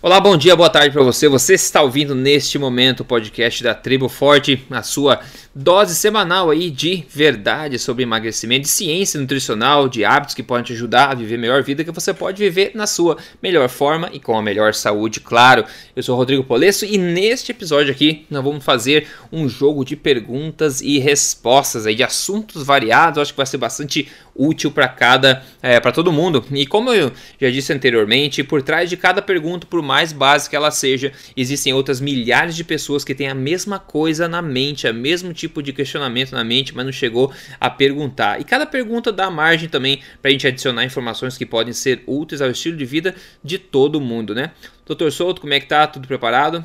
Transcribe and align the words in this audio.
Olá, 0.00 0.20
bom 0.20 0.36
dia, 0.36 0.54
boa 0.54 0.70
tarde 0.70 0.92
para 0.92 1.02
você. 1.02 1.26
Você 1.26 1.54
está 1.54 1.82
ouvindo 1.82 2.14
neste 2.14 2.56
momento 2.56 3.00
o 3.00 3.04
podcast 3.04 3.64
da 3.64 3.74
Tribo 3.74 4.08
Forte, 4.08 4.64
a 4.70 4.80
sua 4.80 5.18
dose 5.52 5.96
semanal 5.96 6.50
aí 6.50 6.70
de 6.70 7.04
verdade 7.10 7.80
sobre 7.80 8.04
emagrecimento, 8.04 8.62
de 8.62 8.68
ciência 8.68 9.18
nutricional, 9.20 9.88
de 9.88 10.04
hábitos 10.04 10.36
que 10.36 10.42
podem 10.44 10.62
te 10.62 10.72
ajudar 10.72 11.10
a 11.10 11.14
viver 11.16 11.34
a 11.34 11.38
melhor 11.38 11.64
vida 11.64 11.82
que 11.82 11.90
você 11.90 12.14
pode 12.14 12.40
viver 12.40 12.70
na 12.76 12.86
sua 12.86 13.16
melhor 13.42 13.68
forma 13.68 14.08
e 14.12 14.20
com 14.20 14.38
a 14.38 14.42
melhor 14.42 14.72
saúde, 14.72 15.18
claro. 15.18 15.64
Eu 15.96 16.02
sou 16.04 16.16
Rodrigo 16.16 16.44
Polesso 16.44 16.84
e 16.84 16.96
neste 16.96 17.50
episódio 17.50 17.90
aqui 17.90 18.24
nós 18.30 18.44
vamos 18.44 18.64
fazer 18.64 19.08
um 19.32 19.48
jogo 19.48 19.84
de 19.84 19.96
perguntas 19.96 20.80
e 20.80 21.00
respostas 21.00 21.86
aí 21.86 21.96
de 21.96 22.04
assuntos 22.04 22.62
variados. 22.62 23.20
Acho 23.20 23.32
que 23.32 23.36
vai 23.36 23.46
ser 23.46 23.58
bastante 23.58 24.08
útil 24.38 24.70
para 24.70 24.88
cada, 24.88 25.42
é, 25.60 25.80
para 25.80 25.90
todo 25.90 26.12
mundo. 26.12 26.44
E 26.52 26.64
como 26.64 26.92
eu 26.92 27.12
já 27.40 27.50
disse 27.50 27.72
anteriormente, 27.72 28.44
por 28.44 28.62
trás 28.62 28.88
de 28.88 28.96
cada 28.96 29.20
pergunta, 29.20 29.66
por 29.66 29.82
mais 29.82 30.12
básica 30.12 30.56
ela 30.56 30.70
seja, 30.70 31.12
existem 31.36 31.74
outras 31.74 32.00
milhares 32.00 32.54
de 32.54 32.62
pessoas 32.62 33.04
que 33.04 33.14
têm 33.14 33.28
a 33.28 33.34
mesma 33.34 33.78
coisa 33.78 34.28
na 34.28 34.40
mente, 34.40 34.88
o 34.88 34.94
mesmo 34.94 35.34
tipo 35.34 35.62
de 35.62 35.72
questionamento 35.72 36.32
na 36.32 36.44
mente, 36.44 36.74
mas 36.74 36.84
não 36.84 36.92
chegou 36.92 37.32
a 37.60 37.68
perguntar. 37.68 38.40
E 38.40 38.44
cada 38.44 38.64
pergunta 38.64 39.10
dá 39.10 39.28
margem 39.28 39.68
também 39.68 40.00
para 40.22 40.28
a 40.28 40.32
gente 40.32 40.46
adicionar 40.46 40.84
informações 40.84 41.36
que 41.36 41.44
podem 41.44 41.72
ser 41.72 42.04
úteis 42.06 42.40
ao 42.40 42.50
estilo 42.50 42.76
de 42.76 42.84
vida 42.84 43.14
de 43.42 43.58
todo 43.58 44.00
mundo, 44.00 44.34
né? 44.34 44.52
Doutor 44.86 45.10
Souto, 45.10 45.40
como 45.40 45.52
é 45.52 45.60
que 45.60 45.66
tá? 45.66 45.86
Tudo 45.86 46.06
preparado? 46.06 46.64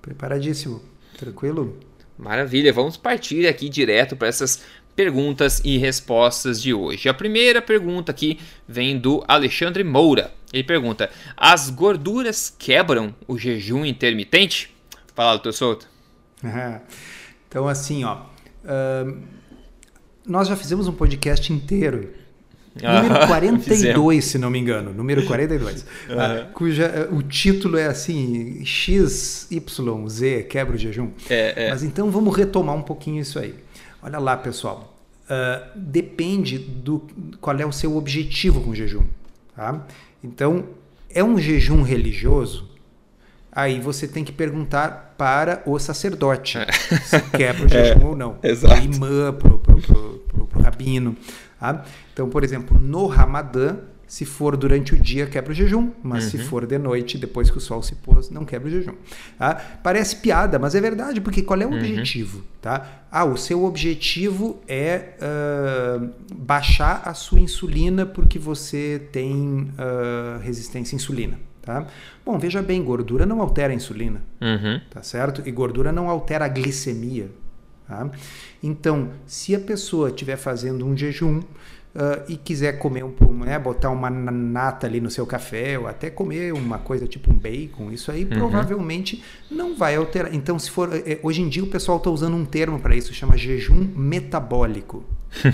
Preparadíssimo. 0.00 0.82
Tranquilo? 1.16 1.78
Maravilha, 2.16 2.72
vamos 2.72 2.96
partir 2.96 3.46
aqui 3.46 3.68
direto 3.68 4.16
para 4.16 4.28
essas 4.28 4.64
perguntas 4.98 5.62
e 5.64 5.78
respostas 5.78 6.60
de 6.60 6.74
hoje. 6.74 7.08
A 7.08 7.14
primeira 7.14 7.62
pergunta 7.62 8.10
aqui 8.10 8.40
vem 8.66 8.98
do 8.98 9.22
Alexandre 9.28 9.84
Moura. 9.84 10.32
Ele 10.52 10.64
pergunta: 10.64 11.08
As 11.36 11.70
gorduras 11.70 12.52
quebram 12.58 13.14
o 13.28 13.38
jejum 13.38 13.84
intermitente? 13.84 14.74
Fala, 15.14 15.34
doutor 15.34 15.52
Souto. 15.52 15.86
então, 17.46 17.68
assim, 17.68 18.02
ó. 18.02 18.22
Uh, 18.64 19.22
nós 20.26 20.48
já 20.48 20.56
fizemos 20.56 20.88
um 20.88 20.92
podcast 20.92 21.52
inteiro 21.52 22.12
Número 22.82 23.26
42, 23.26 24.24
se 24.24 24.38
não 24.38 24.50
me 24.50 24.58
engano. 24.58 24.92
Número 24.92 25.24
42. 25.26 25.82
Uhum. 25.82 25.88
Ah, 26.18 26.46
cuja, 26.52 27.08
o 27.12 27.22
título 27.22 27.76
é 27.76 27.86
assim: 27.86 28.64
XYZ, 28.64 29.48
quebra 30.48 30.74
o 30.74 30.78
jejum. 30.78 31.10
É, 31.28 31.66
é. 31.66 31.70
Mas 31.70 31.82
então 31.82 32.10
vamos 32.10 32.36
retomar 32.36 32.74
um 32.74 32.82
pouquinho 32.82 33.20
isso 33.20 33.38
aí. 33.38 33.54
Olha 34.02 34.18
lá, 34.18 34.36
pessoal. 34.36 34.94
Uh, 35.24 35.68
depende 35.76 36.58
do 36.58 37.06
qual 37.40 37.56
é 37.58 37.66
o 37.66 37.72
seu 37.72 37.96
objetivo 37.96 38.60
com 38.62 38.70
o 38.70 38.74
jejum. 38.74 39.04
Tá? 39.54 39.84
Então, 40.22 40.66
é 41.10 41.22
um 41.22 41.38
jejum 41.38 41.82
religioso? 41.82 42.68
Aí 43.50 43.80
você 43.80 44.06
tem 44.06 44.24
que 44.24 44.32
perguntar 44.32 45.14
para 45.18 45.62
o 45.66 45.78
sacerdote 45.78 46.58
é. 46.58 46.70
se 46.72 47.20
quebra 47.36 47.66
o 47.66 47.68
jejum 47.68 48.00
é, 48.00 48.04
ou 48.04 48.16
não. 48.16 48.38
Exato. 48.42 48.74
Para 48.74 48.82
o 48.82 48.84
imã, 48.84 49.32
para 49.32 49.52
o 49.52 50.62
rabino. 50.62 51.16
Tá? 51.58 51.84
Então, 52.12 52.28
por 52.28 52.44
exemplo, 52.44 52.78
no 52.78 53.06
Ramadã, 53.06 53.78
se 54.08 54.24
for 54.24 54.56
durante 54.56 54.94
o 54.94 54.98
dia, 54.98 55.26
quebra 55.26 55.52
o 55.52 55.54
jejum, 55.54 55.90
mas 56.02 56.24
uhum. 56.24 56.30
se 56.30 56.38
for 56.38 56.66
de 56.66 56.78
noite, 56.78 57.18
depois 57.18 57.50
que 57.50 57.58
o 57.58 57.60
sol 57.60 57.82
se 57.82 57.94
pôs, 57.94 58.30
não 58.30 58.42
quebra 58.42 58.66
o 58.66 58.70
jejum. 58.70 58.94
Tá? 59.38 59.54
Parece 59.82 60.16
piada, 60.16 60.58
mas 60.58 60.74
é 60.74 60.80
verdade, 60.80 61.20
porque 61.20 61.42
qual 61.42 61.60
é 61.60 61.66
o 61.66 61.68
uhum. 61.68 61.76
objetivo? 61.76 62.42
Tá? 62.62 63.04
Ah, 63.12 63.26
o 63.26 63.36
seu 63.36 63.64
objetivo 63.64 64.62
é 64.66 65.10
uh, 65.20 66.10
baixar 66.34 67.02
a 67.04 67.12
sua 67.12 67.38
insulina 67.38 68.06
porque 68.06 68.38
você 68.38 69.08
tem 69.12 69.70
uh, 69.74 70.38
resistência 70.40 70.94
à 70.94 70.96
insulina. 70.96 71.38
Tá? 71.60 71.86
Bom, 72.24 72.38
veja 72.38 72.62
bem, 72.62 72.82
gordura 72.82 73.26
não 73.26 73.42
altera 73.42 73.74
a 73.74 73.76
insulina, 73.76 74.22
uhum. 74.40 74.80
tá 74.88 75.02
certo? 75.02 75.42
E 75.44 75.52
gordura 75.52 75.92
não 75.92 76.08
altera 76.08 76.46
a 76.46 76.48
glicemia. 76.48 77.30
Tá? 77.86 78.10
Então, 78.62 79.10
se 79.26 79.54
a 79.54 79.60
pessoa 79.60 80.08
estiver 80.08 80.36
fazendo 80.36 80.86
um 80.86 80.96
jejum, 80.96 81.42
uh, 81.98 82.22
e 82.28 82.36
quiser 82.36 82.78
comer 82.78 83.04
um 83.04 83.10
né, 83.44 83.58
botar 83.58 83.90
uma 83.90 84.08
nata 84.08 84.86
ali 84.86 85.00
no 85.00 85.10
seu 85.10 85.26
café, 85.26 85.78
ou 85.78 85.86
até 85.86 86.08
comer 86.10 86.52
uma 86.52 86.78
coisa 86.78 87.06
tipo 87.06 87.32
um 87.32 87.34
bacon, 87.34 87.90
isso 87.90 88.10
aí 88.12 88.24
uhum. 88.24 88.30
provavelmente 88.30 89.22
não 89.50 89.74
vai 89.74 89.96
alterar. 89.96 90.34
Então, 90.34 90.58
se 90.58 90.70
for. 90.70 90.90
Eh, 90.94 91.18
hoje 91.22 91.42
em 91.42 91.48
dia 91.48 91.64
o 91.64 91.66
pessoal 91.66 91.98
está 91.98 92.10
usando 92.10 92.36
um 92.36 92.44
termo 92.44 92.78
para 92.78 92.94
isso, 92.94 93.12
chama 93.12 93.36
jejum 93.36 93.88
metabólico. 93.96 95.04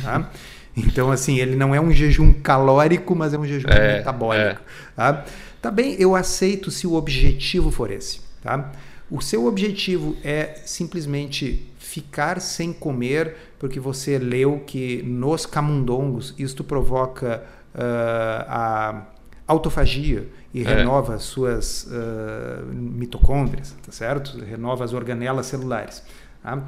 Tá? 0.03 0.31
Então, 0.77 1.13
assim, 1.13 1.39
ele 1.39 1.55
não 1.55 1.73
é 1.73 1.81
um 1.81 1.93
jejum 1.93 2.33
calórico, 2.33 3.15
mas 3.15 3.33
é 3.33 3.39
um 3.39 3.47
jejum 3.47 3.69
é, 3.69 3.99
metabólico. 3.99 4.61
É. 4.61 4.93
Tá? 4.97 5.25
tá 5.63 5.71
bem, 5.71 5.95
eu 6.01 6.17
aceito 6.17 6.69
se 6.69 6.85
o 6.85 6.95
objetivo 6.95 7.71
for 7.71 7.93
esse. 7.93 8.19
Tá? 8.43 8.73
O 9.09 9.21
seu 9.21 9.47
objetivo 9.47 10.17
é 10.25 10.61
simplesmente 10.65 11.73
ficar 11.95 12.41
sem 12.41 12.73
comer 12.73 13.37
porque 13.57 13.79
você 13.79 14.19
leu 14.19 14.65
que 14.67 15.01
nos 15.05 15.47
camundongos 15.47 16.35
isto 16.37 16.65
provoca 16.65 17.45
uh, 17.73 18.45
a 18.49 19.07
autofagia 19.47 20.27
e 20.53 20.63
é. 20.63 20.65
renova 20.65 21.15
as 21.15 21.23
suas 21.23 21.85
uh, 21.85 22.67
mitocôndrias, 22.67 23.77
tá 23.81 23.93
certo? 23.93 24.37
Renova 24.41 24.83
as 24.83 24.93
organelas 24.93 25.47
celulares. 25.47 26.03
Tá? 26.43 26.65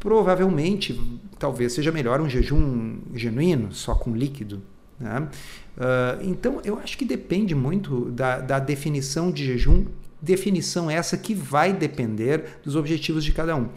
Provavelmente, 0.00 1.00
talvez 1.38 1.72
seja 1.72 1.92
melhor 1.92 2.20
um 2.20 2.28
jejum 2.28 2.98
genuíno, 3.14 3.72
só 3.72 3.94
com 3.94 4.16
líquido. 4.16 4.60
Né? 4.98 5.28
Uh, 5.76 6.28
então, 6.28 6.60
eu 6.64 6.80
acho 6.80 6.98
que 6.98 7.04
depende 7.04 7.54
muito 7.54 8.10
da, 8.10 8.40
da 8.40 8.58
definição 8.58 9.30
de 9.30 9.46
jejum, 9.46 9.86
definição 10.20 10.90
essa 10.90 11.16
que 11.16 11.32
vai 11.32 11.72
depender 11.72 12.58
dos 12.64 12.74
objetivos 12.74 13.24
de 13.24 13.32
cada 13.32 13.54
um. 13.54 13.68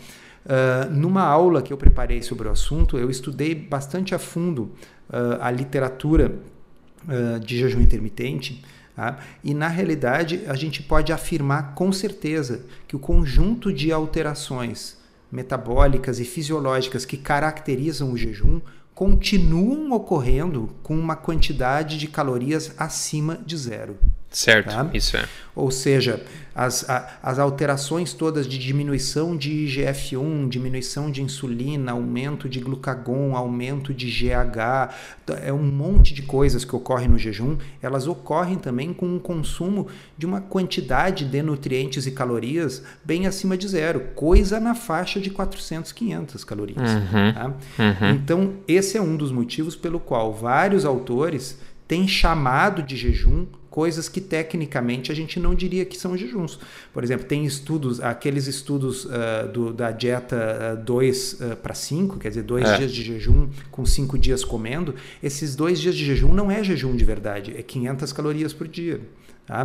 Uh, 0.48 0.90
numa 0.90 1.24
aula 1.24 1.62
que 1.62 1.74
eu 1.74 1.78
preparei 1.78 2.22
sobre 2.22 2.48
o 2.48 2.52
assunto, 2.52 2.98
eu 2.98 3.10
estudei 3.10 3.54
bastante 3.54 4.16
a 4.16 4.20
fundo 4.20 4.72
uh, 5.10 5.42
a 5.42 5.52
literatura 5.52 6.40
uh, 7.04 7.38
de 7.42 7.58
jejum 7.58 7.82
intermitente. 7.82 8.64
Tá? 8.96 9.20
E 9.44 9.54
na 9.54 9.68
realidade, 9.68 10.44
a 10.48 10.56
gente 10.56 10.82
pode 10.82 11.12
afirmar 11.12 11.76
com 11.76 11.92
certeza 11.92 12.62
que 12.88 12.96
o 12.96 13.00
conjunto 13.00 13.74
de 13.74 13.92
alterações 13.92 14.98
metabólicas 15.30 16.18
e 16.18 16.24
fisiológicas 16.24 17.04
que 17.04 17.18
caracterizam 17.18 18.14
o 18.14 18.18
jejum 18.18 18.62
continuam 18.96 19.92
ocorrendo 19.92 20.70
com 20.82 20.98
uma 20.98 21.18
quantidade 21.18 21.98
de 21.98 22.08
calorias 22.08 22.74
acima 22.78 23.38
de 23.46 23.58
zero. 23.58 23.98
Certo, 24.30 24.70
tá? 24.70 24.90
isso 24.94 25.16
é. 25.16 25.26
Ou 25.56 25.72
seja, 25.72 26.24
as, 26.54 26.88
a, 26.90 27.18
as 27.24 27.40
alterações 27.40 28.14
todas 28.14 28.48
de 28.48 28.58
diminuição 28.58 29.36
de 29.36 29.52
IGF-1, 29.66 30.50
diminuição 30.50 31.10
de 31.10 31.24
insulina, 31.24 31.94
aumento 31.94 32.50
de 32.50 32.60
glucagon, 32.60 33.36
aumento 33.36 33.94
de 33.94 34.08
GH, 34.08 34.94
é 35.44 35.54
um 35.54 35.64
monte 35.64 36.14
de 36.14 36.24
coisas 36.24 36.66
que 36.66 36.76
ocorrem 36.76 37.08
no 37.08 37.18
jejum, 37.18 37.58
elas 37.82 38.08
ocorrem 38.08 38.56
também 38.56 38.94
com 38.94 39.08
um 39.08 39.20
consumo 39.20 39.88
de 40.18 40.26
uma 40.26 40.42
quantidade 40.42 41.26
de 41.26 41.42
nutrientes 41.42 42.06
e 42.06 42.12
calorias 42.12 42.84
bem 43.04 43.26
acima 43.26 43.58
de 43.58 43.68
zero, 43.68 44.00
coisa 44.14 44.60
na 44.60 44.76
faixa 44.76 45.20
de 45.20 45.30
400, 45.30 45.92
500 45.92 46.44
calorias. 46.44 46.92
Uhum, 46.92 47.34
tá? 47.34 47.54
uhum. 47.80 48.10
Então, 48.12 48.54
esse 48.68 48.98
é 48.98 49.02
um 49.02 49.16
dos 49.16 49.32
motivos 49.32 49.76
pelo 49.76 50.00
qual 50.00 50.34
vários 50.34 50.86
autores 50.86 51.58
têm 51.88 52.08
chamado 52.08 52.84
de 52.84 52.96
jejum 52.98 53.46
coisas 53.78 54.10
que 54.10 54.20
tecnicamente 54.20 55.12
a 55.12 55.16
gente 55.16 55.40
não 55.40 55.54
diria 55.54 55.86
que 55.86 55.96
são 55.96 56.18
jejuns. 56.18 56.60
Por 56.92 57.04
exemplo, 57.04 57.28
tem 57.28 57.46
estudos, 57.46 58.02
aqueles 58.02 58.48
estudos 58.48 59.06
uh, 59.06 59.48
do, 59.54 59.72
da 59.72 59.92
dieta 59.92 60.76
2 60.84 61.34
uh, 61.34 61.56
para 61.58 61.76
5, 61.76 62.18
quer 62.18 62.30
dizer, 62.30 62.42
dois 62.42 62.68
é. 62.68 62.78
dias 62.78 62.92
de 62.92 63.04
jejum 63.04 63.48
com 63.70 63.86
cinco 63.86 64.18
dias 64.18 64.44
comendo. 64.44 64.96
Esses 65.22 65.56
dois 65.56 65.80
dias 65.80 65.96
de 65.96 66.04
jejum 66.04 66.34
não 66.34 66.50
é 66.50 66.64
jejum 66.64 66.96
de 66.96 67.06
verdade, 67.06 67.54
é 67.56 67.62
500 67.62 68.12
calorias 68.14 68.52
por 68.52 68.68
dia. 68.68 69.00
Tá? 69.48 69.64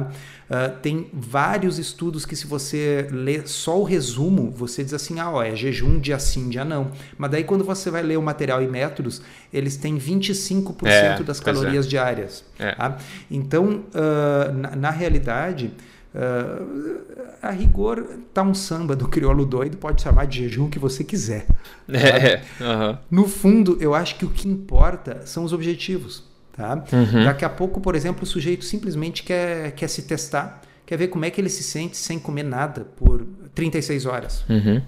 Uh, 0.48 0.78
tem 0.80 1.10
vários 1.12 1.76
estudos 1.76 2.24
que, 2.24 2.36
se 2.36 2.46
você 2.46 3.08
ler 3.10 3.48
só 3.48 3.80
o 3.80 3.82
resumo, 3.82 4.52
você 4.52 4.84
diz 4.84 4.94
assim: 4.94 5.18
ah, 5.18 5.28
ó, 5.32 5.42
é 5.42 5.56
jejum 5.56 5.98
dia 5.98 6.20
sim, 6.20 6.48
dia 6.48 6.64
não. 6.64 6.92
Mas 7.18 7.32
daí, 7.32 7.42
quando 7.42 7.64
você 7.64 7.90
vai 7.90 8.00
ler 8.00 8.16
o 8.16 8.22
material 8.22 8.62
e 8.62 8.68
métodos, 8.68 9.20
eles 9.52 9.76
têm 9.76 9.98
25% 9.98 10.86
é, 10.86 11.22
das 11.24 11.40
calorias 11.40 11.86
é. 11.86 11.88
diárias. 11.88 12.44
É. 12.60 12.76
Tá? 12.76 12.96
Então, 13.28 13.84
uh, 13.92 14.52
na, 14.54 14.76
na, 14.76 14.90
realidade. 14.90 15.72
Uh, 16.14 17.22
a 17.40 17.50
rigor 17.50 18.06
tá 18.34 18.42
um 18.42 18.52
samba 18.54 18.94
do 18.94 19.08
crioulo 19.08 19.46
doido, 19.46 19.78
pode 19.78 20.02
chamar 20.02 20.26
de 20.26 20.42
jejum 20.42 20.68
que 20.68 20.78
você 20.78 21.02
quiser. 21.02 21.46
É, 21.92 22.42
uhum. 22.60 22.98
No 23.10 23.28
fundo, 23.28 23.76
eu 23.80 23.94
acho 23.94 24.16
que 24.16 24.24
o 24.24 24.30
que 24.30 24.48
importa 24.48 25.22
são 25.24 25.42
os 25.42 25.52
objetivos. 25.52 26.31
Tá? 26.52 26.84
Uhum. 26.92 27.24
Daqui 27.24 27.44
a 27.44 27.48
pouco, 27.48 27.80
por 27.80 27.94
exemplo, 27.94 28.24
o 28.24 28.26
sujeito 28.26 28.64
simplesmente 28.64 29.22
quer, 29.22 29.72
quer 29.72 29.88
se 29.88 30.02
testar, 30.02 30.60
quer 30.84 30.96
ver 30.96 31.08
como 31.08 31.24
é 31.24 31.30
que 31.30 31.40
ele 31.40 31.48
se 31.48 31.62
sente 31.62 31.96
sem 31.96 32.18
comer 32.18 32.42
nada 32.42 32.84
por 32.96 33.26
36 33.54 34.06
horas. 34.06 34.44
Uhum. 34.48 34.82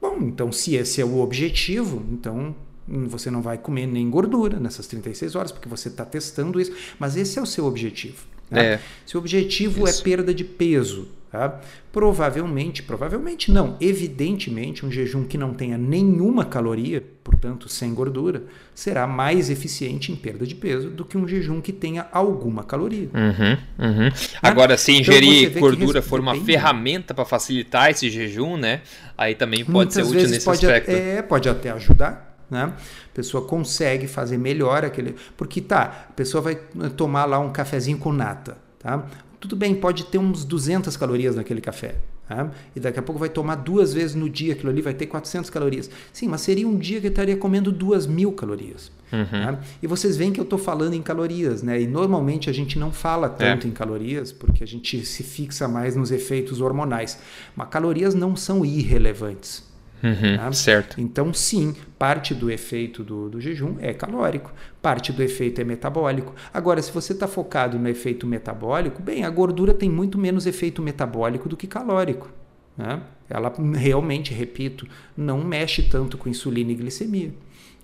Bom, 0.00 0.18
então 0.22 0.52
se 0.52 0.76
esse 0.76 1.00
é 1.00 1.04
o 1.04 1.18
objetivo, 1.18 2.04
então 2.12 2.54
você 2.86 3.30
não 3.30 3.42
vai 3.42 3.58
comer 3.58 3.86
nem 3.86 4.08
gordura 4.08 4.60
nessas 4.60 4.86
36 4.86 5.34
horas, 5.34 5.50
porque 5.52 5.68
você 5.68 5.88
está 5.88 6.04
testando 6.04 6.60
isso, 6.60 6.72
mas 6.98 7.16
esse 7.16 7.38
é 7.38 7.42
o 7.42 7.46
seu 7.46 7.64
objetivo. 7.64 8.26
Tá? 8.50 8.62
É. 8.62 8.80
Se 9.06 9.16
o 9.16 9.20
objetivo 9.20 9.86
é 9.86 9.90
Isso. 9.90 10.00
é 10.00 10.04
perda 10.04 10.34
de 10.34 10.44
peso, 10.44 11.08
tá? 11.34 11.60
provavelmente, 11.92 12.82
provavelmente 12.82 13.50
não, 13.50 13.76
evidentemente, 13.80 14.86
um 14.86 14.90
jejum 14.90 15.24
que 15.24 15.36
não 15.36 15.52
tenha 15.52 15.76
nenhuma 15.76 16.44
caloria, 16.44 17.02
portanto 17.24 17.68
sem 17.68 17.92
gordura, 17.92 18.44
será 18.72 19.06
mais 19.06 19.50
eficiente 19.50 20.12
em 20.12 20.16
perda 20.16 20.46
de 20.46 20.54
peso 20.54 20.90
do 20.90 21.04
que 21.04 21.18
um 21.18 21.26
jejum 21.26 21.60
que 21.60 21.72
tenha 21.72 22.06
alguma 22.12 22.62
caloria. 22.62 23.08
Uhum, 23.12 23.86
uhum. 23.86 24.08
Agora, 24.40 24.76
se 24.76 24.92
então, 24.92 25.00
ingerir 25.00 25.48
então 25.48 25.60
gordura 25.60 26.00
for 26.00 26.20
uma 26.20 26.36
ferramenta 26.36 27.12
para 27.12 27.24
facilitar 27.24 27.90
esse 27.90 28.08
jejum, 28.08 28.56
né? 28.56 28.82
Aí 29.18 29.34
também 29.34 29.64
pode 29.64 29.92
ser 29.92 30.02
útil 30.02 30.28
nesse 30.28 30.44
pode, 30.44 30.64
aspecto. 30.64 30.90
É, 30.90 31.20
pode 31.22 31.48
até 31.48 31.70
ajudar. 31.70 32.32
Né? 32.50 32.72
A 32.72 33.14
pessoa 33.14 33.46
consegue 33.46 34.06
fazer 34.06 34.36
melhor 34.36 34.84
aquele. 34.84 35.16
Porque 35.36 35.60
tá, 35.60 36.06
a 36.10 36.12
pessoa 36.12 36.42
vai 36.42 36.56
tomar 36.96 37.24
lá 37.24 37.38
um 37.38 37.50
cafezinho 37.50 37.98
com 37.98 38.12
nata. 38.12 38.56
Tá? 38.78 39.04
Tudo 39.44 39.56
bem, 39.56 39.74
pode 39.74 40.06
ter 40.06 40.16
uns 40.16 40.42
200 40.42 40.96
calorias 40.96 41.36
naquele 41.36 41.60
café. 41.60 41.96
Tá? 42.26 42.50
E 42.74 42.80
daqui 42.80 42.98
a 42.98 43.02
pouco 43.02 43.18
vai 43.18 43.28
tomar 43.28 43.56
duas 43.56 43.92
vezes 43.92 44.16
no 44.16 44.30
dia, 44.30 44.54
aquilo 44.54 44.70
ali 44.70 44.80
vai 44.80 44.94
ter 44.94 45.04
400 45.04 45.50
calorias. 45.50 45.90
Sim, 46.14 46.28
mas 46.28 46.40
seria 46.40 46.66
um 46.66 46.78
dia 46.78 46.98
que 46.98 47.08
eu 47.08 47.10
estaria 47.10 47.36
comendo 47.36 47.70
duas 47.70 48.06
mil 48.06 48.32
calorias. 48.32 48.90
Uhum. 49.12 49.26
Tá? 49.26 49.60
E 49.82 49.86
vocês 49.86 50.16
veem 50.16 50.32
que 50.32 50.40
eu 50.40 50.44
estou 50.44 50.58
falando 50.58 50.94
em 50.94 51.02
calorias, 51.02 51.62
né? 51.62 51.78
E 51.78 51.86
normalmente 51.86 52.48
a 52.48 52.54
gente 52.54 52.78
não 52.78 52.90
fala 52.90 53.28
tanto 53.28 53.66
é. 53.66 53.70
em 53.70 53.72
calorias 53.74 54.32
porque 54.32 54.64
a 54.64 54.66
gente 54.66 55.04
se 55.04 55.22
fixa 55.22 55.68
mais 55.68 55.94
nos 55.94 56.10
efeitos 56.10 56.62
hormonais. 56.62 57.18
Mas 57.54 57.68
calorias 57.68 58.14
não 58.14 58.34
são 58.34 58.64
irrelevantes. 58.64 59.62
Uhum, 60.04 60.36
tá? 60.36 60.52
Certo. 60.52 61.00
Então, 61.00 61.32
sim, 61.32 61.74
parte 61.98 62.34
do 62.34 62.50
efeito 62.50 63.02
do, 63.02 63.30
do, 63.30 63.40
jejum 63.40 63.76
é 63.80 63.94
calórico, 63.94 64.52
parte 64.82 65.10
do 65.10 65.22
efeito 65.22 65.62
é 65.62 65.64
metabólico. 65.64 66.34
Agora, 66.52 66.82
se 66.82 66.92
você 66.92 67.14
está 67.14 67.26
focado 67.26 67.78
no 67.78 67.88
efeito 67.88 68.26
metabólico, 68.26 69.02
bem, 69.02 69.24
a 69.24 69.30
gordura 69.30 69.72
tem 69.72 69.88
muito 69.88 70.18
menos 70.18 70.46
efeito 70.46 70.82
metabólico 70.82 71.48
do 71.48 71.56
que 71.56 71.66
calórico. 71.66 72.30
Né? 72.76 73.00
Ela 73.30 73.50
realmente, 73.74 74.34
repito, 74.34 74.86
não 75.16 75.42
mexe 75.42 75.82
tanto 75.82 76.18
com 76.18 76.28
insulina 76.28 76.72
e 76.72 76.74
glicemia. 76.74 77.32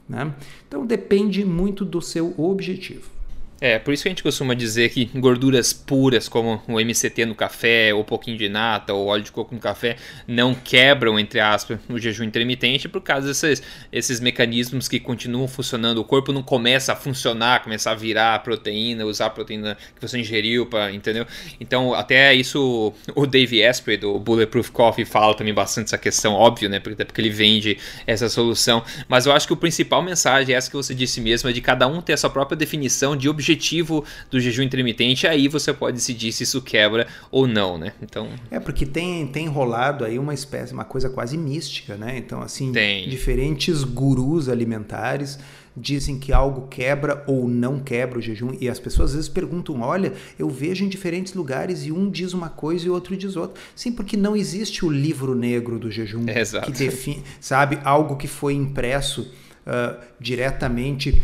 Né? 0.07 0.35
Então, 0.69 0.85
depende 0.85 1.43
muito 1.43 1.87
do 1.87 2.03
seu 2.03 2.35
objetivo. 2.37 3.20
É, 3.61 3.79
por 3.79 3.93
isso 3.93 4.03
que 4.03 4.09
a 4.09 4.13
gente 4.13 4.23
costuma 4.23 4.55
dizer 4.55 4.89
que 4.89 5.05
gorduras 5.05 5.71
puras, 5.71 6.29
como 6.29 6.63
o 6.67 6.81
MCT 6.81 7.27
no 7.27 7.35
café, 7.35 7.93
ou 7.93 8.03
pouquinho 8.03 8.39
de 8.39 8.49
nata, 8.49 8.95
ou 8.95 9.09
óleo 9.09 9.23
de 9.23 9.31
coco 9.31 9.55
no 9.55 9.61
café, 9.61 9.97
não 10.27 10.55
quebram, 10.55 11.19
entre 11.19 11.41
aspas, 11.41 11.79
o 11.87 11.99
jejum 11.99 12.25
intermitente 12.25 12.89
por 12.89 13.03
causa 13.03 13.27
desses 13.27 13.63
esses 13.93 14.19
mecanismos 14.19 14.89
que 14.89 14.99
continuam 14.99 15.47
funcionando. 15.47 15.99
O 15.99 16.05
corpo 16.05 16.33
não 16.33 16.43
começa 16.43 16.95
a 16.95 16.97
funcionar, 16.97 17.63
começar 17.63 17.91
a 17.91 17.95
virar 17.95 18.35
a 18.37 18.39
proteína, 18.39 19.05
usar 19.05 19.27
a 19.27 19.31
proteína 19.31 19.77
que 19.95 20.01
você 20.01 20.19
ingeriu, 20.19 20.65
pra, 20.65 20.91
entendeu? 20.91 21.27
Então, 21.61 21.93
até 21.93 22.33
isso 22.35 22.95
o 23.15 23.27
Dave 23.27 23.63
Asprey, 23.63 23.99
do 23.99 24.19
Bulletproof 24.19 24.71
Coffee, 24.71 25.05
fala 25.05 25.35
também 25.35 25.53
bastante 25.53 25.87
essa 25.87 25.99
questão, 25.99 26.33
óbvio, 26.33 26.71
né? 26.71 26.81
Porque, 26.81 27.05
porque 27.05 27.21
ele 27.21 27.31
vende 27.31 27.77
essa 28.07 28.31
solução. 28.31 28.83
Mas 29.07 29.27
eu 29.27 29.33
acho 29.33 29.47
que 29.47 29.53
o 29.53 29.57
principal 29.57 30.03
mensagem 30.03 30.55
é 30.55 30.57
essa 30.57 30.71
que 30.71 30.77
você 30.77 30.95
disse 30.95 31.21
mesmo, 31.21 31.51
é 31.51 31.53
de 31.53 31.61
cada 31.61 31.87
um 31.87 32.01
ter 32.01 32.15
a 32.15 32.17
sua 32.17 32.31
própria 32.31 32.57
definição 32.57 33.15
de 33.15 33.29
objetivo 33.29 33.50
objetivo 33.51 34.05
do 34.31 34.39
jejum 34.41 34.63
intermitente, 34.63 35.27
aí 35.27 35.49
você 35.49 35.73
pode 35.73 35.97
decidir 35.97 36.33
se 36.33 36.45
isso 36.45 36.63
quebra 36.63 37.07
ou 37.31 37.47
não, 37.47 37.77
né? 37.77 37.93
Então 38.03 38.29
é 38.51 38.61
porque 38.61 38.87
tem 38.87 39.27
tem 39.27 39.49
rolado 39.49 40.05
aí 40.05 40.19
uma 40.19 40.35
espécie, 40.35 40.73
uma 40.73 40.85
coisa 40.85 41.11
quase 41.11 41.37
mística, 41.37 41.97
né? 41.97 42.17
Então 42.17 42.41
assim, 42.41 42.73
tem. 42.73 43.09
diferentes 43.09 43.83
gurus 43.83 44.49
alimentares 44.49 45.39
dizem 45.77 46.19
que 46.19 46.33
algo 46.33 46.67
quebra 46.69 47.23
ou 47.27 47.49
não 47.49 47.79
quebra 47.79 48.19
o 48.19 48.23
jejum 48.23 48.57
e 48.61 48.69
as 48.69 48.79
pessoas 48.79 49.11
às 49.11 49.17
vezes 49.17 49.29
perguntam, 49.29 49.81
olha, 49.81 50.13
eu 50.39 50.49
vejo 50.51 50.85
em 50.85 50.89
diferentes 50.89 51.33
lugares 51.33 51.87
e 51.87 51.93
um 51.93 52.11
diz 52.11 52.35
uma 52.35 52.49
coisa 52.49 52.87
e 52.87 52.91
outro 52.91 53.17
diz 53.17 53.37
outra. 53.37 53.61
Sim, 53.75 53.93
porque 53.93 54.17
não 54.17 54.37
existe 54.37 54.85
o 54.85 54.91
livro 54.91 55.35
negro 55.35 55.79
do 55.79 55.91
jejum 55.91 56.27
Exato. 56.29 56.71
que 56.71 56.77
define, 56.77 57.23
sabe, 57.41 57.79
algo 57.85 58.17
que 58.17 58.27
foi 58.27 58.55
impresso 58.55 59.31
uh, 59.67 60.01
diretamente 60.19 61.21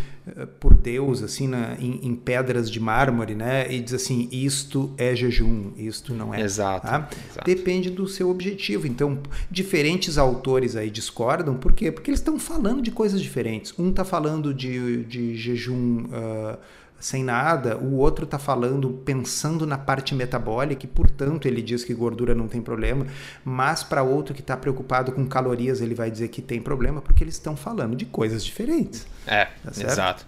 por 0.59 0.75
Deus, 0.75 1.23
assim, 1.23 1.47
na, 1.47 1.75
em, 1.79 2.01
em, 2.03 2.15
pedras 2.17 2.69
de 2.69 2.81
mármore, 2.81 3.35
né? 3.35 3.73
E 3.73 3.81
diz 3.81 3.95
assim: 3.95 4.29
isto 4.33 4.93
é 4.99 5.15
jejum, 5.15 5.71
isto 5.77 6.13
não 6.13 6.35
é. 6.35 6.41
Exato, 6.41 6.87
tá? 6.87 7.09
exato. 7.31 7.47
Depende 7.47 7.91
do 7.91 8.09
seu 8.09 8.29
objetivo. 8.29 8.87
Então, 8.87 9.21
diferentes 9.51 10.19
autores 10.19 10.75
aí 10.75 10.91
discordam, 10.91 11.57
por 11.57 11.73
quê? 11.73 11.93
Porque 11.93 12.11
eles 12.11 12.21
estão 12.21 12.39
falando 12.39 12.83
de 12.83 12.91
coisas 12.91 13.21
diferentes. 13.23 13.73
Um 13.79 13.91
está 13.91 14.05
falando 14.05 14.53
de, 14.53 15.05
de 15.05 15.37
jejum. 15.37 16.07
Uh, 16.07 16.59
sem 17.07 17.23
nada, 17.23 17.77
o 17.77 17.99
outro 17.99 18.25
está 18.25 18.37
falando 18.37 18.91
pensando 19.05 19.65
na 19.65 19.79
parte 19.79 20.13
metabólica 20.13 20.87
e, 20.87 20.89
portanto, 20.89 21.47
ele 21.47 21.63
diz 21.63 21.85
que 21.85 21.95
gordura 21.95 22.35
não 22.35 22.49
tem 22.49 22.61
problema, 22.61 23.07
mas 23.45 23.85
para 23.85 24.03
outro 24.03 24.35
que 24.35 24.41
está 24.41 24.57
preocupado 24.57 25.13
com 25.13 25.25
calorias, 25.25 25.81
ele 25.81 25.95
vai 25.95 26.11
dizer 26.11 26.27
que 26.27 26.43
tem 26.43 26.61
problema 26.61 27.01
porque 27.01 27.23
eles 27.23 27.35
estão 27.35 27.57
falando 27.57 27.95
de 27.95 28.05
coisas 28.07 28.45
diferentes. 28.45 29.07
É, 29.25 29.45
tá 29.45 29.71
exato. 29.71 30.27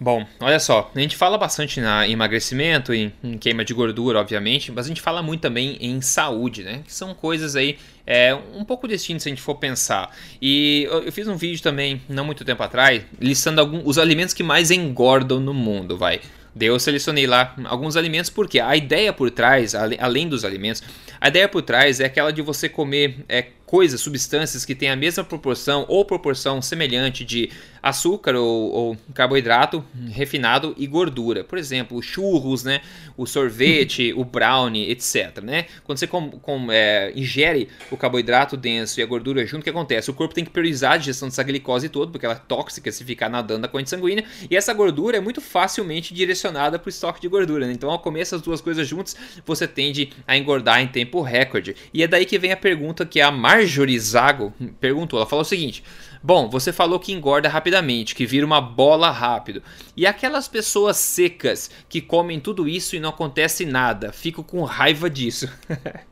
Bom, 0.00 0.26
olha 0.40 0.58
só, 0.58 0.90
a 0.94 0.98
gente 0.98 1.14
fala 1.14 1.36
bastante 1.36 1.78
na 1.78 2.08
emagrecimento, 2.08 2.94
em, 2.94 3.12
em 3.22 3.36
queima 3.36 3.62
de 3.62 3.74
gordura, 3.74 4.18
obviamente, 4.18 4.72
mas 4.72 4.86
a 4.86 4.88
gente 4.88 5.02
fala 5.02 5.22
muito 5.22 5.42
também 5.42 5.76
em 5.78 6.00
saúde, 6.00 6.64
né? 6.64 6.80
Que 6.86 6.94
são 6.94 7.12
coisas 7.12 7.54
aí 7.54 7.76
é, 8.10 8.34
um 8.54 8.64
pouco 8.64 8.88
distintas 8.88 9.24
se 9.24 9.28
a 9.28 9.32
gente 9.32 9.42
for 9.42 9.56
pensar. 9.56 10.16
E 10.40 10.84
eu, 10.84 11.02
eu, 11.02 11.12
fiz 11.12 11.28
um 11.28 11.36
vídeo 11.36 11.62
também, 11.62 12.00
não 12.08 12.24
muito 12.24 12.42
tempo 12.42 12.62
atrás, 12.62 13.02
listando 13.20 13.60
alguns, 13.60 13.82
os 13.84 13.98
alimentos 13.98 14.32
que 14.32 14.42
mais 14.42 14.70
engordam 14.70 15.38
no 15.38 15.52
mundo, 15.52 15.94
vai. 15.94 16.22
Daí 16.54 16.68
eu 16.68 16.78
selecionei 16.80 17.26
lá 17.26 17.54
alguns 17.66 17.96
alimentos, 17.96 18.30
porque 18.30 18.58
a 18.60 18.74
ideia 18.74 19.12
por 19.12 19.30
trás, 19.30 19.74
além 19.74 20.26
dos 20.26 20.42
alimentos, 20.42 20.82
a 21.20 21.28
ideia 21.28 21.46
por 21.46 21.60
trás 21.60 22.00
é 22.00 22.06
aquela 22.06 22.32
de 22.32 22.40
você 22.40 22.66
comer 22.66 23.16
é, 23.28 23.42
coisas, 23.66 24.00
substâncias 24.00 24.64
que 24.64 24.74
têm 24.74 24.88
a 24.88 24.96
mesma 24.96 25.22
proporção 25.22 25.84
ou 25.86 26.02
proporção 26.02 26.62
semelhante 26.62 27.26
de 27.26 27.50
açúcar 27.82 28.34
ou, 28.34 28.70
ou, 28.70 28.96
carboidrato 29.14 29.84
refinado 30.08 30.74
e 30.78 30.86
gordura. 30.86 31.44
Por 31.44 31.58
exemplo, 31.58 32.02
churros, 32.02 32.64
né? 32.64 32.80
o 33.16 33.26
sorvete, 33.26 34.12
o 34.16 34.24
brownie, 34.24 34.90
etc. 34.90 35.42
Né? 35.42 35.66
Quando 35.84 35.98
você 35.98 36.06
com, 36.06 36.30
com, 36.30 36.72
é, 36.72 37.12
ingere 37.14 37.68
o 37.90 37.96
carboidrato 37.96 38.56
denso 38.56 38.98
e 38.98 39.02
a 39.02 39.06
gordura 39.06 39.44
junto, 39.44 39.60
o 39.60 39.64
que 39.64 39.70
acontece? 39.70 40.10
O 40.10 40.14
corpo 40.14 40.34
tem 40.34 40.44
que 40.44 40.50
priorizar 40.50 40.92
a 40.92 40.96
digestão 40.96 41.28
dessa 41.28 41.42
glicose 41.42 41.88
toda, 41.88 42.10
porque 42.10 42.24
ela 42.24 42.34
é 42.34 42.40
tóxica 42.48 42.90
se 42.90 43.04
ficar 43.04 43.28
nadando 43.28 43.62
na 43.62 43.68
corrente 43.68 43.90
sanguínea, 43.90 44.24
e 44.50 44.56
essa 44.56 44.72
gordura 44.72 45.16
é 45.16 45.20
muito 45.20 45.40
facilmente 45.40 46.14
direcionada 46.14 46.78
para 46.78 46.88
o 46.88 46.90
estoque 46.90 47.20
de 47.20 47.28
gordura. 47.28 47.66
Né? 47.66 47.72
Então, 47.72 47.90
ao 47.90 47.98
comer 47.98 48.20
essas 48.20 48.40
duas 48.40 48.60
coisas 48.60 48.86
juntas, 48.86 49.16
você 49.44 49.66
tende 49.68 50.10
a 50.26 50.36
engordar 50.36 50.80
em 50.80 50.88
tempo 50.88 51.20
recorde. 51.20 51.76
E 51.92 52.02
é 52.02 52.06
daí 52.06 52.24
que 52.24 52.38
vem 52.38 52.52
a 52.52 52.56
pergunta 52.56 53.04
que 53.04 53.20
a 53.20 53.30
Mar 53.30 53.58
Marjorie 53.58 53.98
Zago 53.98 54.54
perguntou. 54.80 55.18
Ela 55.18 55.28
falou 55.28 55.42
o 55.42 55.44
seguinte: 55.44 55.82
Bom, 56.22 56.48
você 56.48 56.72
falou 56.72 56.98
que 56.98 57.12
engorda 57.12 57.48
rapidamente, 57.48 58.14
que 58.14 58.26
vira 58.26 58.44
uma 58.44 58.60
bola 58.60 59.10
rápido. 59.10 59.62
E 59.96 60.06
aquelas 60.06 60.48
pessoas 60.48 60.96
secas 60.96 61.70
que 61.88 62.00
comem 62.00 62.40
tudo 62.40 62.68
isso 62.68 62.96
e 62.96 63.00
não 63.00 63.10
acontece 63.10 63.64
nada, 63.64 64.12
fico 64.12 64.42
com 64.42 64.62
raiva 64.64 65.08
disso. 65.08 65.48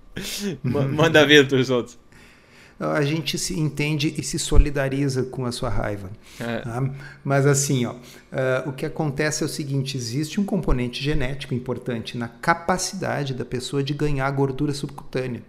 Manda 0.63 1.27
ver, 1.27 1.41
outros. 1.41 1.99
A 2.79 3.01
gente 3.01 3.39
se 3.39 3.59
entende 3.59 4.15
e 4.19 4.23
se 4.23 4.39
solidariza 4.39 5.23
com 5.23 5.47
a 5.47 5.53
sua 5.53 5.71
raiva. 5.71 6.11
É. 6.39 6.59
Tá? 6.59 6.91
Mas 7.25 7.47
assim, 7.47 7.87
ó, 7.87 7.93
uh, 7.93 8.69
o 8.69 8.73
que 8.73 8.85
acontece 8.85 9.43
é 9.43 9.47
o 9.47 9.49
seguinte: 9.49 9.97
existe 9.97 10.39
um 10.39 10.45
componente 10.45 11.03
genético 11.03 11.55
importante 11.55 12.19
na 12.19 12.29
capacidade 12.29 13.33
da 13.33 13.47
pessoa 13.47 13.83
de 13.83 13.95
ganhar 13.95 14.31
gordura 14.31 14.75
subcutânea. 14.75 15.43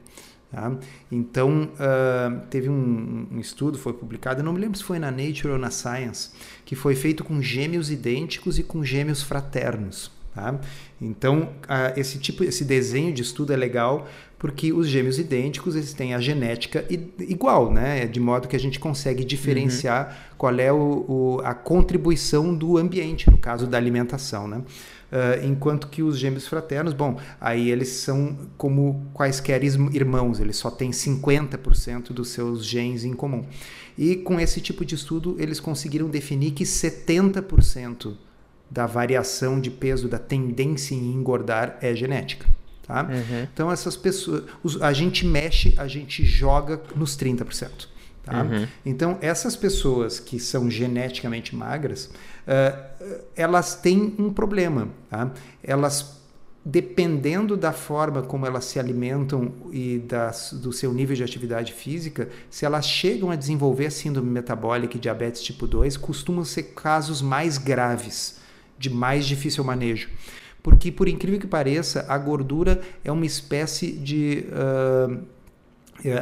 Tá? 0.58 0.76
Então, 1.12 1.70
uh, 1.74 2.42
teve 2.50 2.68
um, 2.68 3.28
um, 3.32 3.40
estudo, 3.40 3.78
foi 3.78 3.94
publicado, 3.94 4.42
não 4.42 4.54
me 4.54 4.60
lembro 4.60 4.76
se 4.76 4.84
foi 4.84 4.98
na 4.98 5.12
Nature 5.12 5.50
ou 5.50 5.60
na 5.60 5.70
Science, 5.70 6.32
que 6.66 6.76
foi 6.76 6.96
feito 6.96 7.24
com 7.24 7.40
gêmeos 7.40 7.92
idênticos 7.92 8.58
e 8.58 8.64
com 8.64 8.84
gêmeos 8.84 9.22
fraternos. 9.22 10.12
Tá? 10.34 10.60
Então, 11.00 11.44
uh, 11.66 11.94
esse 11.96 12.18
tipo, 12.18 12.44
esse 12.44 12.66
desenho 12.66 13.14
de 13.14 13.22
estudo 13.22 13.54
é 13.54 13.56
legal 13.56 14.08
porque 14.40 14.74
os 14.74 14.88
gêmeos 14.88 15.20
idênticos 15.20 15.76
eles 15.76 15.94
têm 15.94 16.16
a 16.16 16.20
genética 16.20 16.86
igual, 17.20 17.72
né? 17.72 18.06
De 18.06 18.20
modo 18.20 18.48
que 18.48 18.56
a 18.56 18.60
gente 18.60 18.80
consegue 18.80 19.26
diferenciar 19.26 20.08
uhum. 20.08 20.36
qual 20.38 20.60
é 20.60 20.72
o, 20.72 21.06
o, 21.08 21.42
a 21.44 21.56
contribuição 21.56 22.56
do 22.56 22.78
ambiente, 22.78 23.32
no 23.32 23.38
caso 23.38 23.66
da 23.66 23.78
alimentação, 23.78 24.48
né? 24.48 24.62
Uh, 25.10 25.46
enquanto 25.46 25.88
que 25.88 26.04
os 26.04 26.20
gêmeos 26.20 26.48
fraternos, 26.48 26.94
bom, 26.94 27.18
aí 27.40 27.72
eles 27.72 27.88
são 27.90 28.38
como 28.58 29.08
quaisquer 29.14 29.64
irmãos, 29.64 30.42
eles 30.42 30.58
só 30.58 30.70
têm 30.70 30.92
50% 30.92 32.12
dos 32.12 32.30
seus 32.30 32.66
genes 32.66 33.06
em 33.06 33.14
comum. 33.14 33.46
E 33.98 34.18
com 34.18 34.38
esse 34.38 34.60
tipo 34.60 34.84
de 34.84 34.96
estudo, 34.96 35.38
eles 35.40 35.62
conseguiram 35.62 36.10
definir 36.10 36.52
que 36.52 36.66
70% 36.66 38.16
da 38.70 38.86
variação 38.86 39.62
de 39.62 39.72
peso, 39.72 40.10
da 40.10 40.20
tendência 40.20 40.94
em 40.94 41.14
engordar, 41.14 41.78
é 41.82 41.96
genética. 41.96 42.46
Tá? 42.84 43.04
Uhum. 43.04 43.48
Então, 43.54 43.72
essas 43.72 43.96
pessoas, 43.96 44.44
a 44.82 44.94
gente 44.94 45.26
mexe, 45.26 45.74
a 45.78 45.88
gente 45.88 46.26
joga 46.26 46.82
nos 46.96 47.18
30%. 47.18 47.88
Tá? 48.28 48.44
Uhum. 48.44 48.68
Então, 48.86 49.18
essas 49.22 49.56
pessoas 49.56 50.20
que 50.20 50.40
são 50.40 50.70
geneticamente 50.70 51.56
magras, 51.56 52.06
uh, 52.06 53.24
elas 53.36 53.76
têm 53.76 54.14
um 54.20 54.32
problema. 54.32 54.90
Tá? 55.10 55.32
Elas 55.64 56.18
dependendo 56.70 57.56
da 57.56 57.72
forma 57.72 58.22
como 58.22 58.46
elas 58.46 58.66
se 58.66 58.78
alimentam 58.78 59.54
e 59.72 60.00
das, 60.00 60.52
do 60.52 60.74
seu 60.74 60.94
nível 60.94 61.16
de 61.16 61.24
atividade 61.24 61.72
física, 61.72 62.28
se 62.50 62.66
elas 62.66 62.86
chegam 62.86 63.32
a 63.32 63.38
desenvolver 63.38 63.86
a 63.86 63.92
síndrome 63.92 64.30
metabólica 64.30 64.98
e 64.98 65.00
diabetes 65.00 65.42
tipo 65.42 65.66
2, 65.66 65.96
costumam 65.96 66.44
ser 66.44 66.64
casos 66.76 67.22
mais 67.22 67.58
graves, 67.58 68.40
de 68.78 68.90
mais 68.90 69.26
difícil 69.26 69.64
manejo. 69.64 70.10
Porque, 70.62 70.92
por 70.92 71.08
incrível 71.08 71.40
que 71.40 71.48
pareça, 71.48 72.06
a 72.10 72.18
gordura 72.18 72.82
é 73.02 73.10
uma 73.10 73.26
espécie 73.26 73.94
de. 73.94 74.46
Uh, 74.50 75.37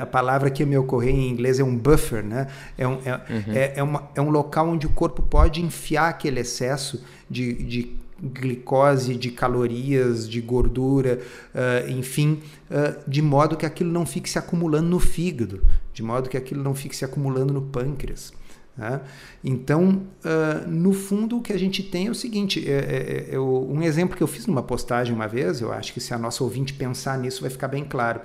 a 0.02 0.06
palavra 0.06 0.50
que 0.50 0.66
me 0.66 0.78
ocorreu 0.78 1.12
em 1.12 1.30
inglês 1.30 1.60
é 1.60 1.64
um 1.64 1.76
buffer, 1.76 2.24
né? 2.24 2.48
É 2.78 2.88
um, 2.88 3.00
é, 3.06 3.14
uhum. 3.14 3.54
é, 3.54 3.74
é, 3.76 3.84
uma, 3.84 4.10
é 4.16 4.22
um 4.22 4.30
local 4.30 4.70
onde 4.70 4.88
o 4.88 4.90
corpo 4.90 5.22
pode 5.22 5.62
enfiar 5.62 6.10
aquele 6.10 6.40
excesso 6.40 7.04
de, 7.30 7.54
de 7.54 7.96
glicose, 8.22 9.16
de 9.16 9.30
calorias, 9.32 10.28
de 10.28 10.40
gordura, 10.40 11.20
uh, 11.54 11.90
enfim, 11.90 12.42
uh, 12.70 12.98
de 13.08 13.22
modo 13.22 13.58
que 13.58 13.66
aquilo 13.66 13.92
não 13.92 14.06
fique 14.06 14.30
se 14.30 14.40
acumulando 14.40 14.88
no 14.88 15.00
fígado, 15.00 15.62
de 15.94 16.02
modo 16.02 16.30
que 16.30 16.38
aquilo 16.38 16.64
não 16.64 16.74
fique 16.74 16.96
se 16.96 17.04
acumulando 17.04 17.54
no 17.54 17.62
pâncreas. 17.62 18.34
Né? 18.78 19.00
Então, 19.44 20.04
uh, 20.24 20.68
no 20.68 20.92
fundo, 20.92 21.38
o 21.38 21.42
que 21.42 21.54
a 21.54 21.60
gente 21.60 21.82
tem 21.82 22.08
é 22.08 22.10
o 22.10 22.16
seguinte: 22.16 22.64
é, 22.70 23.28
é, 23.32 23.36
é, 23.36 23.40
um 23.40 23.82
exemplo 23.82 24.18
que 24.18 24.24
eu 24.24 24.28
fiz 24.28 24.46
numa 24.48 24.64
postagem 24.64 25.14
uma 25.14 25.28
vez, 25.28 25.62
eu 25.62 25.72
acho 25.72 25.94
que 25.94 26.02
se 26.02 26.14
a 26.14 26.18
nossa 26.18 26.44
ouvinte 26.44 26.74
pensar 26.74 27.18
nisso 27.18 27.42
vai 27.42 27.50
ficar 27.50 27.68
bem 27.68 27.86
claro. 27.86 28.22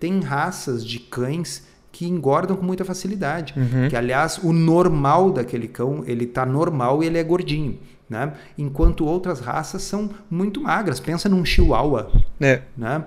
Tem 0.00 0.20
raças 0.20 0.84
de 0.84 0.98
cães 0.98 1.68
que 1.92 2.06
engordam 2.06 2.56
com 2.56 2.64
muita 2.64 2.84
facilidade. 2.84 3.54
Uhum. 3.56 3.88
Que, 3.88 3.94
aliás, 3.94 4.38
o 4.42 4.52
normal 4.52 5.30
daquele 5.30 5.68
cão, 5.68 6.02
ele 6.06 6.24
está 6.24 6.44
normal 6.44 7.02
e 7.02 7.06
ele 7.06 7.18
é 7.18 7.22
gordinho 7.22 7.78
né? 8.10 8.32
Enquanto 8.58 9.06
outras 9.06 9.38
raças 9.38 9.82
são 9.82 10.10
muito 10.28 10.60
magras. 10.60 10.98
Pensa 10.98 11.28
num 11.28 11.44
chihuahua, 11.44 12.10
é. 12.40 12.62
né? 12.76 13.04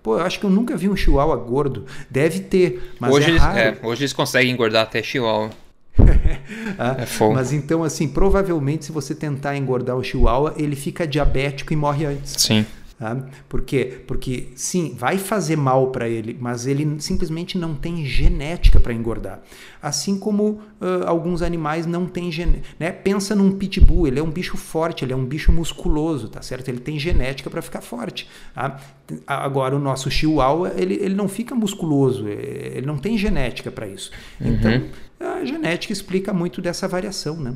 Pô, 0.00 0.18
eu 0.18 0.24
acho 0.24 0.38
que 0.38 0.46
eu 0.46 0.50
nunca 0.50 0.76
vi 0.76 0.88
um 0.88 0.94
chihuahua 0.94 1.34
gordo. 1.36 1.86
Deve 2.08 2.40
ter, 2.40 2.92
mas 3.00 3.12
hoje 3.12 3.26
é 3.26 3.30
eles, 3.30 3.42
raro. 3.42 3.58
É, 3.58 3.78
hoje 3.82 4.02
eles 4.02 4.12
conseguem 4.12 4.52
engordar 4.52 4.84
até 4.84 5.02
chihuahua. 5.02 5.50
ah, 6.78 6.96
é 6.98 7.32
mas 7.32 7.52
então, 7.52 7.82
assim, 7.82 8.06
provavelmente 8.06 8.84
se 8.84 8.92
você 8.92 9.14
tentar 9.14 9.56
engordar 9.56 9.96
o 9.96 10.04
chihuahua, 10.04 10.54
ele 10.56 10.76
fica 10.76 11.06
diabético 11.06 11.72
e 11.72 11.76
morre 11.76 12.04
antes. 12.04 12.34
Sim. 12.38 12.64
Tá? 12.98 13.26
Por 13.48 13.62
quê? 13.62 14.02
Porque, 14.06 14.48
sim, 14.54 14.94
vai 14.96 15.18
fazer 15.18 15.56
mal 15.56 15.88
para 15.88 16.08
ele, 16.08 16.36
mas 16.40 16.66
ele 16.66 17.00
simplesmente 17.00 17.58
não 17.58 17.74
tem 17.74 18.06
genética 18.06 18.78
para 18.78 18.92
engordar. 18.92 19.42
Assim 19.82 20.18
como 20.18 20.60
uh, 20.80 21.04
alguns 21.06 21.42
animais 21.42 21.86
não 21.86 22.06
têm 22.06 22.30
genética. 22.30 22.68
Né? 22.78 22.92
Pensa 22.92 23.34
num 23.34 23.50
pitbull, 23.50 24.06
ele 24.06 24.20
é 24.20 24.22
um 24.22 24.30
bicho 24.30 24.56
forte, 24.56 25.04
ele 25.04 25.12
é 25.12 25.16
um 25.16 25.24
bicho 25.24 25.50
musculoso, 25.50 26.28
tá 26.28 26.40
certo? 26.40 26.68
Ele 26.68 26.78
tem 26.78 26.98
genética 26.98 27.50
para 27.50 27.60
ficar 27.60 27.80
forte. 27.80 28.28
Tá? 28.54 28.80
Agora, 29.26 29.74
o 29.74 29.78
nosso 29.80 30.08
chihuahua, 30.08 30.72
ele, 30.76 30.94
ele 30.94 31.14
não 31.14 31.28
fica 31.28 31.54
musculoso, 31.54 32.28
eh, 32.28 32.74
ele 32.76 32.86
não 32.86 32.96
tem 32.96 33.18
genética 33.18 33.70
para 33.70 33.88
isso. 33.88 34.10
Uhum. 34.40 34.54
Então, 34.54 34.84
a 35.20 35.44
genética 35.44 35.92
explica 35.92 36.32
muito 36.32 36.62
dessa 36.62 36.86
variação, 36.86 37.36
né? 37.36 37.54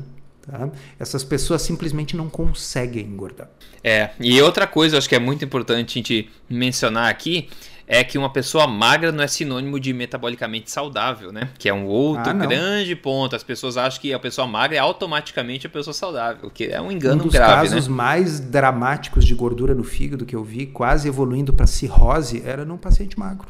Tá? 0.49 0.69
Essas 0.99 1.23
pessoas 1.23 1.61
simplesmente 1.61 2.17
não 2.17 2.27
conseguem 2.27 3.05
engordar. 3.05 3.49
É, 3.83 4.09
e 4.19 4.41
outra 4.41 4.65
coisa, 4.65 4.97
acho 4.97 5.07
que 5.07 5.15
é 5.15 5.19
muito 5.19 5.45
importante 5.45 5.91
a 5.91 5.93
gente 6.01 6.29
mencionar 6.49 7.09
aqui, 7.09 7.49
é 7.85 8.03
que 8.03 8.17
uma 8.17 8.31
pessoa 8.31 8.67
magra 8.67 9.11
não 9.11 9.23
é 9.23 9.27
sinônimo 9.27 9.79
de 9.79 9.93
metabolicamente 9.93 10.69
saudável, 10.69 11.31
né? 11.31 11.49
Que 11.57 11.69
é 11.69 11.73
um 11.73 11.85
outro 11.85 12.29
ah, 12.29 12.33
grande 12.33 12.95
ponto. 12.95 13.35
As 13.35 13.43
pessoas 13.43 13.77
acham 13.77 13.99
que 13.99 14.13
a 14.13 14.19
pessoa 14.19 14.47
magra 14.47 14.77
é 14.77 14.79
automaticamente 14.79 15.65
a 15.65 15.69
pessoa 15.69 15.93
saudável, 15.93 16.49
o 16.49 16.51
que 16.51 16.65
é 16.65 16.79
um 16.79 16.91
engano 16.91 17.21
um 17.21 17.25
dos 17.25 17.33
grave. 17.33 17.67
casos 17.69 17.87
né? 17.87 17.95
mais 17.95 18.39
dramáticos 18.39 19.25
de 19.25 19.33
gordura 19.33 19.73
no 19.73 19.83
fígado 19.83 20.23
que 20.25 20.35
eu 20.35 20.43
vi, 20.43 20.67
quase 20.67 21.07
evoluindo 21.07 21.51
para 21.51 21.65
cirrose, 21.65 22.43
era 22.45 22.63
num 22.63 22.77
paciente 22.77 23.17
magro. 23.17 23.47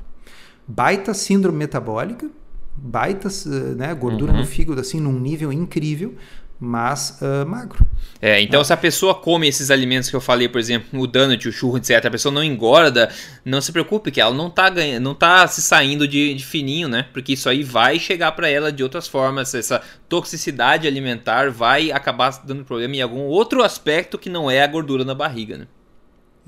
Baita 0.66 1.14
síndrome 1.14 1.58
metabólica, 1.58 2.30
baita 2.78 3.28
né, 3.76 3.94
gordura 3.94 4.32
uhum. 4.32 4.40
no 4.40 4.46
fígado, 4.46 4.80
assim, 4.80 5.02
num 5.02 5.20
nível 5.20 5.52
incrível, 5.52 6.16
mas 6.60 7.20
uh, 7.22 7.48
magro. 7.48 7.88
É, 8.22 8.42
então 8.42 8.62
se 8.64 8.74
a 8.74 8.78
pessoa 8.78 9.16
come 9.16 9.48
esses 9.48 9.72
alimentos 9.72 10.10
que 10.10 10.16
eu 10.16 10.20
falei, 10.20 10.50
por 10.50 10.60
exemplo, 10.60 11.00
o 11.00 11.08
donut, 11.08 11.48
o 11.48 11.52
churro, 11.52 11.78
etc, 11.78 12.06
a 12.06 12.12
pessoa 12.12 12.34
não 12.34 12.44
engorda, 12.44 13.10
não 13.46 13.62
se 13.62 13.72
preocupe 13.72 14.12
que 14.12 14.20
ela 14.20 14.34
não 14.34 14.50
tá 14.50 14.70
ganhando, 14.70 15.04
não 15.04 15.16
tá 15.16 15.48
se 15.48 15.62
saindo 15.62 16.06
de, 16.06 16.34
de 16.34 16.46
fininho, 16.46 16.90
né? 16.90 17.06
Porque 17.14 17.34
isso 17.34 17.48
aí 17.48 17.64
vai 17.64 17.98
chegar 17.98 18.34
para 18.34 18.50
ela 18.50 18.74
de 18.74 18.84
outras 18.84 19.08
formas, 19.08 19.54
essa 19.56 19.82
toxicidade 20.10 20.88
alimentar 20.88 21.50
vai 21.50 21.92
acabar 21.92 22.42
dando 22.44 22.66
problema 22.66 22.96
em 22.96 23.02
algum 23.02 23.22
outro 23.22 23.64
aspecto 23.64 24.18
que 24.18 24.30
não 24.30 24.52
é 24.52 24.62
a 24.62 24.68
gordura 24.68 25.06
na 25.06 25.16
barriga, 25.16 25.58
né? 25.58 25.68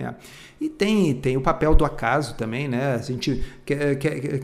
É. 0.04 0.16
E 0.60 0.70
tem, 0.70 1.14
tem 1.16 1.38
o 1.38 1.42
papel 1.42 1.74
do 1.74 1.84
acaso 1.84 2.36
também, 2.36 2.68
né? 2.68 2.96
A 2.96 2.98
gente, 3.00 3.44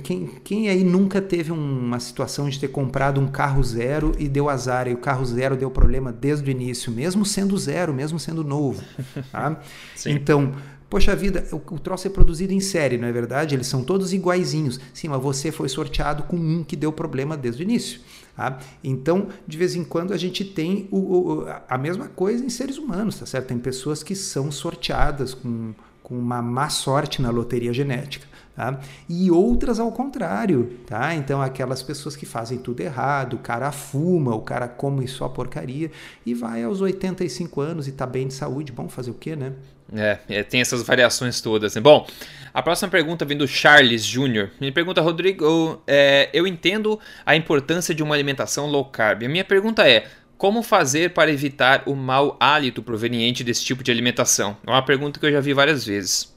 quem, 0.04 0.28
quem 0.44 0.70
aí 0.70 0.84
nunca 0.84 1.22
teve 1.22 1.52
uma 1.52 2.00
situação 2.00 2.50
de 2.50 2.60
ter 2.60 2.70
comprado 2.70 3.22
um 3.22 3.28
carro 3.28 3.64
zero 3.64 4.14
e 4.18 4.28
deu 4.28 4.50
azar, 4.50 4.88
e 4.88 4.94
o 4.94 4.98
carro 4.98 5.26
zero 5.26 5.56
deu 5.56 5.70
problema 5.70 6.12
desde 6.12 6.50
o 6.50 6.52
início, 6.52 6.92
mesmo 6.92 7.24
sendo 7.24 7.58
zero, 7.58 7.94
mesmo 7.94 8.20
sendo 8.20 8.44
novo. 8.44 8.84
Tá? 9.32 9.60
então, 10.06 10.54
Poxa 10.90 11.14
vida, 11.14 11.46
o, 11.52 11.58
o 11.58 11.80
troço 11.80 12.08
é 12.08 12.10
produzido 12.10 12.54
em 12.54 12.62
série, 12.62 12.98
não 12.98 13.08
é 13.08 13.12
verdade? 13.12 13.54
Eles 13.54 13.68
são 13.68 13.84
todos 13.84 14.14
iguaizinhos. 14.14 14.80
Sim, 14.94 15.10
mas 15.10 15.22
você 15.22 15.52
foi 15.52 15.68
sorteado 15.68 16.24
com 16.24 16.38
um 16.38 16.64
que 16.64 16.78
deu 16.78 16.94
problema 16.94 17.36
desde 17.36 17.62
o 17.62 17.66
início. 17.66 18.00
Tá? 18.38 18.60
Então, 18.84 19.28
de 19.48 19.58
vez 19.58 19.76
em 19.76 19.84
quando, 19.84 20.14
a 20.14 20.18
gente 20.18 20.46
tem 20.46 20.88
o, 20.92 20.98
o, 20.98 21.46
a 21.68 21.78
mesma 21.78 22.08
coisa 22.08 22.46
em 22.46 22.50
seres 22.50 22.78
humanos, 22.78 23.20
tá 23.20 23.26
certo? 23.26 23.48
Tem 23.48 23.58
pessoas 23.58 24.04
que 24.04 24.16
são 24.16 24.52
sorteadas 24.52 25.34
com 25.34 25.74
com 26.08 26.18
uma 26.18 26.42
má 26.42 26.70
sorte 26.70 27.22
na 27.22 27.30
loteria 27.30 27.74
genética. 27.74 28.26
Tá? 28.56 28.80
E 29.10 29.30
outras 29.30 29.78
ao 29.78 29.92
contrário, 29.92 30.78
tá? 30.88 31.14
Então 31.14 31.42
aquelas 31.42 31.84
pessoas 31.84 32.16
que 32.16 32.26
fazem 32.26 32.58
tudo 32.58 32.80
errado, 32.80 33.34
o 33.34 33.40
cara 33.40 33.74
fuma, 33.74 34.34
o 34.34 34.42
cara 34.42 34.70
come 34.70 35.06
só 35.06 35.28
porcaria 35.28 35.92
e 36.26 36.34
vai 36.34 36.64
aos 36.64 36.80
85 36.80 37.60
anos 37.60 37.90
e 37.90 37.92
tá 37.92 38.06
bem 38.06 38.26
de 38.26 38.34
saúde, 38.34 38.72
bom 38.72 38.88
fazer 38.88 39.12
o 39.12 39.16
quê, 39.16 39.36
né? 39.36 39.54
É, 39.94 40.20
é 40.30 40.44
tem 40.44 40.62
essas 40.62 40.84
variações 40.84 41.40
todas. 41.42 41.76
Né? 41.76 41.82
Bom, 41.82 42.08
a 42.54 42.62
próxima 42.62 42.90
pergunta 42.90 43.24
vem 43.24 43.38
do 43.38 43.48
Charles 43.48 44.06
Jr. 44.06 44.50
Ele 44.60 44.72
pergunta, 44.72 45.02
Rodrigo, 45.02 45.82
é, 45.86 46.30
eu 46.34 46.48
entendo 46.48 47.00
a 47.26 47.36
importância 47.36 47.94
de 47.94 48.02
uma 48.02 48.16
alimentação 48.16 48.68
low 48.68 48.86
carb. 48.86 49.24
A 49.24 49.30
minha 49.30 49.46
pergunta 49.46 49.88
é, 49.88 50.08
como 50.38 50.62
fazer 50.62 51.14
para 51.14 51.32
evitar 51.32 51.84
o 51.86 51.96
mau 51.96 52.38
hálito 52.40 52.84
proveniente 52.84 53.44
desse 53.44 53.64
tipo 53.64 53.84
de 53.84 53.92
alimentação? 53.92 54.58
É 54.66 54.70
uma 54.70 54.84
pergunta 54.84 55.20
que 55.20 55.26
eu 55.26 55.32
já 55.32 55.40
vi 55.40 55.54
várias 55.54 55.86
vezes. 55.86 56.36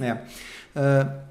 É. 0.00 0.12
Uh, 0.12 1.30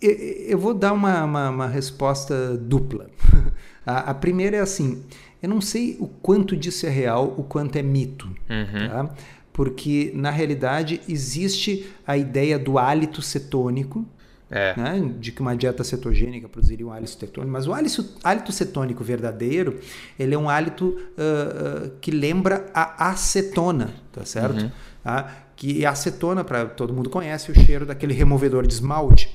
eu 0.00 0.58
vou 0.58 0.74
dar 0.74 0.92
uma, 0.92 1.24
uma, 1.24 1.50
uma 1.50 1.66
resposta 1.66 2.56
dupla. 2.56 3.10
a, 3.84 4.10
a, 4.10 4.14
primeira 4.14 4.56
é 4.56 4.60
assim: 4.60 5.04
eu 5.42 5.48
não 5.48 5.60
sei 5.60 5.96
o 6.00 6.06
quanto 6.06 6.56
disso 6.56 6.86
é 6.86 6.90
real, 6.90 7.34
o 7.36 7.42
quanto 7.42 7.76
é 7.76 7.82
mito. 7.82 8.26
Uhum. 8.48 8.88
Tá? 8.88 9.14
Porque, 9.52 10.12
na 10.14 10.30
realidade, 10.30 11.00
existe 11.08 11.90
a 12.06 12.16
ideia 12.16 12.58
do 12.58 12.78
hálito 12.78 13.20
cetônico, 13.20 14.06
é. 14.50 14.74
Né, 14.76 15.12
de 15.20 15.30
que 15.30 15.42
uma 15.42 15.54
dieta 15.54 15.84
cetogênica 15.84 16.48
produziria 16.48 16.86
um 16.86 16.90
hálito 16.90 17.10
cetônico, 17.10 17.52
mas 17.52 17.66
o 17.66 17.72
hálito, 17.74 18.02
hálito 18.24 18.50
cetônico 18.50 19.04
verdadeiro, 19.04 19.78
ele 20.18 20.34
é 20.34 20.38
um 20.38 20.48
hálito 20.48 20.86
uh, 20.86 21.86
uh, 21.86 21.90
que 22.00 22.10
lembra 22.10 22.64
a 22.72 23.10
acetona, 23.10 23.92
tá 24.10 24.24
certo? 24.24 24.62
Uhum. 24.62 24.70
Tá? 25.04 25.36
Que 25.54 25.84
a 25.84 25.90
acetona, 25.90 26.44
para 26.44 26.64
todo 26.64 26.94
mundo 26.94 27.10
conhece, 27.10 27.50
o 27.50 27.54
cheiro 27.54 27.84
daquele 27.84 28.14
removedor 28.14 28.66
de 28.66 28.72
esmalte, 28.72 29.28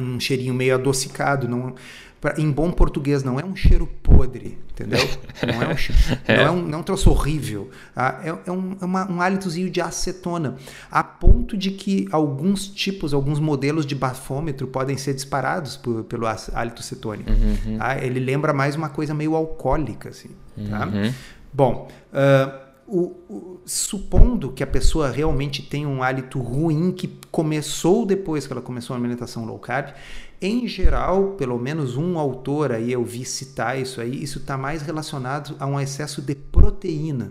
um 0.00 0.18
cheirinho 0.18 0.54
meio 0.54 0.74
adocicado, 0.74 1.48
não, 1.48 1.74
pra, 2.20 2.34
em 2.38 2.50
bom 2.50 2.70
português, 2.70 3.24
não 3.24 3.38
é 3.38 3.44
um 3.44 3.56
cheiro 3.56 3.86
podre, 4.02 4.58
entendeu? 4.70 5.00
Não 5.42 5.62
é 5.62 5.68
um, 5.68 5.76
cheiro, 5.76 6.00
é. 6.26 6.36
Não 6.36 6.44
é 6.44 6.50
um, 6.50 6.62
não 6.62 6.78
é 6.78 6.80
um 6.80 6.82
troço 6.84 7.10
horrível. 7.10 7.68
Tá? 7.94 8.20
É, 8.24 8.28
é, 8.48 8.52
um, 8.52 8.76
é 8.80 8.84
uma, 8.84 9.10
um 9.10 9.20
hálitozinho 9.20 9.68
de 9.68 9.80
acetona, 9.80 10.56
a 10.90 11.02
ponto 11.02 11.56
de 11.56 11.72
que 11.72 12.08
alguns 12.12 12.68
tipos, 12.68 13.12
alguns 13.12 13.40
modelos 13.40 13.84
de 13.84 13.94
bafômetro 13.94 14.66
podem 14.68 14.96
ser 14.96 15.14
disparados 15.14 15.76
por, 15.76 16.04
pelo 16.04 16.26
hálito 16.26 16.82
cetônico. 16.82 17.30
Uhum. 17.30 17.78
Tá? 17.78 17.98
Ele 17.98 18.20
lembra 18.20 18.52
mais 18.52 18.76
uma 18.76 18.88
coisa 18.88 19.12
meio 19.12 19.34
alcoólica, 19.34 20.10
assim. 20.10 20.30
Tá? 20.70 20.86
Uhum. 20.86 21.12
Bom, 21.52 21.88
uh, 22.12 22.71
o, 22.86 23.14
o, 23.28 23.60
supondo 23.64 24.52
que 24.52 24.62
a 24.62 24.66
pessoa 24.66 25.10
realmente 25.10 25.62
tem 25.62 25.86
um 25.86 26.02
hálito 26.02 26.38
ruim 26.40 26.92
que 26.92 27.08
começou 27.30 28.04
depois 28.04 28.46
que 28.46 28.52
ela 28.52 28.62
começou 28.62 28.94
a 28.94 28.98
alimentação 28.98 29.44
low 29.44 29.58
carb, 29.58 29.94
em 30.40 30.66
geral, 30.66 31.34
pelo 31.38 31.58
menos 31.58 31.96
um 31.96 32.18
autor 32.18 32.72
aí 32.72 32.92
eu 32.92 33.04
vi 33.04 33.24
citar 33.24 33.78
isso 33.78 34.00
aí, 34.00 34.22
isso 34.22 34.38
está 34.38 34.58
mais 34.58 34.82
relacionado 34.82 35.56
a 35.58 35.66
um 35.66 35.80
excesso 35.80 36.20
de 36.20 36.34
proteína 36.34 37.30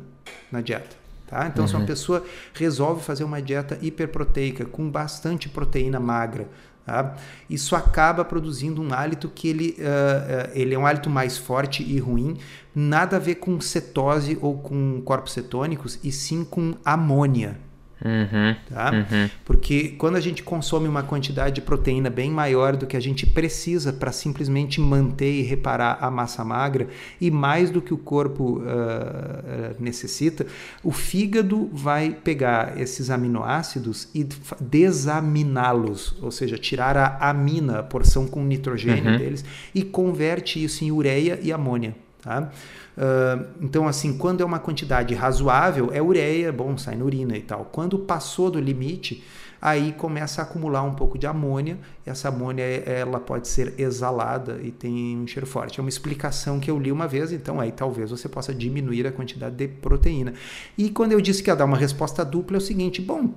na 0.51 0.61
dieta. 0.61 1.01
Tá? 1.27 1.47
Então, 1.47 1.63
uhum. 1.63 1.67
se 1.67 1.73
uma 1.75 1.79
uhum. 1.81 1.85
pessoa 1.85 2.25
resolve 2.53 3.01
fazer 3.01 3.23
uma 3.23 3.41
dieta 3.41 3.77
hiperproteica 3.81 4.65
com 4.65 4.89
bastante 4.89 5.47
proteína 5.47 5.99
magra, 5.99 6.49
tá? 6.91 7.15
isso 7.49 7.75
acaba 7.75 8.25
produzindo 8.25 8.81
um 8.81 8.93
hálito 8.93 9.29
que 9.29 9.47
ele, 9.47 9.77
uh, 9.79 10.49
uh, 10.49 10.51
ele 10.53 10.75
é 10.75 10.79
um 10.79 10.85
hálito 10.85 11.09
mais 11.09 11.37
forte 11.37 11.83
e 11.83 11.97
ruim, 11.99 12.37
nada 12.75 13.15
a 13.15 13.19
ver 13.19 13.35
com 13.35 13.59
cetose 13.61 14.37
ou 14.41 14.57
com 14.57 15.01
corpos 15.01 15.33
cetônicos, 15.33 15.99
e 16.03 16.11
sim 16.11 16.43
com 16.43 16.75
amônia. 16.83 17.57
Uhum, 18.03 18.55
tá? 18.67 18.91
Uhum. 18.91 19.29
Porque 19.45 19.89
quando 19.89 20.15
a 20.15 20.19
gente 20.19 20.41
consome 20.41 20.87
uma 20.87 21.03
quantidade 21.03 21.55
de 21.55 21.61
proteína 21.61 22.09
bem 22.09 22.31
maior 22.31 22.75
do 22.75 22.87
que 22.87 22.97
a 22.97 22.99
gente 22.99 23.27
precisa 23.27 23.93
para 23.93 24.11
simplesmente 24.11 24.81
manter 24.81 25.31
e 25.31 25.41
reparar 25.43 25.99
a 26.01 26.09
massa 26.09 26.43
magra 26.43 26.87
e 27.19 27.29
mais 27.29 27.69
do 27.69 27.81
que 27.81 27.93
o 27.93 27.97
corpo 27.97 28.59
uh, 28.59 29.75
necessita, 29.79 30.47
o 30.83 30.91
fígado 30.91 31.69
vai 31.71 32.09
pegar 32.11 32.79
esses 32.79 33.11
aminoácidos 33.11 34.09
e 34.15 34.27
desaminá-los, 34.59 36.15
ou 36.21 36.31
seja, 36.31 36.57
tirar 36.57 36.97
a 36.97 37.29
amina, 37.29 37.79
a 37.79 37.83
porção 37.83 38.25
com 38.25 38.43
nitrogênio 38.43 39.11
uhum. 39.11 39.17
deles, 39.17 39.45
e 39.75 39.83
converte 39.83 40.63
isso 40.63 40.83
em 40.83 40.91
ureia 40.91 41.39
e 41.41 41.51
amônia. 41.51 41.95
Tá? 42.21 42.51
Uh, 42.97 43.45
então, 43.61 43.87
assim, 43.87 44.15
quando 44.15 44.41
é 44.41 44.45
uma 44.45 44.59
quantidade 44.59 45.13
razoável, 45.15 45.89
é 45.91 46.01
ureia, 46.01 46.51
bom, 46.51 46.77
sai 46.77 46.95
na 46.95 47.03
urina 47.03 47.35
e 47.35 47.41
tal. 47.41 47.65
Quando 47.65 47.97
passou 47.97 48.51
do 48.51 48.59
limite, 48.59 49.23
aí 49.61 49.91
começa 49.93 50.41
a 50.41 50.43
acumular 50.43 50.83
um 50.83 50.93
pouco 50.93 51.17
de 51.17 51.25
amônia. 51.25 51.79
Essa 52.05 52.29
amônia 52.29 52.63
ela 52.63 53.19
pode 53.19 53.47
ser 53.47 53.73
exalada 53.79 54.59
e 54.61 54.71
tem 54.71 55.17
um 55.17 55.25
cheiro 55.25 55.47
forte. 55.47 55.79
É 55.79 55.83
uma 55.83 55.89
explicação 55.89 56.59
que 56.59 56.69
eu 56.69 56.77
li 56.77 56.91
uma 56.91 57.07
vez, 57.07 57.31
então 57.31 57.59
aí 57.59 57.71
talvez 57.71 58.11
você 58.11 58.29
possa 58.29 58.53
diminuir 58.53 59.07
a 59.07 59.11
quantidade 59.11 59.55
de 59.55 59.67
proteína. 59.67 60.33
E 60.77 60.89
quando 60.89 61.13
eu 61.13 61.21
disse 61.21 61.41
que 61.41 61.49
ia 61.49 61.55
dar 61.55 61.65
uma 61.65 61.77
resposta 61.77 62.23
dupla, 62.23 62.57
é 62.57 62.59
o 62.59 62.61
seguinte: 62.61 63.01
bom, 63.01 63.33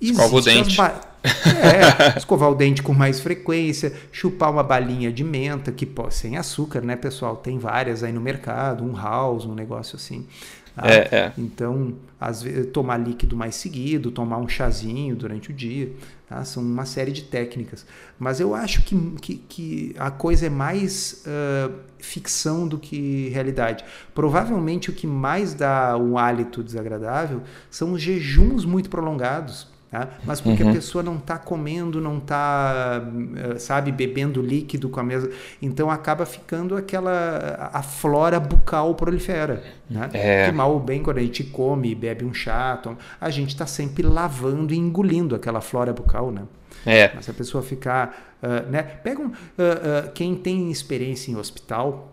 Escova 0.00 0.36
o 0.36 0.40
dente. 0.40 0.78
É, 0.80 2.16
escovar 2.16 2.50
o 2.50 2.54
dente 2.54 2.82
com 2.82 2.92
mais 2.92 3.18
frequência, 3.18 3.92
chupar 4.12 4.50
uma 4.50 4.62
balinha 4.62 5.10
de 5.10 5.24
menta, 5.24 5.72
que 5.72 5.84
pô, 5.84 6.08
sem 6.10 6.36
açúcar, 6.36 6.82
né, 6.82 6.94
pessoal? 6.94 7.36
Tem 7.36 7.58
várias 7.58 8.04
aí 8.04 8.12
no 8.12 8.20
mercado, 8.20 8.84
um 8.84 8.94
house, 8.94 9.44
um 9.44 9.54
negócio 9.54 9.96
assim. 9.96 10.24
Tá? 10.76 10.86
É, 10.86 11.08
é. 11.10 11.32
Então, 11.38 11.94
às 12.20 12.42
vezes, 12.42 12.70
tomar 12.70 12.98
líquido 12.98 13.34
mais 13.34 13.54
seguido, 13.54 14.10
tomar 14.10 14.36
um 14.36 14.46
chazinho 14.46 15.16
durante 15.16 15.50
o 15.50 15.54
dia. 15.54 15.90
Tá? 16.28 16.44
São 16.44 16.62
uma 16.62 16.84
série 16.84 17.12
de 17.12 17.22
técnicas. 17.22 17.86
Mas 18.18 18.40
eu 18.40 18.54
acho 18.54 18.82
que, 18.82 18.94
que, 19.22 19.36
que 19.48 19.96
a 19.98 20.10
coisa 20.10 20.46
é 20.46 20.50
mais 20.50 21.24
uh, 21.24 21.72
ficção 21.98 22.68
do 22.68 22.78
que 22.78 23.30
realidade. 23.30 23.84
Provavelmente 24.14 24.90
o 24.90 24.92
que 24.92 25.06
mais 25.06 25.54
dá 25.54 25.96
um 25.96 26.18
hálito 26.18 26.62
desagradável 26.62 27.42
são 27.70 27.92
os 27.92 28.02
jejuns 28.02 28.64
muito 28.66 28.90
prolongados. 28.90 29.74
Tá? 29.96 30.10
Mas 30.24 30.42
porque 30.42 30.62
uhum. 30.62 30.70
a 30.70 30.72
pessoa 30.74 31.02
não 31.02 31.16
está 31.16 31.38
comendo, 31.38 32.02
não 32.02 32.18
está, 32.18 33.02
eh, 33.34 33.58
sabe, 33.58 33.90
bebendo 33.90 34.42
líquido 34.42 34.90
com 34.90 35.00
a 35.00 35.02
mesa. 35.02 35.30
Então 35.62 35.90
acaba 35.90 36.26
ficando 36.26 36.76
aquela. 36.76 37.70
A 37.72 37.82
flora 37.82 38.38
bucal 38.38 38.94
prolifera. 38.94 39.64
Né? 39.88 40.10
É. 40.12 40.46
Que 40.46 40.52
mal 40.52 40.70
ou 40.70 40.80
bem, 40.80 41.02
quando 41.02 41.16
a 41.16 41.22
gente 41.22 41.44
come 41.44 41.92
e 41.92 41.94
bebe 41.94 42.26
um 42.26 42.34
chá, 42.34 42.78
a 43.18 43.30
gente 43.30 43.48
está 43.48 43.66
sempre 43.66 44.06
lavando 44.06 44.74
e 44.74 44.76
engolindo 44.76 45.34
aquela 45.34 45.62
flora 45.62 45.94
bucal. 45.94 46.30
Né? 46.30 46.42
É. 46.84 47.12
Mas 47.14 47.24
se 47.24 47.30
a 47.30 47.34
pessoa 47.34 47.62
ficar. 47.62 48.36
Uh, 48.42 48.70
né? 48.70 48.82
Pega 48.82 49.22
um, 49.22 49.28
uh, 49.28 49.30
uh, 49.30 50.12
quem 50.12 50.34
tem 50.34 50.70
experiência 50.70 51.30
em 51.30 51.36
hospital, 51.36 52.12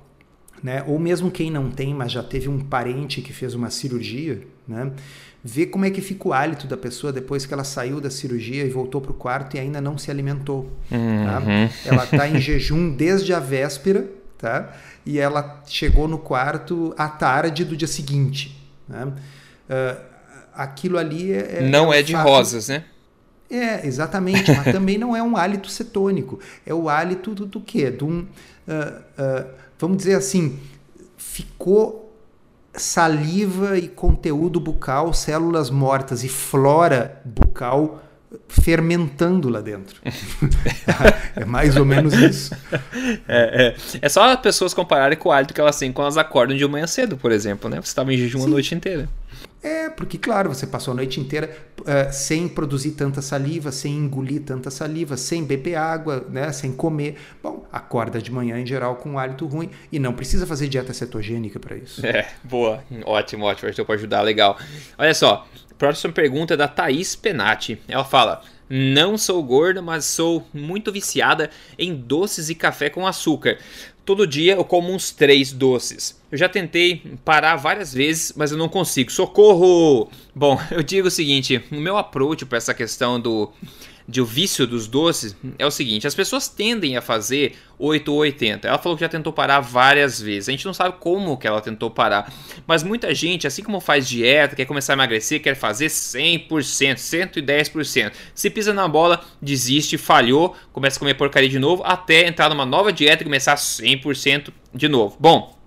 né? 0.63 0.85
ou 0.87 0.97
mesmo 0.97 1.29
quem 1.29 1.51
não 1.51 1.69
tem, 1.69 1.93
mas 1.93 2.13
já 2.13 2.23
teve 2.23 2.47
um 2.47 2.61
parente 2.61 3.21
que 3.21 3.33
fez 3.33 3.53
uma 3.53 3.69
cirurgia, 3.69 4.41
né? 4.65 4.93
Ver 5.43 5.65
como 5.67 5.83
é 5.83 5.89
que 5.89 5.99
fica 5.99 6.27
o 6.27 6.33
hálito 6.33 6.65
da 6.67 6.77
pessoa 6.77 7.11
depois 7.11 7.45
que 7.45 7.53
ela 7.53 7.65
saiu 7.65 7.99
da 7.99 8.09
cirurgia 8.09 8.63
e 8.63 8.69
voltou 8.69 9.01
para 9.01 9.11
o 9.11 9.13
quarto 9.13 9.57
e 9.57 9.59
ainda 9.59 9.81
não 9.81 9.97
se 9.97 10.09
alimentou. 10.09 10.71
Tá? 10.89 10.95
Uhum. 10.95 11.67
Tá? 11.67 11.73
Ela 11.85 12.03
está 12.05 12.27
em 12.29 12.39
jejum 12.39 12.95
desde 12.95 13.33
a 13.33 13.39
véspera, 13.39 14.09
tá? 14.37 14.73
E 15.05 15.19
ela 15.19 15.61
chegou 15.67 16.07
no 16.07 16.17
quarto 16.17 16.93
à 16.97 17.09
tarde 17.09 17.65
do 17.65 17.75
dia 17.75 17.87
seguinte. 17.87 18.57
Né? 18.87 19.05
Uh, 19.05 20.01
aquilo 20.53 20.97
ali 20.97 21.33
é. 21.33 21.57
é 21.57 21.69
não 21.69 21.91
é, 21.91 21.99
é 21.99 22.03
de 22.03 22.13
fato... 22.13 22.27
rosas, 22.27 22.69
né? 22.69 22.85
É, 23.49 23.85
exatamente, 23.85 24.51
mas 24.51 24.71
também 24.71 24.97
não 24.97 25.15
é 25.15 25.21
um 25.21 25.35
hálito 25.35 25.69
cetônico. 25.69 26.39
É 26.65 26.73
o 26.73 26.87
hálito 26.87 27.35
do, 27.35 27.45
do 27.45 27.59
quê? 27.59 27.91
De 27.91 28.03
um, 28.03 28.19
uh, 28.19 28.25
uh, 28.25 29.47
vamos 29.77 29.97
dizer 29.97 30.15
assim, 30.15 30.57
ficou 31.17 32.02
saliva 32.75 33.77
e 33.77 33.87
conteúdo 33.87 34.59
bucal, 34.59 35.13
células 35.13 35.69
mortas 35.69 36.23
e 36.23 36.29
flora 36.29 37.21
bucal 37.23 38.01
fermentando 38.47 39.49
lá 39.49 39.61
dentro. 39.61 39.99
é 41.35 41.45
mais 41.45 41.75
ou 41.75 41.85
menos 41.85 42.13
isso. 42.13 42.55
É, 43.27 43.67
é. 43.67 43.75
é 44.01 44.09
só 44.09 44.23
as 44.31 44.39
pessoas 44.39 44.73
compararem 44.73 45.17
com 45.17 45.29
o 45.29 45.31
hálito 45.31 45.53
que 45.53 45.61
elas 45.61 45.77
têm 45.77 45.91
quando 45.91 46.05
elas 46.05 46.17
acordam 46.17 46.55
de 46.55 46.67
manhã 46.67 46.87
cedo, 46.87 47.17
por 47.17 47.31
exemplo, 47.31 47.69
né? 47.69 47.77
Você 47.77 47.89
estava 47.89 48.13
em 48.13 48.17
jejum 48.17 48.39
Sim. 48.39 48.45
a 48.45 48.49
noite 48.49 48.75
inteira. 48.75 49.09
É, 49.63 49.89
porque, 49.89 50.17
claro, 50.17 50.53
você 50.53 50.67
passou 50.67 50.91
a 50.91 50.95
noite 50.95 51.21
inteira 51.21 51.49
uh, 51.79 52.11
sem 52.11 52.49
produzir 52.49 52.91
tanta 52.91 53.21
saliva, 53.21 53.71
sem 53.71 53.93
engolir 53.93 54.41
tanta 54.41 54.69
saliva, 54.69 55.15
sem 55.15 55.41
beber 55.45 55.75
água, 55.75 56.25
né, 56.29 56.51
sem 56.51 56.73
comer. 56.73 57.15
Bom, 57.41 57.65
acorda 57.71 58.21
de 58.21 58.29
manhã 58.29 58.59
em 58.59 58.65
geral 58.65 58.97
com 58.97 59.11
um 59.11 59.17
hálito 59.17 59.47
ruim 59.47 59.69
e 59.89 59.97
não 59.99 60.11
precisa 60.11 60.45
fazer 60.45 60.67
dieta 60.67 60.93
cetogênica 60.93 61.61
para 61.61 61.77
isso. 61.77 62.05
É, 62.05 62.27
boa. 62.43 62.83
Ótimo, 63.05 63.45
ótimo. 63.45 63.71
Que 63.71 63.85
pode 63.85 63.99
ajudar. 63.99 64.21
Legal. 64.21 64.57
Olha 64.97 65.13
só, 65.13 65.47
próxima 65.83 66.13
pergunta 66.13 66.53
é 66.53 66.57
da 66.57 66.65
Thaís 66.65 67.13
Penati. 67.13 67.77
Ela 67.89 68.05
fala. 68.05 68.41
Não 68.69 69.17
sou 69.17 69.43
gorda, 69.43 69.81
mas 69.81 70.05
sou 70.05 70.47
muito 70.53 70.93
viciada 70.93 71.49
em 71.77 71.93
doces 71.93 72.49
e 72.49 72.55
café 72.55 72.89
com 72.89 73.05
açúcar. 73.05 73.59
Todo 74.05 74.25
dia 74.25 74.53
eu 74.53 74.63
como 74.63 74.93
uns 74.93 75.11
três 75.11 75.51
doces. 75.51 76.17
Eu 76.31 76.37
já 76.37 76.47
tentei 76.47 77.01
parar 77.25 77.57
várias 77.57 77.93
vezes, 77.93 78.33
mas 78.37 78.53
eu 78.53 78.57
não 78.57 78.69
consigo. 78.69 79.11
Socorro! 79.11 80.09
Bom, 80.33 80.57
eu 80.71 80.81
digo 80.81 81.09
o 81.09 81.11
seguinte: 81.11 81.61
o 81.69 81.75
meu 81.75 81.97
approach 81.97 82.45
para 82.45 82.57
essa 82.57 82.73
questão 82.73 83.19
do 83.19 83.51
de 84.07 84.21
o 84.21 84.25
vício 84.25 84.67
dos 84.67 84.87
doces 84.87 85.35
é 85.57 85.65
o 85.65 85.71
seguinte: 85.71 86.05
as 86.05 86.15
pessoas 86.15 86.47
tendem 86.47 86.97
a 86.97 87.01
fazer 87.01 87.55
8 87.79 88.11
ou 88.11 88.19
80. 88.19 88.67
Ela 88.67 88.77
falou 88.77 88.97
que 88.97 89.03
já 89.03 89.09
tentou 89.09 89.31
parar 89.31 89.59
várias 89.59 90.21
vezes. 90.21 90.49
A 90.49 90.51
gente 90.51 90.65
não 90.65 90.73
sabe 90.73 90.97
como 90.99 91.37
que 91.37 91.47
ela 91.47 91.61
tentou 91.61 91.89
parar. 91.89 92.31
Mas 92.67 92.83
muita 92.83 93.13
gente, 93.13 93.47
assim 93.47 93.63
como 93.63 93.79
faz 93.79 94.07
dieta, 94.07 94.55
quer 94.55 94.65
começar 94.65 94.93
a 94.93 94.95
emagrecer, 94.95 95.41
quer 95.41 95.55
fazer 95.55 95.87
100%, 95.87 96.47
110%. 96.95 98.11
Se 98.33 98.49
pisa 98.49 98.73
na 98.73 98.87
bola, 98.87 99.23
desiste, 99.41 99.97
falhou, 99.97 100.55
começa 100.71 100.97
a 100.97 100.99
comer 100.99 101.13
porcaria 101.15 101.49
de 101.49 101.59
novo, 101.59 101.83
até 101.85 102.27
entrar 102.27 102.49
numa 102.49 102.65
nova 102.65 102.91
dieta 102.91 103.23
e 103.23 103.25
começar 103.25 103.55
100% 103.55 104.49
de 104.73 104.87
novo. 104.87 105.15
Bom, 105.19 105.57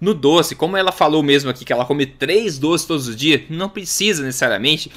no 0.00 0.12
doce, 0.12 0.54
como 0.54 0.76
ela 0.76 0.92
falou 0.92 1.22
mesmo 1.22 1.50
aqui 1.50 1.64
que 1.64 1.72
ela 1.72 1.84
come 1.84 2.06
três 2.06 2.58
doces 2.58 2.86
todos 2.86 3.08
os 3.08 3.16
dias, 3.16 3.42
não 3.48 3.68
precisa 3.68 4.22
necessariamente 4.22 4.90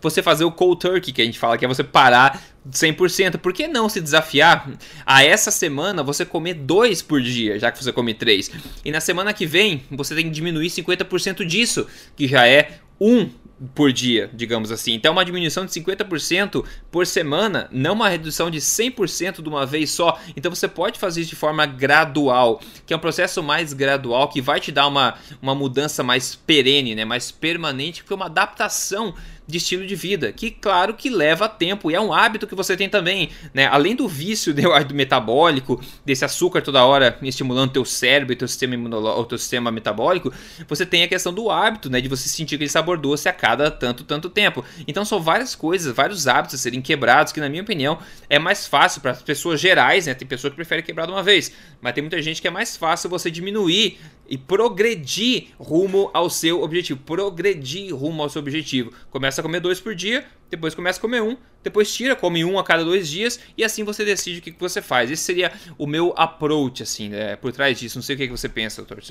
você 0.00 0.22
fazer 0.22 0.44
o 0.44 0.52
cold 0.52 0.80
turkey, 0.80 1.12
que 1.12 1.22
a 1.22 1.24
gente 1.24 1.38
fala, 1.38 1.58
que 1.58 1.64
é 1.64 1.68
você 1.68 1.84
parar 1.84 2.42
100%. 2.70 3.38
Por 3.38 3.52
que 3.52 3.66
não 3.68 3.88
se 3.88 4.00
desafiar 4.00 4.70
a 5.04 5.24
essa 5.24 5.50
semana 5.50 6.02
você 6.02 6.24
comer 6.24 6.54
dois 6.54 7.02
por 7.02 7.20
dia, 7.20 7.58
já 7.58 7.70
que 7.70 7.82
você 7.82 7.92
come 7.92 8.14
três? 8.14 8.50
E 8.84 8.90
na 8.90 9.00
semana 9.00 9.32
que 9.32 9.46
vem 9.46 9.82
você 9.90 10.14
tem 10.14 10.24
que 10.24 10.30
diminuir 10.30 10.68
50% 10.68 11.44
disso, 11.44 11.86
que 12.16 12.26
já 12.26 12.46
é 12.46 12.78
um 13.00 13.30
por 13.74 13.92
dia, 13.92 14.30
digamos 14.32 14.72
assim. 14.72 14.94
Então, 14.94 15.12
uma 15.12 15.24
diminuição 15.24 15.66
de 15.66 15.72
50% 15.72 16.64
por 16.90 17.06
semana, 17.06 17.68
não 17.70 17.92
uma 17.92 18.08
redução 18.08 18.50
de 18.50 18.58
100% 18.58 19.42
de 19.42 19.48
uma 19.48 19.66
vez 19.66 19.90
só. 19.90 20.18
Então, 20.34 20.52
você 20.54 20.66
pode 20.66 20.98
fazer 20.98 21.20
isso 21.20 21.30
de 21.30 21.36
forma 21.36 21.66
gradual, 21.66 22.60
que 22.86 22.94
é 22.94 22.96
um 22.96 23.00
processo 23.00 23.42
mais 23.42 23.72
gradual 23.72 24.28
que 24.28 24.40
vai 24.40 24.60
te 24.60 24.72
dar 24.72 24.86
uma, 24.86 25.14
uma 25.42 25.54
mudança 25.54 26.02
mais 26.02 26.34
perene, 26.34 26.94
né? 26.94 27.04
mais 27.04 27.30
permanente, 27.30 28.02
porque 28.02 28.14
é 28.14 28.16
uma 28.16 28.26
adaptação 28.26 29.14
de 29.50 29.58
estilo 29.58 29.86
de 29.86 29.94
vida, 29.94 30.32
que 30.32 30.50
claro 30.50 30.94
que 30.94 31.10
leva 31.10 31.48
tempo 31.48 31.90
e 31.90 31.94
é 31.94 32.00
um 32.00 32.12
hábito 32.12 32.46
que 32.46 32.54
você 32.54 32.76
tem 32.76 32.88
também, 32.88 33.30
né? 33.52 33.66
Além 33.66 33.94
do 33.94 34.08
vício 34.08 34.54
do 34.54 34.94
metabólico, 34.94 35.80
desse 36.04 36.24
açúcar 36.24 36.62
toda 36.62 36.84
hora 36.84 37.18
estimulando 37.22 37.72
teu 37.72 37.84
cérebro 37.84 38.32
e 38.32 38.36
teu 38.36 38.48
sistema 38.48 38.74
imunológico, 38.74 39.28
teu 39.28 39.38
sistema 39.38 39.70
metabólico, 39.70 40.32
você 40.68 40.86
tem 40.86 41.02
a 41.02 41.08
questão 41.08 41.32
do 41.32 41.50
hábito, 41.50 41.90
né, 41.90 42.00
de 42.00 42.08
você 42.08 42.28
sentir 42.28 42.54
aquele 42.54 42.70
sabor 42.70 42.98
doce 42.98 43.28
a 43.28 43.32
cada 43.32 43.70
tanto 43.70 44.04
tanto 44.04 44.30
tempo. 44.30 44.64
Então 44.86 45.04
são 45.04 45.20
várias 45.20 45.54
coisas, 45.54 45.94
vários 45.94 46.26
hábitos 46.26 46.54
a 46.54 46.58
serem 46.58 46.80
quebrados 46.80 47.32
que 47.32 47.40
na 47.40 47.48
minha 47.48 47.62
opinião 47.62 47.98
é 48.28 48.38
mais 48.38 48.66
fácil 48.66 49.00
para 49.00 49.12
as 49.12 49.22
pessoas 49.22 49.60
gerais, 49.60 50.06
né? 50.06 50.14
Tem 50.14 50.26
pessoas 50.26 50.52
que 50.52 50.56
preferem 50.56 50.84
quebrar 50.84 51.06
de 51.06 51.12
uma 51.12 51.22
vez, 51.22 51.52
mas 51.80 51.92
tem 51.92 52.02
muita 52.02 52.20
gente 52.22 52.40
que 52.40 52.48
é 52.48 52.50
mais 52.50 52.76
fácil 52.76 53.10
você 53.10 53.30
diminuir 53.30 53.98
e 54.30 54.38
progredir 54.38 55.48
rumo 55.58 56.08
ao 56.14 56.30
seu 56.30 56.62
objetivo, 56.62 57.00
progredir 57.00 57.92
rumo 57.94 58.22
ao 58.22 58.28
seu 58.30 58.40
objetivo. 58.40 58.92
Começa 59.10 59.40
a 59.40 59.42
comer 59.42 59.58
dois 59.58 59.80
por 59.80 59.92
dia, 59.92 60.24
depois 60.48 60.72
começa 60.72 60.98
a 60.98 61.02
comer 61.02 61.20
um, 61.20 61.36
depois 61.64 61.92
tira, 61.92 62.14
come 62.14 62.44
um 62.44 62.56
a 62.56 62.64
cada 62.64 62.84
dois 62.84 63.08
dias 63.08 63.40
e 63.58 63.64
assim 63.64 63.82
você 63.82 64.04
decide 64.04 64.38
o 64.38 64.42
que, 64.42 64.52
que 64.52 64.60
você 64.60 64.80
faz. 64.80 65.10
Esse 65.10 65.24
seria 65.24 65.52
o 65.76 65.86
meu 65.86 66.14
approach, 66.16 66.84
assim, 66.84 67.08
né, 67.08 67.34
por 67.34 67.52
trás 67.52 67.78
disso. 67.78 67.98
Não 67.98 68.02
sei 68.02 68.14
o 68.14 68.18
que, 68.18 68.26
que 68.28 68.32
você 68.32 68.48
pensa, 68.48 68.82
doutor 68.82 69.02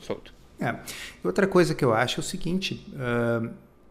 Souto. 0.00 0.32
É. 0.60 0.74
Outra 1.24 1.46
coisa 1.46 1.74
que 1.74 1.84
eu 1.84 1.92
acho 1.92 2.20
é 2.20 2.22
o 2.22 2.24
seguinte. 2.24 2.86
Uh, 2.92 3.50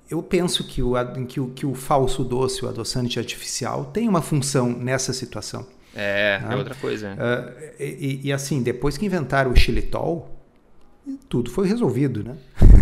eu 0.09 0.23
penso 0.23 0.63
que 0.63 0.81
o, 0.81 0.93
que, 1.27 1.39
o, 1.39 1.49
que 1.49 1.65
o 1.65 1.75
falso 1.75 2.23
doce, 2.23 2.63
o 2.63 2.69
adoçante 2.69 3.19
artificial, 3.19 3.85
tem 3.85 4.07
uma 4.07 4.21
função 4.21 4.69
nessa 4.69 5.11
situação. 5.11 5.67
É, 5.93 6.39
tá? 6.39 6.53
é 6.53 6.55
outra 6.55 6.75
coisa. 6.75 7.13
Uh, 7.13 7.81
e, 7.81 8.21
e, 8.23 8.33
assim, 8.33 8.61
depois 8.61 8.97
que 8.97 9.05
inventaram 9.05 9.51
o 9.51 9.55
xilitol, 9.55 10.36
tudo 11.29 11.49
foi 11.51 11.67
resolvido, 11.67 12.23
né? 12.23 12.35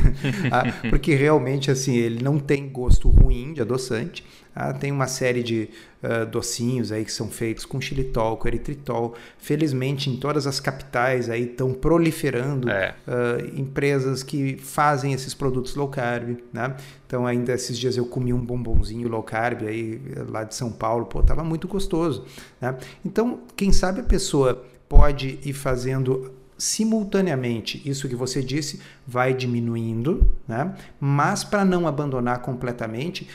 ah, 0.51 0.63
porque 0.89 1.15
realmente 1.15 1.71
assim 1.71 1.95
ele 1.95 2.23
não 2.23 2.39
tem 2.39 2.69
gosto 2.69 3.09
ruim 3.09 3.53
de 3.53 3.61
adoçante. 3.61 4.23
Ah, 4.55 4.71
tem 4.71 4.89
uma 4.89 5.07
série 5.07 5.43
de 5.43 5.69
uh, 6.01 6.25
docinhos 6.25 6.89
aí 6.89 7.03
que 7.03 7.11
são 7.11 7.29
feitos 7.29 7.65
com 7.65 7.81
xilitol, 7.81 8.38
com 8.38 8.47
eritritol. 8.47 9.13
Felizmente, 9.38 10.09
em 10.09 10.15
todas 10.15 10.47
as 10.47 10.61
capitais 10.61 11.29
aí 11.29 11.43
estão 11.43 11.73
proliferando 11.73 12.69
é. 12.69 12.95
uh, 13.05 13.59
empresas 13.59 14.23
que 14.23 14.55
fazem 14.55 15.11
esses 15.11 15.33
produtos 15.33 15.75
low 15.75 15.89
carb, 15.89 16.38
né? 16.53 16.73
Então, 17.05 17.27
ainda 17.27 17.53
esses 17.53 17.77
dias 17.77 17.97
eu 17.97 18.05
comi 18.05 18.31
um 18.31 18.39
bombonzinho 18.39 19.09
low 19.09 19.23
carb 19.23 19.63
aí 19.63 19.99
lá 20.29 20.45
de 20.45 20.55
São 20.55 20.71
Paulo, 20.71 21.05
pô, 21.05 21.21
tava 21.21 21.43
muito 21.43 21.67
gostoso, 21.67 22.25
né? 22.61 22.77
Então, 23.03 23.41
quem 23.57 23.73
sabe 23.73 23.99
a 23.99 24.03
pessoa 24.03 24.65
pode 24.88 25.38
ir 25.43 25.53
fazendo 25.53 26.31
simultaneamente 26.57 27.81
isso 27.85 28.07
que 28.07 28.15
você 28.15 28.41
disse 28.41 28.79
vai 29.05 29.33
diminuindo, 29.33 30.25
né? 30.47 30.73
Mas 30.99 31.43
para 31.43 31.65
não 31.65 31.87
abandonar 31.87 32.39
completamente, 32.39 33.27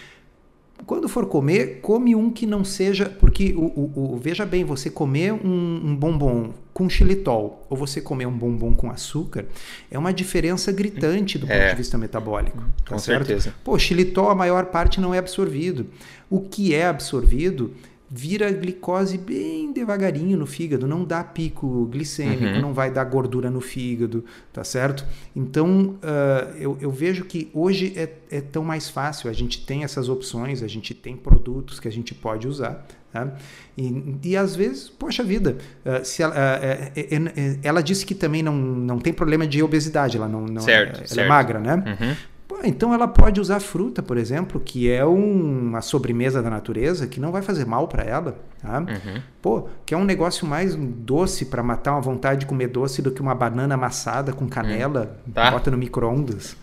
quando 0.87 1.09
for 1.09 1.27
comer, 1.27 1.81
come 1.81 2.15
um 2.15 2.31
que 2.31 2.47
não 2.47 2.65
seja. 2.65 3.07
Porque, 3.07 3.53
o, 3.57 3.61
o, 3.61 4.15
o 4.15 4.17
veja 4.17 4.47
bem, 4.47 4.65
você 4.65 4.91
comer 4.91 5.33
um, 5.33 5.81
um, 5.85 5.97
bombom 5.97 6.53
com 6.73 6.89
xilitol 6.89 7.67
ou 7.69 7.77
você 7.77 8.01
comer 8.01 8.27
um 8.27 8.37
bombom 8.37 8.73
com 8.73 8.91
açúcar 8.91 9.45
é 9.91 9.99
uma 9.99 10.13
diferença 10.13 10.73
gritante 10.73 11.39
do 11.39 11.51
é. 11.51 11.59
ponto 11.59 11.71
de 11.71 11.77
vista 11.77 11.99
metabólico. 11.99 12.59
Tá 12.85 12.95
com 12.95 12.99
certo? 12.99 13.27
certeza. 13.27 13.55
Pô, 13.63 13.79
xilitol, 13.79 14.31
a 14.31 14.35
maior 14.35 14.67
parte 14.67 15.01
não 15.01 15.15
é 15.15 15.19
absorvido. 15.19 15.87
O 16.29 16.41
que 16.41 16.75
é 16.75 16.87
absorvido 16.87 17.75
vira 18.11 18.51
glicose 18.51 19.17
bem 19.17 19.73
devagarinho 19.73 20.37
no 20.37 20.45
fígado, 20.45 20.85
não 20.85 21.05
dá 21.05 21.23
pico 21.23 21.87
glicêmico, 21.87 22.43
uhum. 22.43 22.61
não 22.61 22.75
vai 22.75 22.91
dar 22.91 23.05
gordura 23.05 23.49
no 23.49 23.61
fígado, 23.61 24.25
tá 24.53 24.65
certo? 24.65 25.07
Então, 25.35 25.97
uh, 26.03 26.57
eu, 26.59 26.77
eu, 26.81 26.91
vejo 26.91 27.25
que 27.25 27.49
hoje 27.55 27.93
é, 27.97 28.13
é, 28.29 28.41
tão 28.41 28.65
mais 28.65 28.91
fácil, 28.91 29.31
a 29.31 29.33
gente 29.33 29.65
tem 29.65 29.85
essas 29.85 30.09
opções, 30.09 30.61
a 30.61 30.67
gente 30.67 30.93
tem 30.93 31.17
produtos 31.17 31.79
que 31.79 31.87
a 31.87 31.93
gente 31.93 32.13
pode 32.13 32.49
usar, 32.49 32.85
tá? 33.13 33.33
e, 33.79 34.17
e 34.25 34.37
às 34.37 34.57
vezes, 34.57 34.89
poxa 34.89 35.23
vida, 35.23 35.59
uh, 35.87 36.05
se 36.05 36.21
ela, 36.21 36.35
uh, 36.35 37.59
ela, 37.63 37.81
disse 37.81 38.05
que 38.05 38.15
também 38.17 38.43
não, 38.43 38.57
não 38.57 38.99
tem 38.99 39.13
problema 39.13 39.47
de 39.47 39.63
obesidade, 39.63 40.17
ela 40.17 40.29
não, 40.29 40.47
não 40.47 40.63
certo, 40.63 40.97
ela 40.97 41.07
certo. 41.07 41.21
é 41.21 41.29
magra, 41.29 41.61
né? 41.61 41.75
Uhum 41.77 42.40
então 42.65 42.93
ela 42.93 43.09
pode 43.09 43.41
usar 43.41 43.61
fruta, 43.61 44.03
por 44.03 44.17
exemplo, 44.17 44.61
que 44.61 44.91
é 44.91 45.05
um, 45.05 45.69
uma 45.69 45.81
sobremesa 45.81 46.43
da 46.43 46.51
natureza 46.51 47.07
que 47.07 47.21
não 47.21 47.33
vai 47.33 47.43
fazer 47.43 47.65
mal 47.65 47.89
para 47.89 48.03
ela. 48.03 48.39
Tá? 48.61 48.81
Uhum. 48.81 49.23
Pô, 49.41 49.69
que 49.87 49.95
é 49.95 49.97
um 49.97 50.05
negócio 50.05 50.47
mais 50.47 50.75
doce 50.75 51.47
para 51.47 51.63
matar 51.63 51.93
uma 51.93 52.01
vontade 52.01 52.41
de 52.41 52.47
comer 52.47 52.69
doce 52.69 53.01
do 53.01 53.11
que 53.11 53.21
uma 53.21 53.35
banana 53.35 53.75
amassada 53.75 54.33
com 54.33 54.49
canela, 54.49 55.19
uhum. 55.27 55.33
tá. 55.33 55.51
bota 55.51 55.71
no 55.71 55.79
micro-ondas. 55.79 56.57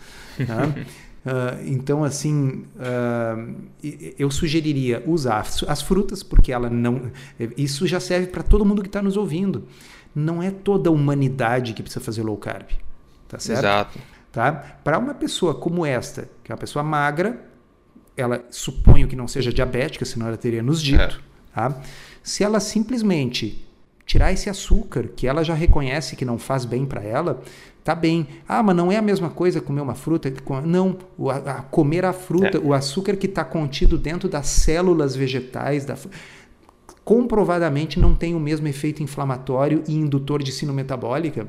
Tá? 0.45 0.65
uh, 0.65 1.63
então, 1.65 2.03
assim, 2.03 2.65
uh, 2.75 3.55
eu 4.17 4.29
sugeriria 4.29 5.03
usar 5.05 5.45
as 5.67 5.81
frutas, 5.81 6.21
porque 6.21 6.51
ela 6.51 6.69
não. 6.69 7.11
Isso 7.57 7.87
já 7.87 7.99
serve 7.99 8.27
para 8.27 8.43
todo 8.43 8.63
mundo 8.63 8.81
que 8.81 8.89
está 8.89 9.01
nos 9.01 9.17
ouvindo. 9.17 9.67
Não 10.13 10.41
é 10.41 10.51
toda 10.51 10.89
a 10.89 10.93
humanidade 10.93 11.73
que 11.73 11.81
precisa 11.81 12.03
fazer 12.03 12.23
low 12.23 12.37
carb. 12.37 12.67
Tá 13.27 13.39
certo? 13.39 13.59
Exato. 13.59 13.99
Tá? 14.37 14.51
Para 14.83 14.99
uma 14.99 15.15
pessoa 15.15 15.55
como 15.55 15.83
esta, 15.83 16.29
que 16.43 16.51
é 16.51 16.53
uma 16.53 16.59
pessoa 16.59 16.83
magra, 16.83 17.43
ela 18.15 18.45
suponho 18.51 19.07
que 19.07 19.15
não 19.15 19.27
seja 19.27 19.51
diabética, 19.51 20.05
senão 20.05 20.27
ela 20.27 20.37
teria 20.37 20.61
nos 20.61 20.79
dito. 20.79 21.19
É. 21.55 21.55
Tá? 21.55 21.81
Se 22.21 22.43
ela 22.43 22.59
simplesmente 22.59 23.67
tirar 24.05 24.31
esse 24.31 24.47
açúcar, 24.47 25.07
que 25.15 25.25
ela 25.25 25.43
já 25.43 25.55
reconhece 25.55 26.15
que 26.15 26.23
não 26.23 26.37
faz 26.37 26.65
bem 26.65 26.85
para 26.85 27.03
ela, 27.03 27.41
tá 27.83 27.95
bem. 27.95 28.27
Ah, 28.47 28.61
mas 28.61 28.75
não 28.75 28.91
é 28.91 28.97
a 28.97 29.01
mesma 29.01 29.31
coisa 29.31 29.59
comer 29.59 29.81
uma 29.81 29.95
fruta? 29.95 30.31
Não, 30.63 30.99
o, 31.17 31.31
a, 31.31 31.63
comer 31.71 32.05
a 32.05 32.13
fruta, 32.13 32.59
é. 32.59 32.61
o 32.61 32.75
açúcar 32.75 33.15
que 33.15 33.25
está 33.25 33.43
contido 33.43 33.97
dentro 33.97 34.29
das 34.29 34.45
células 34.45 35.15
vegetais, 35.15 35.83
da, 35.83 35.97
comprovadamente 37.03 37.99
não 37.99 38.13
tem 38.13 38.35
o 38.35 38.39
mesmo 38.39 38.67
efeito 38.67 39.01
inflamatório 39.01 39.83
e 39.87 39.95
indutor 39.95 40.43
de 40.43 40.51
sino 40.51 40.75
metabólica 40.75 41.47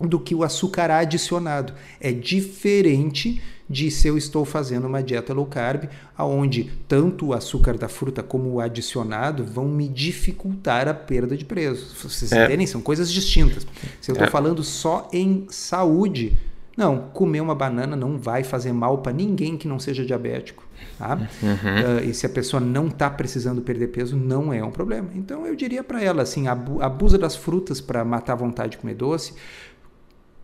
do 0.00 0.18
que 0.18 0.34
o 0.34 0.42
açúcar 0.42 0.90
adicionado. 0.90 1.72
É 2.00 2.12
diferente 2.12 3.42
de 3.68 3.90
se 3.90 4.08
eu 4.08 4.16
estou 4.16 4.44
fazendo 4.44 4.86
uma 4.86 5.02
dieta 5.02 5.34
low 5.34 5.44
carb, 5.44 5.84
aonde 6.16 6.70
tanto 6.88 7.26
o 7.26 7.32
açúcar 7.34 7.76
da 7.76 7.88
fruta 7.88 8.22
como 8.22 8.48
o 8.50 8.60
adicionado 8.60 9.44
vão 9.44 9.66
me 9.66 9.88
dificultar 9.88 10.88
a 10.88 10.94
perda 10.94 11.36
de 11.36 11.44
peso. 11.44 11.94
Vocês 12.02 12.32
é. 12.32 12.66
São 12.66 12.80
coisas 12.80 13.12
distintas. 13.12 13.66
Se 14.00 14.10
eu 14.10 14.14
estou 14.14 14.26
é. 14.26 14.30
falando 14.30 14.62
só 14.64 15.08
em 15.12 15.46
saúde, 15.50 16.36
não, 16.76 17.08
comer 17.12 17.40
uma 17.40 17.54
banana 17.54 17.96
não 17.96 18.16
vai 18.16 18.42
fazer 18.42 18.72
mal 18.72 18.98
para 18.98 19.12
ninguém 19.12 19.56
que 19.56 19.68
não 19.68 19.78
seja 19.78 20.04
diabético. 20.04 20.66
Tá? 20.96 21.16
Uhum. 21.42 21.98
Uh, 21.98 22.08
e 22.08 22.14
se 22.14 22.24
a 22.24 22.28
pessoa 22.28 22.60
não 22.60 22.86
está 22.86 23.10
precisando 23.10 23.60
perder 23.60 23.88
peso, 23.88 24.16
não 24.16 24.52
é 24.52 24.62
um 24.62 24.70
problema. 24.70 25.08
Então 25.14 25.44
eu 25.44 25.56
diria 25.56 25.82
para 25.82 26.02
ela 26.02 26.22
assim: 26.22 26.46
abusa 26.46 27.18
das 27.18 27.34
frutas 27.34 27.80
para 27.80 28.04
matar 28.04 28.34
a 28.34 28.36
vontade 28.36 28.70
de 28.70 28.78
comer 28.78 28.94
doce, 28.94 29.34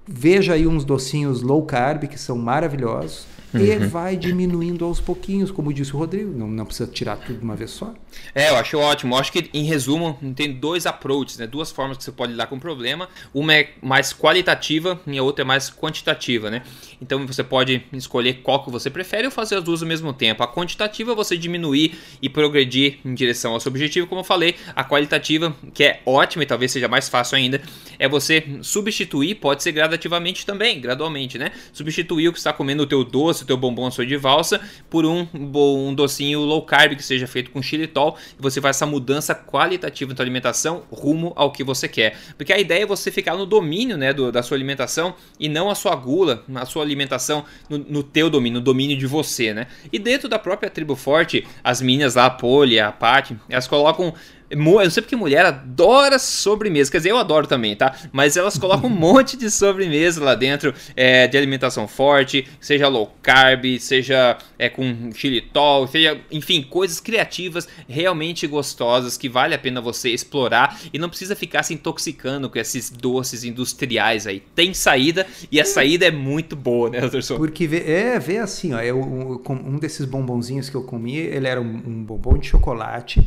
Veja 0.07 0.53
aí 0.55 0.67
uns 0.67 0.85
docinhos 0.85 1.41
low 1.41 1.65
carb 1.65 2.07
que 2.07 2.19
são 2.19 2.37
maravilhosos 2.37 3.27
uhum. 3.55 3.61
e 3.61 3.79
vai 3.79 4.17
diminuindo 4.17 4.85
aos 4.85 5.01
pouquinhos, 5.01 5.51
como 5.51 5.73
disse 5.73 5.95
o 5.95 5.99
Rodrigo. 5.99 6.31
Não, 6.37 6.47
não 6.49 6.65
precisa 6.65 6.91
tirar 6.91 7.17
tudo 7.17 7.39
de 7.39 7.45
uma 7.45 7.57
vez 7.57 7.71
só. 7.71 7.95
É, 8.35 8.51
eu 8.51 8.57
acho 8.57 8.79
ótimo. 8.79 9.15
Eu 9.15 9.19
acho 9.19 9.33
que, 9.33 9.51
em 9.53 9.65
resumo, 9.65 10.19
tem 10.35 10.53
dois 10.53 10.87
approaches, 10.87 11.39
né? 11.39 11.47
duas 11.47 11.71
formas 11.71 11.97
que 11.97 12.05
você 12.05 12.13
pode 12.13 12.33
lidar 12.33 12.47
com 12.47 12.57
o 12.57 12.61
problema. 12.61 13.09
Uma 13.33 13.55
é 13.55 13.71
mais 13.83 14.13
qualitativa 14.13 15.01
e 15.07 15.19
a 15.19 15.23
outra 15.23 15.45
é 15.45 15.47
mais 15.47 15.71
quantitativa. 15.71 16.51
Né? 16.51 16.63
Então 17.01 17.27
você 17.27 17.45
pode 17.45 17.85
escolher 17.93 18.41
qual 18.43 18.65
que 18.65 18.71
você 18.71 18.91
prefere 18.91 19.27
ou 19.27 19.31
fazer 19.31 19.57
as 19.57 19.65
duas 19.65 19.83
ao 19.83 19.89
mesmo 19.89 20.13
tempo. 20.13 20.43
A 20.43 20.49
quantitativa 20.49 21.13
é 21.13 21.15
você 21.15 21.37
diminuir 21.37 21.95
e 22.21 22.29
progredir 22.29 22.99
em 23.05 23.15
direção 23.15 23.53
ao 23.53 23.61
seu 23.61 23.71
objetivo, 23.71 24.07
como 24.07 24.21
eu 24.21 24.25
falei. 24.25 24.55
A 24.75 24.85
qualitativa, 24.85 25.55
que 25.73 25.85
é 25.85 26.01
ótima 26.07 26.43
e 26.43 26.47
talvez 26.47 26.73
seja 26.73 26.89
mais 26.89 27.09
fácil 27.09 27.37
ainda, 27.37 27.61
é 27.99 28.09
você 28.09 28.45
substituir, 28.63 29.37
pode 29.37 29.63
ser 29.63 29.73
gradativamente 29.73 30.47
também, 30.47 30.81
gradualmente, 30.81 31.39
né? 31.39 31.53
Substituir 31.73 32.29
o 32.29 32.33
que 32.33 32.39
está 32.39 32.53
comendo 32.53 32.83
o 32.83 32.87
teu 32.87 33.05
doce, 33.05 33.44
o 33.45 33.47
teu 33.47 33.57
bombom, 33.57 33.91
sua 33.91 34.05
de 34.05 34.17
valsa, 34.17 34.61
por 34.91 35.05
um, 35.05 35.27
um 35.35 35.95
docinho 35.95 36.41
low 36.41 36.63
carb 36.63 36.97
que 36.97 37.03
seja 37.03 37.27
feito 37.27 37.51
com 37.51 37.63
xilitol 37.63 38.17
e 38.39 38.43
você 38.43 38.61
faz 38.61 38.77
essa 38.77 38.87
mudança 38.87 39.35
qualitativa 39.35 40.13
na 40.13 40.23
alimentação 40.23 40.83
rumo 40.91 41.33
ao 41.37 41.53
que 41.53 41.63
você 41.63 41.89
quer. 41.89 42.17
Porque 42.37 42.53
a 42.53 42.59
ideia 42.59 42.83
é 42.83 42.87
você 42.87 43.11
ficar 43.11 43.37
no 43.37 43.47
domínio, 43.47 43.97
né, 43.97 44.13
do, 44.13 44.33
da 44.33 44.43
sua 44.43 44.57
alimentação 44.57 45.15
e 45.39 45.49
não 45.49 45.71
a 45.71 45.75
sua 45.75 45.95
gula, 45.95 46.45
a 46.55 46.67
sua 46.67 46.83
alimentação 46.83 47.45
no, 47.69 47.79
no 47.79 48.03
teu 48.03 48.29
domínio, 48.29 48.59
no 48.59 48.65
domínio 48.65 48.97
de 48.97 49.07
você, 49.07 49.53
né? 49.55 49.67
E 49.93 49.99
dentro 49.99 50.29
da 50.29 50.39
própria 50.39 50.71
tribo 50.71 50.97
forte, 50.97 51.47
as 51.63 51.81
meninas 51.81 52.15
lá, 52.15 52.27
a 52.27 52.31
Poli, 52.31 52.81
a 52.81 52.91
Paty, 52.91 53.37
elas 53.49 53.67
colocam 53.67 54.15
eu 54.51 54.91
sei 54.91 55.03
porque 55.03 55.17
mulher 55.17 55.45
adora 55.47 56.19
sobremesa. 56.19 56.91
Quer 56.91 56.99
dizer, 56.99 57.11
eu 57.11 57.19
adoro 57.19 57.47
também, 57.47 57.75
tá? 57.75 57.97
Mas 58.13 58.37
elas 58.37 58.59
colocam 58.59 58.89
um 58.89 58.93
monte 58.95 59.37
de 59.37 59.51
sobremesa 59.51 60.23
lá 60.23 60.35
dentro 60.35 60.75
é, 60.95 61.27
de 61.27 61.37
alimentação 61.37 61.89
forte, 61.89 62.47
seja 62.61 62.89
low 62.89 63.15
carb, 63.23 63.79
seja 63.79 64.39
é, 64.59 64.69
com 64.69 65.11
xilitol, 65.15 65.87
seja, 65.87 66.21
enfim, 66.31 66.63
coisas 66.63 67.01
criativas 67.01 67.69
realmente 67.89 68.47
gostosas 68.47 69.17
que 69.17 69.29
vale 69.29 69.55
a 69.55 69.59
pena 69.59 69.81
você 69.81 70.11
explorar 70.11 70.79
e 70.93 70.99
não 70.99 71.09
precisa 71.09 71.35
ficar 71.35 71.63
se 71.63 71.75
intoxicando 71.75 72.49
com 72.51 72.59
esses 72.59 72.91
doces 72.91 73.45
industriais 73.45 74.27
aí. 74.27 74.41
Tem 74.55 74.75
saída 74.75 75.27
e 75.51 75.61
a 75.61 75.65
saída 75.65 76.07
é 76.07 76.11
muito 76.11 76.55
boa, 76.55 76.91
né, 76.91 76.99
Anderson? 76.99 77.37
Porque 77.37 77.67
vê, 77.67 77.79
é, 77.91 78.19
vê 78.19 78.39
assim, 78.39 78.75
ó, 78.75 78.81
eu, 78.81 79.01
um 79.49 79.79
desses 79.79 80.05
bombonzinhos 80.05 80.69
que 80.69 80.75
eu 80.75 80.83
comi, 80.83 81.17
ele 81.17 81.47
era 81.47 81.61
um, 81.61 81.83
um 81.87 82.05
bombom 82.05 82.39
de 82.39 82.49
chocolate 82.49 83.27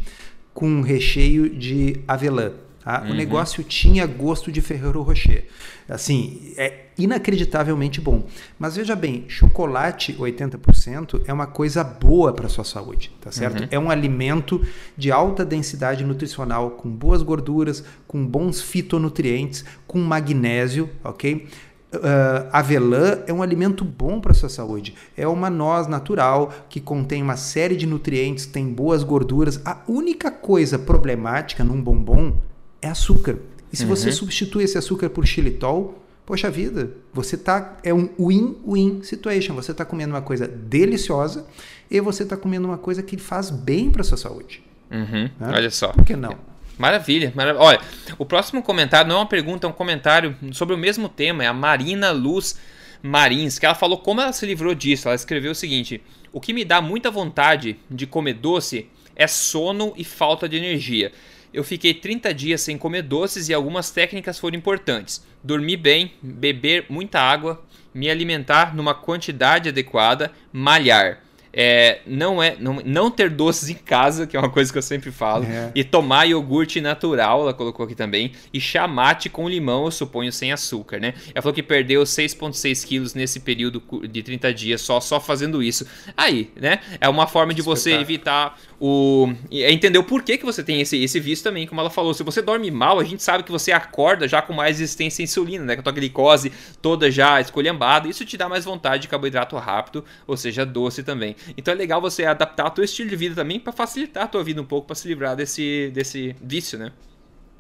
com 0.58 0.68
um 0.68 0.82
recheio 0.82 1.48
de 1.48 2.02
avelã. 2.08 2.52
Tá? 2.84 3.04
Uhum. 3.04 3.12
O 3.12 3.14
negócio 3.14 3.64
tinha 3.64 4.08
gosto 4.08 4.52
de 4.52 4.60
Ferrero 4.60 5.04
Rocher. 5.04 5.46
Assim, 5.88 6.52
é 6.58 6.86
inacreditavelmente 6.98 8.02
bom. 8.02 8.26
Mas 8.58 8.76
veja 8.76 8.96
bem, 8.96 9.26
chocolate 9.28 10.14
80% 10.14 11.22
é 11.28 11.32
uma 11.32 11.46
coisa 11.46 11.84
boa 11.84 12.34
para 12.34 12.50
sua 12.50 12.64
saúde, 12.64 13.12
tá 13.22 13.32
certo? 13.32 13.62
Uhum. 13.62 13.68
É 13.70 13.78
um 13.78 13.92
alimento 13.92 14.66
de 14.98 15.12
alta 15.12 15.46
densidade 15.46 16.04
nutricional, 16.04 16.72
com 16.72 16.90
boas 16.90 17.22
gorduras, 17.22 17.84
com 18.08 18.26
bons 18.26 18.60
fitonutrientes, 18.60 19.64
com 19.86 20.00
magnésio, 20.00 20.90
ok? 21.04 21.46
Uh, 21.94 22.50
avelã 22.52 23.20
é 23.28 23.32
um 23.32 23.42
alimento 23.42 23.86
bom 23.86 24.20
para 24.20 24.32
a 24.32 24.36
sua 24.36 24.50
saúde. 24.50 24.94
É 25.16 25.26
uma 25.26 25.50
noz 25.50 25.88
natural 25.88 26.54
que 26.70 26.82
contém 26.82 27.24
uma 27.24 27.38
série 27.38 27.78
de 27.78 27.88
nutrientes, 27.88 28.46
tem 28.46 28.68
boas 28.68 29.04
gorduras. 29.04 29.62
A 29.64 29.78
única 29.88 30.30
coisa 30.30 30.78
problemática 30.78 31.64
num 31.64 31.82
bombom 31.82 32.36
é 32.82 32.90
açúcar. 32.90 33.38
E 33.72 33.78
se 33.78 33.84
uhum. 33.84 33.90
você 33.90 34.12
substitui 34.12 34.64
esse 34.64 34.78
açúcar 34.78 35.10
por 35.10 35.26
xilitol, 35.26 36.04
poxa 36.26 36.52
vida, 36.52 36.92
você 37.14 37.38
tá 37.38 37.78
é 37.84 37.94
um 37.94 38.10
win-win 38.20 39.02
situation. 39.04 39.56
Você 39.56 39.72
está 39.72 39.86
comendo 39.86 40.14
uma 40.14 40.22
coisa 40.22 40.46
deliciosa 40.46 41.46
e 41.90 42.02
você 42.02 42.24
está 42.24 42.36
comendo 42.36 42.68
uma 42.68 42.78
coisa 42.78 43.02
que 43.02 43.18
faz 43.18 43.50
bem 43.50 43.90
para 43.90 44.04
sua 44.04 44.18
saúde. 44.18 44.62
Uhum. 44.92 45.30
Né? 45.40 45.54
Olha 45.56 45.72
só. 45.72 45.90
Por 45.94 46.04
que 46.04 46.16
não? 46.16 46.36
Maravilha, 46.78 47.34
maravilha. 47.36 47.64
Olha, 47.64 47.82
o 48.18 48.26
próximo 48.26 48.62
comentário 48.62 49.10
não 49.10 49.18
é 49.18 49.20
uma 49.20 49.26
pergunta, 49.26 49.66
é 49.66 49.70
um 49.70 49.74
comentário 49.74 50.36
sobre 50.52 50.76
o 50.76 50.78
mesmo 50.78 51.10
tema. 51.10 51.44
É 51.44 51.48
a 51.48 51.54
Marina 51.54 52.12
Luz 52.12 52.60
Marins, 53.02 53.58
que 53.58 53.66
ela 53.66 53.76
falou 53.76 53.98
como 53.98 54.22
ela 54.22 54.32
se 54.32 54.46
livrou 54.46 54.76
disso. 54.76 55.08
Ela 55.08 55.16
escreveu 55.16 55.52
o 55.52 55.56
seguinte: 55.56 56.02
O 56.32 56.40
que 56.40 56.54
me 56.54 56.64
dá 56.64 56.80
muita 56.80 57.10
vontade 57.10 57.80
de 57.90 58.06
comer 58.06 58.34
doce 58.34 58.88
é 59.16 59.26
sono 59.26 59.94
e 59.98 60.04
falta 60.04 60.48
de 60.48 60.58
energia. 60.58 61.12
Eu 61.54 61.64
fiquei 61.64 61.94
30 61.94 62.34
dias 62.34 62.62
sem 62.62 62.78
comer 62.78 63.02
doces 63.02 63.50
e 63.50 63.54
algumas 63.54 63.90
técnicas 63.90 64.38
foram 64.38 64.58
importantes. 64.58 65.26
Dormir 65.44 65.78
bem, 65.78 66.12
beber 66.22 66.86
muita 66.90 67.20
água, 67.20 67.64
me 67.94 68.10
alimentar 68.10 68.76
numa 68.76 68.94
quantidade 68.94 69.70
adequada, 69.70 70.32
malhar 70.52 71.24
é, 71.60 72.02
não 72.06 72.42
é 72.42 72.56
não, 72.60 72.76
não 72.86 73.10
ter 73.10 73.32
doces 73.32 73.68
em 73.68 73.74
casa, 73.74 74.28
que 74.28 74.38
é 74.38 74.40
uma 74.40 74.50
coisa 74.50 74.72
que 74.72 74.78
eu 74.78 74.82
sempre 74.84 75.12
falo, 75.12 75.44
é. 75.44 75.72
e 75.74 75.84
tomar 75.84 76.26
iogurte 76.26 76.80
natural, 76.80 77.42
ela 77.42 77.54
colocou 77.54 77.84
aqui 77.84 77.96
também, 77.96 78.32
e 78.54 78.62
chamate 78.62 79.28
com 79.28 79.50
limão, 79.50 79.86
eu 79.86 79.92
suponho, 79.92 80.32
sem 80.32 80.52
açúcar, 80.52 81.00
né? 81.00 81.16
Ela 81.34 81.42
falou 81.42 81.56
que 81.56 81.64
perdeu 81.64 82.04
6,6 82.04 82.86
quilos 82.86 83.16
nesse 83.16 83.40
período 83.40 83.82
de 84.08 84.22
30 84.22 84.54
dias 84.54 84.82
só, 84.82 85.02
só 85.02 85.20
fazendo 85.20 85.64
isso. 85.64 85.88
Aí, 86.16 86.52
né? 86.56 86.80
É 87.02 87.10
uma 87.10 87.26
forma 87.26 87.56
de 87.56 87.64
você 87.64 87.94
evitar 87.94 88.56
o 88.80 89.34
é 89.52 89.72
entender 89.72 89.98
o 89.98 90.04
porquê 90.04 90.38
que 90.38 90.46
você 90.46 90.64
tem 90.64 90.82
esse, 90.82 91.02
esse 91.02 91.20
vício 91.20 91.44
também, 91.44 91.66
como 91.66 91.82
ela 91.82 91.90
falou. 91.90 92.14
Se 92.14 92.22
você 92.22 92.42
dorme 92.42 92.70
mal, 92.70 93.00
a 93.00 93.04
gente 93.04 93.24
sabe 93.24 93.44
que 93.44 93.52
você 93.52 93.72
acorda 93.72 94.28
já 94.28 94.42
com 94.42 94.54
mais 94.54 94.78
resistência 94.78 95.24
à 95.24 95.26
insulina, 95.26 95.66
né? 95.66 95.76
Com 95.76 95.80
a 95.80 95.84
tua 95.84 95.94
glicose 95.94 96.52
toda 96.82 97.10
já 97.10 97.42
escolhambada. 97.42 98.08
Isso 98.08 98.24
te 98.24 98.38
dá 98.38 98.48
mais 98.48 98.64
vontade 98.64 99.04
de 99.04 99.08
carboidrato 99.08 99.56
rápido, 99.56 100.06
ou 100.28 100.38
seja, 100.38 100.64
doce 100.64 101.02
também. 101.02 101.36
Então 101.56 101.74
é 101.74 101.78
legal 101.78 102.02
você 102.02 102.26
adaptar 102.26 102.66
o 102.66 102.72
teu 102.72 102.84
estilo 102.84 103.10
de 103.10 103.16
vida 103.16 103.36
também 103.36 103.60
para 103.60 103.72
facilitar 103.72 104.24
a 104.24 104.28
tua 104.28 104.44
vida 104.44 104.62
um 104.62 104.66
pouco, 104.66 104.88
para 104.88 104.96
se 104.96 105.08
livrar 105.08 105.36
desse, 105.36 105.92
desse 105.94 106.36
vício, 106.42 106.78
né? 106.78 106.92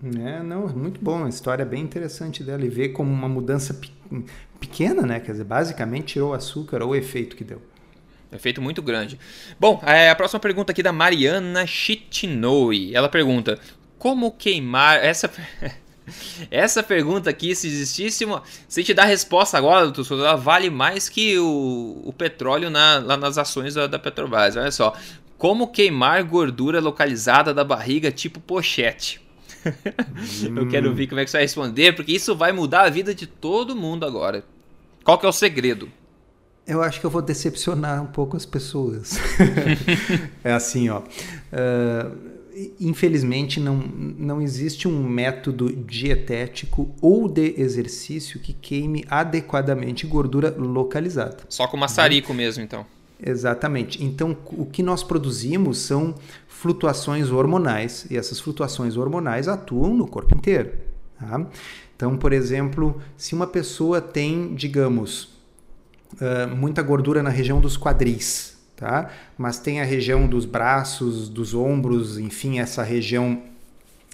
É, 0.04 0.43
não, 0.43 0.67
muito 0.67 1.00
bom. 1.02 1.26
A 1.26 1.30
história 1.30 1.63
é 1.63 1.65
bem 1.65 1.82
interessante 1.82 2.43
dela 2.43 2.63
e 2.63 2.69
ver 2.69 2.89
como 2.89 3.12
uma 3.12 3.28
mudança 3.28 3.73
pe 3.73 3.95
pequena, 4.60 5.04
né? 5.04 5.19
Quer 5.19 5.34
dizer, 5.34 5.43
basicamente 5.43 6.13
tirou 6.13 6.32
o 6.32 6.34
açúcar 6.34 6.82
ou 6.82 6.89
o 6.89 6.95
efeito 6.95 7.36
que 7.36 7.43
deu. 7.43 7.62
Efeito 8.32 8.62
muito 8.62 8.82
grande. 8.82 9.19
Bom, 9.60 9.82
é, 9.86 10.10
a 10.10 10.15
próxima 10.15 10.39
pergunta 10.39 10.71
aqui 10.71 10.84
da 10.84 10.91
Mariana 10.91 11.65
Chitinoi. 11.65 12.93
Ela 12.93 13.08
pergunta: 13.08 13.60
Como 13.97 14.32
queimar. 14.32 15.04
Essa. 15.04 15.32
Essa 16.50 16.82
pergunta 16.82 17.30
aqui, 17.30 17.56
se 17.56 17.67
existisse 17.67 18.24
uma. 18.26 18.43
Se 18.67 18.84
te 18.84 18.93
dar 18.93 19.04
a 19.04 19.08
resposta 19.08 19.58
agora, 19.58 19.88
doutor 19.89 20.20
ela 20.20 20.36
vale 20.36 20.70
mais 20.70 21.10
que 21.10 21.38
o, 21.38 22.02
o 22.06 22.13
petróleo 22.13 22.70
na, 22.70 23.00
lá 23.00 23.17
nas 23.17 23.38
ações 23.38 23.74
da, 23.74 23.88
da 23.88 24.00
Petrobras. 24.00 24.56
Olha 24.56 24.72
só. 24.72 24.93
Como 25.38 25.67
queimar 25.67 26.24
gordura 26.24 26.80
localizada 26.80 27.54
da 27.54 27.63
barriga, 27.63 28.12
tipo 28.12 28.39
pochete? 28.39 29.22
Hum. 29.65 30.58
Eu 30.58 30.67
quero 30.67 30.93
ver 30.93 31.08
como 31.08 31.20
é 31.20 31.26
que 31.26 31.30
você 31.30 31.38
vai 31.38 31.43
responder, 31.43 31.93
porque 31.93 32.12
isso 32.12 32.36
vai 32.36 32.52
mudar 32.52 32.84
a 32.84 32.89
vida 32.89 33.13
de 33.13 33.28
todo 33.28 33.76
mundo 33.76 34.06
agora. 34.06 34.43
Qual 35.04 35.17
que 35.17 35.26
é 35.26 35.30
o 35.30 35.34
segredo? 35.34 35.89
Eu 36.65 36.84
acho 36.84 37.00
que 37.00 37.06
eu 37.06 37.10
vou 37.10 37.22
decepcionar 37.22 38.04
um 38.04 38.08
pouco 38.08 38.36
as 38.36 38.46
pessoas. 38.46 39.17
é 40.43 40.52
assim, 40.52 40.89
ó. 40.89 41.00
Uh, 41.00 42.37
infelizmente 42.80 43.60
não, 43.60 43.76
não 43.76 44.41
existe 44.41 44.88
um 44.88 45.04
método 45.08 45.72
dietético 45.72 46.93
ou 47.02 47.28
de 47.28 47.54
exercício 47.60 48.39
que 48.39 48.54
queime 48.54 49.06
adequadamente 49.10 50.08
gordura 50.08 50.54
localizada. 50.58 51.39
Só 51.50 51.67
com 51.67 51.78
maçarico 51.78 52.34
né? 52.34 52.38
mesmo, 52.38 52.63
então. 52.63 52.86
Exatamente. 53.24 54.04
Então, 54.04 54.38
o 54.46 54.65
que 54.65 54.84
nós 54.84 55.04
produzimos 55.04 55.80
são 55.80 56.15
flutuações 56.48 57.30
hormonais 57.30 58.06
e 58.10 58.17
essas 58.17 58.39
flutuações 58.39 58.96
hormonais 58.96 59.48
atuam 59.48 59.93
no 59.96 60.08
corpo 60.08 60.36
inteiro. 60.36 60.72
Tá? 61.20 61.46
Então, 61.96 62.17
por 62.17 62.32
exemplo, 62.32 63.02
se 63.15 63.34
uma 63.34 63.48
pessoa 63.48 64.00
tem, 64.00 64.54
digamos, 64.54 65.30
uh, 66.13 66.56
muita 66.56 66.82
gordura 66.82 67.24
na 67.24 67.30
região 67.30 67.60
dos 67.60 67.78
quadris, 67.78 68.57
tá? 68.78 69.10
Mas 69.38 69.60
tem 69.60 69.82
a 69.82 69.84
região 69.84 70.26
dos 70.28 70.46
braços, 70.46 71.28
dos 71.28 71.54
ombros, 71.54 72.18
enfim, 72.18 72.60
essa 72.60 72.84
região 72.84 73.42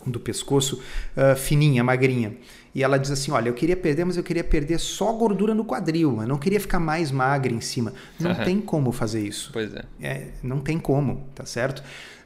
do 0.05 0.19
pescoço 0.19 0.81
uh, 1.15 1.35
fininha, 1.35 1.83
magrinha. 1.83 2.35
E 2.73 2.81
ela 2.83 2.97
diz 2.97 3.11
assim: 3.11 3.31
Olha, 3.31 3.49
eu 3.49 3.53
queria 3.53 3.77
perder, 3.77 4.05
mas 4.05 4.17
eu 4.17 4.23
queria 4.23 4.43
perder 4.43 4.79
só 4.79 5.11
gordura 5.13 5.53
no 5.53 5.63
quadril, 5.63 6.21
eu 6.21 6.27
não 6.27 6.37
queria 6.37 6.59
ficar 6.59 6.79
mais 6.79 7.11
magra 7.11 7.53
em 7.53 7.61
cima. 7.61 7.93
Não 8.19 8.31
uhum. 8.31 8.37
tem 8.43 8.59
como 8.59 8.91
fazer 8.91 9.21
isso. 9.21 9.51
Pois 9.53 9.73
é. 9.75 9.83
é. 10.01 10.27
Não 10.41 10.59
tem 10.59 10.79
como, 10.79 11.27
tá 11.35 11.45
certo? 11.45 11.83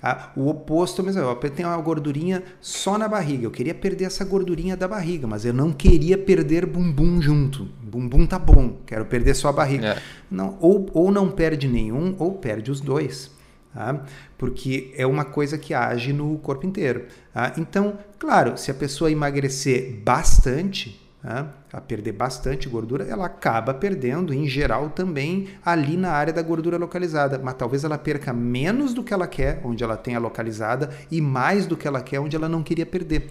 Ah, 0.09 0.31
o 0.37 0.47
oposto 0.47 1.03
mesmo, 1.03 1.21
eu 1.21 1.35
tenho 1.35 1.67
uma 1.67 1.77
gordurinha 1.81 2.41
só 2.61 2.97
na 2.97 3.09
barriga. 3.09 3.43
Eu 3.43 3.51
queria 3.51 3.75
perder 3.75 4.05
essa 4.05 4.23
gordurinha 4.23 4.77
da 4.77 4.87
barriga, 4.87 5.27
mas 5.27 5.43
eu 5.43 5.53
não 5.53 5.73
queria 5.73 6.17
perder 6.17 6.65
bumbum 6.65 7.21
junto. 7.21 7.65
Bumbum 7.83 8.25
tá 8.25 8.39
bom, 8.39 8.77
quero 8.85 9.03
perder 9.05 9.35
só 9.35 9.49
a 9.49 9.51
barriga. 9.51 9.87
É. 9.87 10.01
Não, 10.31 10.57
ou, 10.61 10.89
ou 10.93 11.11
não 11.11 11.29
perde 11.29 11.67
nenhum, 11.67 12.15
ou 12.19 12.35
perde 12.35 12.71
os 12.71 12.79
dois. 12.79 13.35
Tá? 13.73 14.01
Porque 14.37 14.93
é 14.95 15.05
uma 15.05 15.25
coisa 15.25 15.57
que 15.57 15.73
age 15.73 16.13
no 16.13 16.37
corpo 16.37 16.65
inteiro. 16.65 17.07
Tá? 17.33 17.51
Então, 17.57 17.99
claro, 18.17 18.57
se 18.57 18.71
a 18.71 18.73
pessoa 18.73 19.11
emagrecer 19.11 20.01
bastante, 20.05 21.05
né, 21.23 21.47
a 21.73 21.81
perder 21.81 22.11
bastante 22.11 22.69
gordura, 22.69 23.03
ela 23.03 23.25
acaba 23.25 23.73
perdendo, 23.73 24.33
em 24.33 24.47
geral, 24.47 24.89
também 24.89 25.47
ali 25.65 25.97
na 25.97 26.11
área 26.11 26.31
da 26.31 26.41
gordura 26.41 26.77
localizada. 26.77 27.39
Mas 27.39 27.55
talvez 27.55 27.83
ela 27.83 27.97
perca 27.97 28.31
menos 28.31 28.93
do 28.93 29.03
que 29.03 29.13
ela 29.13 29.27
quer, 29.27 29.61
onde 29.63 29.83
ela 29.83 29.97
tem 29.97 30.15
a 30.15 30.19
localizada, 30.19 30.89
e 31.11 31.19
mais 31.19 31.65
do 31.65 31.75
que 31.75 31.87
ela 31.87 32.01
quer, 32.01 32.19
onde 32.19 32.35
ela 32.35 32.47
não 32.47 32.63
queria 32.63 32.85
perder. 32.85 33.29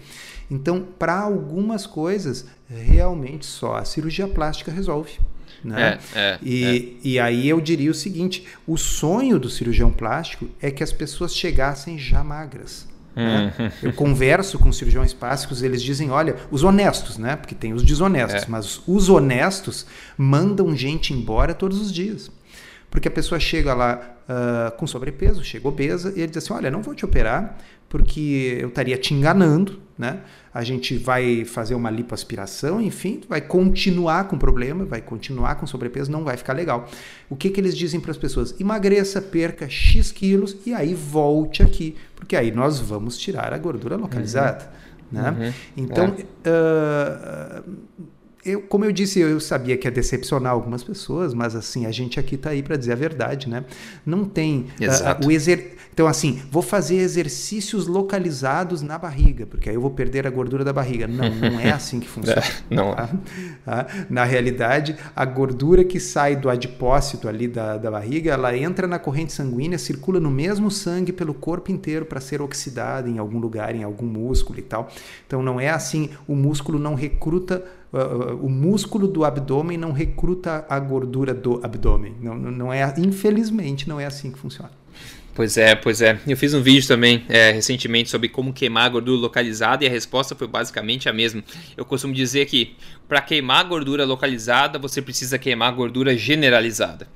Então, 0.49 0.85
para 0.97 1.19
algumas 1.19 1.85
coisas, 1.85 2.45
realmente 2.69 3.45
só 3.45 3.75
a 3.75 3.85
cirurgia 3.85 4.27
plástica 4.27 4.71
resolve. 4.71 5.19
Né? 5.63 5.99
É, 6.13 6.19
é, 6.19 6.39
e, 6.41 6.63
é. 6.63 7.07
e 7.07 7.19
aí 7.19 7.49
eu 7.49 7.59
diria 7.59 7.91
o 7.91 7.93
seguinte: 7.93 8.45
o 8.65 8.77
sonho 8.77 9.39
do 9.39 9.49
cirurgião 9.49 9.91
plástico 9.91 10.47
é 10.61 10.69
que 10.69 10.83
as 10.83 10.93
pessoas 10.93 11.35
chegassem 11.35 11.97
já 11.97 12.23
magras. 12.23 12.87
Né? 13.17 13.53
Uhum. 13.57 13.71
Eu 13.89 13.93
converso 13.93 14.59
com 14.59 14.71
cirurgiões 14.71 15.13
plásticos, 15.13 15.63
eles 15.63 15.81
dizem, 15.81 16.11
olha, 16.11 16.35
os 16.51 16.63
honestos, 16.63 17.17
né? 17.17 17.35
Porque 17.35 17.55
tem 17.55 17.73
os 17.73 17.83
desonestos, 17.83 18.43
é. 18.43 18.45
mas 18.47 18.81
os 18.87 19.09
honestos 19.09 19.87
mandam 20.15 20.75
gente 20.75 21.13
embora 21.13 21.53
todos 21.53 21.81
os 21.81 21.91
dias. 21.91 22.31
Porque 22.89 23.07
a 23.07 23.11
pessoa 23.11 23.39
chega 23.39 23.73
lá 23.73 24.17
uh, 24.29 24.77
com 24.77 24.87
sobrepeso, 24.87 25.43
chega 25.43 25.67
obesa, 25.67 26.13
e 26.15 26.21
ele 26.21 26.27
diz 26.27 26.37
assim: 26.37 26.53
olha, 26.53 26.71
não 26.71 26.81
vou 26.81 26.95
te 26.95 27.03
operar 27.03 27.57
porque 27.89 28.57
eu 28.61 28.67
estaria 28.69 28.97
te 28.97 29.13
enganando, 29.13 29.79
né? 29.97 30.19
A 30.57 30.63
gente 30.63 30.97
vai 30.97 31.45
fazer 31.45 31.75
uma 31.75 31.91
lipoaspiração, 31.91 32.81
enfim, 32.81 33.21
vai 33.29 33.39
continuar 33.39 34.23
com 34.27 34.39
problema, 34.39 34.85
vai 34.85 34.99
continuar 34.99 35.53
com 35.53 35.67
sobrepeso, 35.67 36.11
não 36.11 36.23
vai 36.23 36.35
ficar 36.35 36.53
legal. 36.53 36.89
O 37.29 37.35
que, 37.35 37.51
que 37.51 37.61
eles 37.61 37.77
dizem 37.77 37.99
para 37.99 38.09
as 38.09 38.17
pessoas? 38.17 38.59
Emagreça, 38.59 39.21
perca 39.21 39.69
X 39.69 40.11
quilos 40.11 40.57
e 40.65 40.73
aí 40.73 40.95
volte 40.95 41.61
aqui, 41.61 41.95
porque 42.15 42.35
aí 42.35 42.51
nós 42.51 42.79
vamos 42.79 43.19
tirar 43.19 43.53
a 43.53 43.57
gordura 43.59 43.95
localizada. 43.97 44.67
Uhum. 45.11 45.21
Né? 45.21 45.29
Uhum. 45.29 45.53
Então, 45.83 46.15
é. 46.43 47.59
uh, 47.59 47.63
eu, 48.47 48.61
como 48.61 48.85
eu 48.85 48.91
disse, 48.91 49.19
eu 49.19 49.39
sabia 49.39 49.75
que 49.75 49.87
ia 49.87 49.91
decepcionar 49.91 50.53
algumas 50.53 50.83
pessoas, 50.83 51.33
mas 51.33 51.55
assim, 51.55 51.85
a 51.85 51.91
gente 51.91 52.19
aqui 52.19 52.35
está 52.35 52.51
aí 52.51 52.63
para 52.63 52.77
dizer 52.77 52.93
a 52.93 52.95
verdade, 52.95 53.49
né? 53.49 53.65
Não 54.05 54.23
tem 54.23 54.67
uh, 54.79 55.27
o 55.27 55.31
exer... 55.31 55.75
Então, 55.93 56.05
assim, 56.05 56.43
vou 56.51 56.61
fazer 56.61 56.97
exercícios 56.97 57.87
localizados 57.87 58.83
na 58.83 58.99
barriga, 58.99 59.47
porque 59.47 59.67
aí 59.67 59.75
eu 59.75 59.81
vou 59.81 59.89
perder 59.89 60.27
a 60.27 60.29
gordura 60.29 60.63
da 60.63 60.71
barriga. 60.71 61.07
Não, 61.07 61.27
não 61.33 61.59
é 61.59 61.71
assim 61.73 61.99
que 61.99 62.07
funciona. 62.07 62.39
é, 62.39 62.75
não. 62.75 62.93
Tá? 62.93 63.09
Tá? 63.65 63.87
Na 64.07 64.23
realidade, 64.23 64.95
a 65.15 65.25
gordura 65.25 65.83
que 65.83 65.99
sai 65.99 66.35
do 66.35 66.51
adipócito 66.51 67.27
ali 67.27 67.47
da, 67.47 67.77
da 67.77 67.89
barriga, 67.89 68.31
ela 68.31 68.55
entra 68.55 68.85
na 68.85 68.99
corrente 68.99 69.33
sanguínea, 69.33 69.79
circula 69.79 70.19
no 70.19 70.29
mesmo 70.29 70.69
sangue 70.69 71.11
pelo 71.11 71.33
corpo 71.33 71.71
inteiro 71.71 72.05
para 72.05 72.21
ser 72.21 72.43
oxidada 72.43 73.09
em 73.09 73.17
algum 73.17 73.39
lugar, 73.39 73.75
em 73.75 73.83
algum 73.83 74.05
músculo 74.05 74.59
e 74.59 74.63
tal. 74.63 74.89
Então, 75.25 75.41
não 75.41 75.59
é 75.59 75.69
assim, 75.69 76.11
o 76.27 76.35
músculo 76.35 76.77
não 76.77 76.93
recruta 76.93 77.63
o 78.41 78.49
músculo 78.49 79.07
do 79.07 79.23
abdômen 79.23 79.77
não 79.77 79.91
recruta 79.91 80.65
a 80.69 80.79
gordura 80.79 81.33
do 81.33 81.59
abdômen. 81.63 82.15
Não, 82.21 82.35
não 82.35 82.73
é, 82.73 82.93
infelizmente, 82.97 83.87
não 83.87 83.99
é 83.99 84.05
assim 84.05 84.31
que 84.31 84.37
funciona. 84.37 84.71
Pois 85.37 85.55
é, 85.55 85.75
pois 85.75 86.01
é. 86.01 86.19
Eu 86.27 86.35
fiz 86.35 86.55
um 86.55 86.63
vídeo 86.63 86.87
também 86.87 87.23
é, 87.29 87.51
recentemente 87.51 88.09
sobre 88.09 88.27
como 88.27 88.51
queimar 88.51 88.89
gordura 88.89 89.21
localizada 89.21 89.83
e 89.83 89.87
a 89.87 89.89
resposta 89.89 90.33
foi 90.33 90.47
basicamente 90.47 91.07
a 91.07 91.13
mesma. 91.13 91.43
Eu 91.77 91.85
costumo 91.85 92.11
dizer 92.11 92.47
que 92.47 92.75
para 93.07 93.21
queimar 93.21 93.59
a 93.59 93.63
gordura 93.63 94.03
localizada 94.03 94.79
você 94.79 94.99
precisa 94.99 95.37
queimar 95.37 95.71
gordura 95.73 96.17
generalizada. 96.17 97.07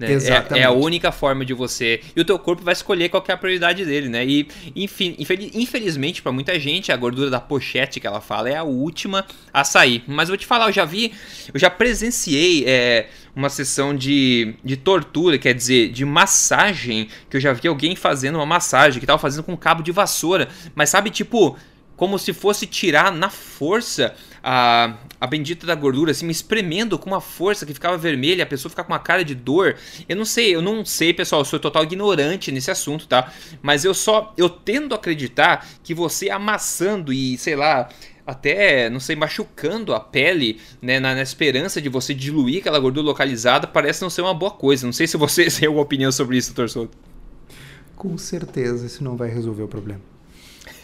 Né? 0.00 0.14
É, 0.14 0.60
é, 0.60 0.64
a 0.64 0.70
única 0.70 1.12
forma 1.12 1.44
de 1.44 1.52
você. 1.52 2.00
E 2.16 2.20
o 2.22 2.24
teu 2.24 2.38
corpo 2.38 2.64
vai 2.64 2.72
escolher 2.72 3.10
qual 3.10 3.22
é 3.28 3.32
a 3.32 3.36
prioridade 3.36 3.84
dele, 3.84 4.08
né? 4.08 4.24
E 4.24 4.48
enfim, 4.74 5.14
infelizmente 5.18 6.22
para 6.22 6.32
muita 6.32 6.58
gente 6.58 6.90
a 6.90 6.96
gordura 6.96 7.28
da 7.28 7.38
pochete 7.38 8.00
que 8.00 8.06
ela 8.06 8.22
fala 8.22 8.48
é 8.48 8.56
a 8.56 8.62
última 8.62 9.26
a 9.52 9.62
sair. 9.62 10.02
Mas 10.06 10.30
eu 10.30 10.32
vou 10.32 10.38
te 10.38 10.46
falar, 10.46 10.68
eu 10.68 10.72
já 10.72 10.86
vi, 10.86 11.12
eu 11.52 11.60
já 11.60 11.68
presenciei. 11.68 12.64
É, 12.66 13.08
uma 13.34 13.48
sessão 13.48 13.94
de, 13.94 14.56
de 14.64 14.76
tortura, 14.76 15.38
quer 15.38 15.54
dizer, 15.54 15.90
de 15.90 16.04
massagem, 16.04 17.08
que 17.30 17.36
eu 17.36 17.40
já 17.40 17.52
vi 17.52 17.68
alguém 17.68 17.94
fazendo 17.94 18.34
uma 18.34 18.44
massagem, 18.44 18.98
que 18.98 19.06
tava 19.06 19.20
fazendo 19.20 19.44
com 19.44 19.52
um 19.52 19.56
cabo 19.56 19.84
de 19.84 19.92
vassoura, 19.92 20.48
mas 20.74 20.90
sabe, 20.90 21.10
tipo, 21.10 21.56
como 21.96 22.18
se 22.18 22.32
fosse 22.32 22.66
tirar 22.66 23.12
na 23.12 23.30
força 23.30 24.16
a, 24.42 24.96
a 25.20 25.26
bendita 25.26 25.66
da 25.66 25.74
gordura 25.74 26.10
assim 26.12 26.26
me 26.26 26.32
espremendo 26.32 26.98
com 26.98 27.10
uma 27.10 27.20
força 27.20 27.66
que 27.66 27.74
ficava 27.74 27.96
vermelha, 27.96 28.44
a 28.44 28.46
pessoa 28.46 28.70
ficava 28.70 28.86
com 28.86 28.92
uma 28.92 28.98
cara 28.98 29.24
de 29.24 29.34
dor. 29.34 29.76
Eu 30.08 30.16
não 30.16 30.24
sei, 30.24 30.54
eu 30.54 30.62
não 30.62 30.84
sei, 30.84 31.12
pessoal, 31.12 31.42
eu 31.42 31.44
sou 31.44 31.58
total 31.58 31.84
ignorante 31.84 32.50
nesse 32.50 32.70
assunto, 32.70 33.06
tá? 33.06 33.32
Mas 33.62 33.84
eu 33.84 33.94
só 33.94 34.32
eu 34.36 34.48
tendo 34.48 34.94
a 34.94 34.96
acreditar 34.96 35.66
que 35.82 35.94
você 35.94 36.30
amassando 36.30 37.12
e, 37.12 37.36
sei 37.38 37.56
lá, 37.56 37.88
até, 38.26 38.88
não 38.88 39.00
sei, 39.00 39.16
machucando 39.16 39.92
a 39.92 40.00
pele, 40.00 40.60
né, 40.80 41.00
na, 41.00 41.14
na, 41.14 41.22
esperança 41.22 41.80
de 41.80 41.88
você 41.88 42.14
diluir 42.14 42.60
aquela 42.60 42.78
gordura 42.78 43.06
localizada, 43.06 43.66
parece 43.66 44.02
não 44.02 44.10
ser 44.10 44.22
uma 44.22 44.34
boa 44.34 44.52
coisa. 44.52 44.86
Não 44.86 44.92
sei 44.92 45.06
se 45.06 45.16
você 45.16 45.46
tem 45.50 45.66
alguma 45.66 45.82
opinião 45.82 46.12
sobre 46.12 46.36
isso, 46.36 46.50
doutor 46.54 46.70
Souto. 46.70 46.96
Com 47.96 48.16
certeza, 48.16 48.86
isso 48.86 49.02
não 49.04 49.16
vai 49.16 49.28
resolver 49.28 49.62
o 49.62 49.68
problema. 49.68 50.09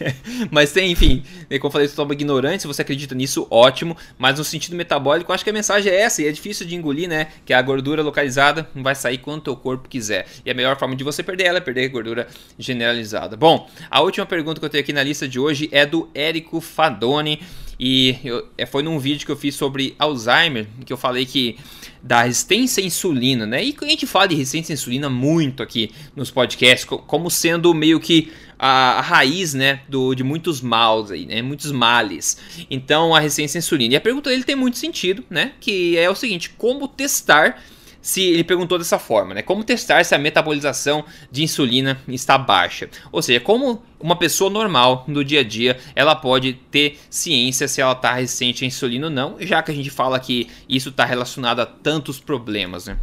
mas 0.51 0.73
tem, 0.73 0.93
enfim, 0.93 1.23
né, 1.49 1.59
como 1.59 1.69
eu 1.69 1.73
falei, 1.73 1.89
totalmente 1.89 2.21
ignorante, 2.21 2.63
se 2.63 2.67
você 2.67 2.83
acredita 2.83 3.15
nisso, 3.15 3.47
ótimo. 3.51 3.97
Mas 4.19 4.39
no 4.39 4.45
sentido 4.45 4.77
metabólico, 4.77 5.33
acho 5.33 5.45
que 5.45 5.51
a 5.51 5.53
mensagem 5.53 5.93
é 5.93 6.01
essa, 6.01 6.23
e 6.23 6.27
é 6.27 6.33
difícil 6.33 6.67
de 6.67 6.75
engolir, 6.75 7.09
né? 7.09 7.29
Que 7.45 7.53
a 7.53 7.63
gordura 7.63 8.03
localizada 8.03 8.69
vai 8.75 8.95
sair 8.95 9.19
quando 9.19 9.39
o 9.39 9.43
teu 9.43 9.57
corpo 9.57 9.89
quiser. 9.89 10.27
E 10.45 10.51
a 10.51 10.55
melhor 10.55 10.79
forma 10.79 10.95
de 10.95 11.05
você 11.05 11.23
perder 11.23 11.45
ela 11.45 11.59
é 11.59 11.61
perder 11.61 11.85
a 11.85 11.89
gordura 11.89 12.27
generalizada. 12.59 13.37
Bom, 13.37 13.69
a 13.91 14.01
última 14.01 14.27
pergunta 14.27 14.61
que 14.61 14.67
eu 14.67 14.71
tenho 14.71 14.83
aqui 14.83 14.93
na 14.93 15.03
lista 15.03 15.29
de 15.29 15.39
hoje 15.39 15.69
é 15.73 15.85
do 15.87 16.09
Érico 16.15 16.61
Fadoni. 16.61 17.41
E 17.79 18.17
eu, 18.25 18.49
é, 18.57 18.65
foi 18.65 18.83
num 18.83 18.99
vídeo 18.99 19.27
que 19.27 19.33
eu 19.33 19.37
fiz 19.37 19.55
sobre 19.55 19.95
Alzheimer, 19.99 20.67
que 20.85 20.93
eu 20.93 20.97
falei 20.97 21.27
que 21.27 21.59
da 22.03 22.23
resistência 22.23 22.83
à 22.83 22.87
insulina, 22.87 23.45
né? 23.45 23.65
E 23.65 23.77
a 23.83 23.85
gente 23.85 24.07
fala 24.07 24.29
de 24.29 24.35
resistência 24.35 24.73
à 24.73 24.75
insulina 24.75 25.11
muito 25.11 25.63
aqui 25.63 25.91
nos 26.15 26.31
podcasts, 26.31 26.85
como 26.85 27.31
sendo 27.31 27.75
meio 27.75 28.01
que 28.01 28.33
a, 28.59 28.99
a, 28.99 29.01
raiz, 29.01 29.55
né, 29.55 29.81
do, 29.89 30.15
de 30.15 30.25
muitos 30.25 30.61
maus 30.61 31.11
aí, 31.11 31.27
né, 31.27 31.43
muitos 31.43 31.73
males. 31.73 32.39
Então, 32.71 33.15
a 33.15 33.21
à 33.21 33.25
insulina. 33.25 33.95
E 33.95 33.97
a 33.97 34.01
pergunta 34.01 34.31
dele 34.31 34.45
tem 34.45 34.57
muito 34.57 34.79
sentido, 34.79 35.25
né, 35.29 35.53
que 35.61 35.97
é 35.99 36.09
o 36.09 36.15
seguinte, 36.15 36.51
como 36.51 36.89
testar 36.89 37.61
se 38.07 38.23
ele 38.23 38.45
perguntou 38.45 38.79
dessa 38.79 39.01
forma, 39.01 39.35
né? 39.35 39.43
Como 39.43 39.65
testar 39.65 40.05
se 40.05 40.15
a 40.15 40.19
metabolização 40.19 41.05
de 41.29 41.43
insulina 41.43 42.01
está 42.07 42.39
baixa? 42.39 42.89
Ou 43.11 43.21
seja, 43.21 43.41
como 43.41 43.83
uma 43.99 44.15
pessoa 44.15 44.49
normal 44.49 45.05
no 45.09 45.25
dia 45.25 45.41
a 45.41 45.43
dia 45.43 45.77
ela 45.93 46.15
pode 46.15 46.53
ter 46.71 47.01
ciência 47.11 47.67
se 47.67 47.81
ela 47.81 47.95
está 47.95 48.13
resistente 48.13 48.63
à 48.63 48.67
insulina 48.69 49.09
ou 49.09 49.13
não, 49.13 49.35
já 49.41 49.61
que 49.61 49.73
a 49.73 49.75
gente 49.75 49.91
fala 49.91 50.21
que 50.21 50.49
isso 50.69 50.91
está 50.91 51.05
relacionado 51.05 51.59
a 51.59 51.67
tantos 51.67 52.21
problemas, 52.21 52.87
né? 52.87 52.97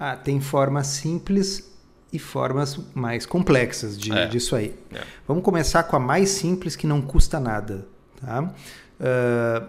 Ah, 0.00 0.16
tem 0.16 0.40
formas 0.40 0.88
simples 0.88 1.71
e 2.12 2.18
formas 2.18 2.78
mais 2.94 3.24
complexas 3.24 3.98
de, 3.98 4.12
é. 4.12 4.26
disso 4.26 4.54
aí. 4.54 4.74
É. 4.92 5.02
Vamos 5.26 5.42
começar 5.42 5.82
com 5.84 5.96
a 5.96 6.00
mais 6.00 6.28
simples 6.28 6.76
que 6.76 6.86
não 6.86 7.00
custa 7.00 7.40
nada. 7.40 7.86
Tá? 8.20 8.42
Uh, 8.42 9.66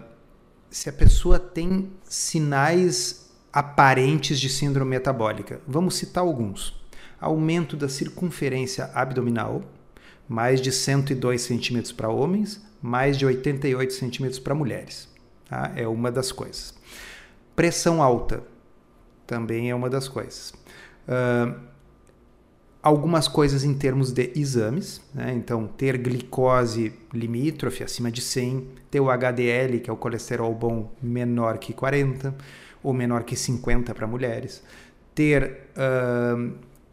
se 0.70 0.88
a 0.88 0.92
pessoa 0.92 1.38
tem 1.38 1.90
sinais 2.04 3.30
aparentes 3.52 4.38
de 4.38 4.48
síndrome 4.48 4.90
metabólica, 4.90 5.60
vamos 5.66 5.94
citar 5.96 6.22
alguns: 6.22 6.78
aumento 7.18 7.76
da 7.76 7.88
circunferência 7.88 8.90
abdominal, 8.94 9.62
mais 10.28 10.60
de 10.60 10.70
102 10.70 11.40
centímetros 11.40 11.92
para 11.92 12.10
homens, 12.10 12.62
mais 12.82 13.16
de 13.16 13.24
88 13.24 13.92
centímetros 13.94 14.38
para 14.38 14.54
mulheres. 14.54 15.08
Tá? 15.48 15.72
É 15.74 15.88
uma 15.88 16.12
das 16.12 16.30
coisas. 16.30 16.74
Pressão 17.56 18.02
alta 18.02 18.42
também 19.26 19.70
é 19.70 19.74
uma 19.74 19.88
das 19.88 20.08
coisas. 20.08 20.52
Uh, 21.08 21.73
algumas 22.84 23.26
coisas 23.26 23.64
em 23.64 23.72
termos 23.72 24.12
de 24.12 24.30
exames, 24.36 25.00
né? 25.14 25.32
então 25.34 25.66
ter 25.66 25.96
glicose 25.96 26.92
limítrofe 27.14 27.82
acima 27.82 28.10
de 28.10 28.20
100, 28.20 28.68
ter 28.90 29.00
o 29.00 29.10
HDL, 29.10 29.80
que 29.80 29.88
é 29.88 29.92
o 29.92 29.96
colesterol 29.96 30.54
bom, 30.54 30.92
menor 31.02 31.56
que 31.56 31.72
40 31.72 32.34
ou 32.82 32.92
menor 32.92 33.24
que 33.24 33.34
50 33.34 33.94
para 33.94 34.06
mulheres, 34.06 34.62
ter 35.14 35.62
uh, 35.78 36.52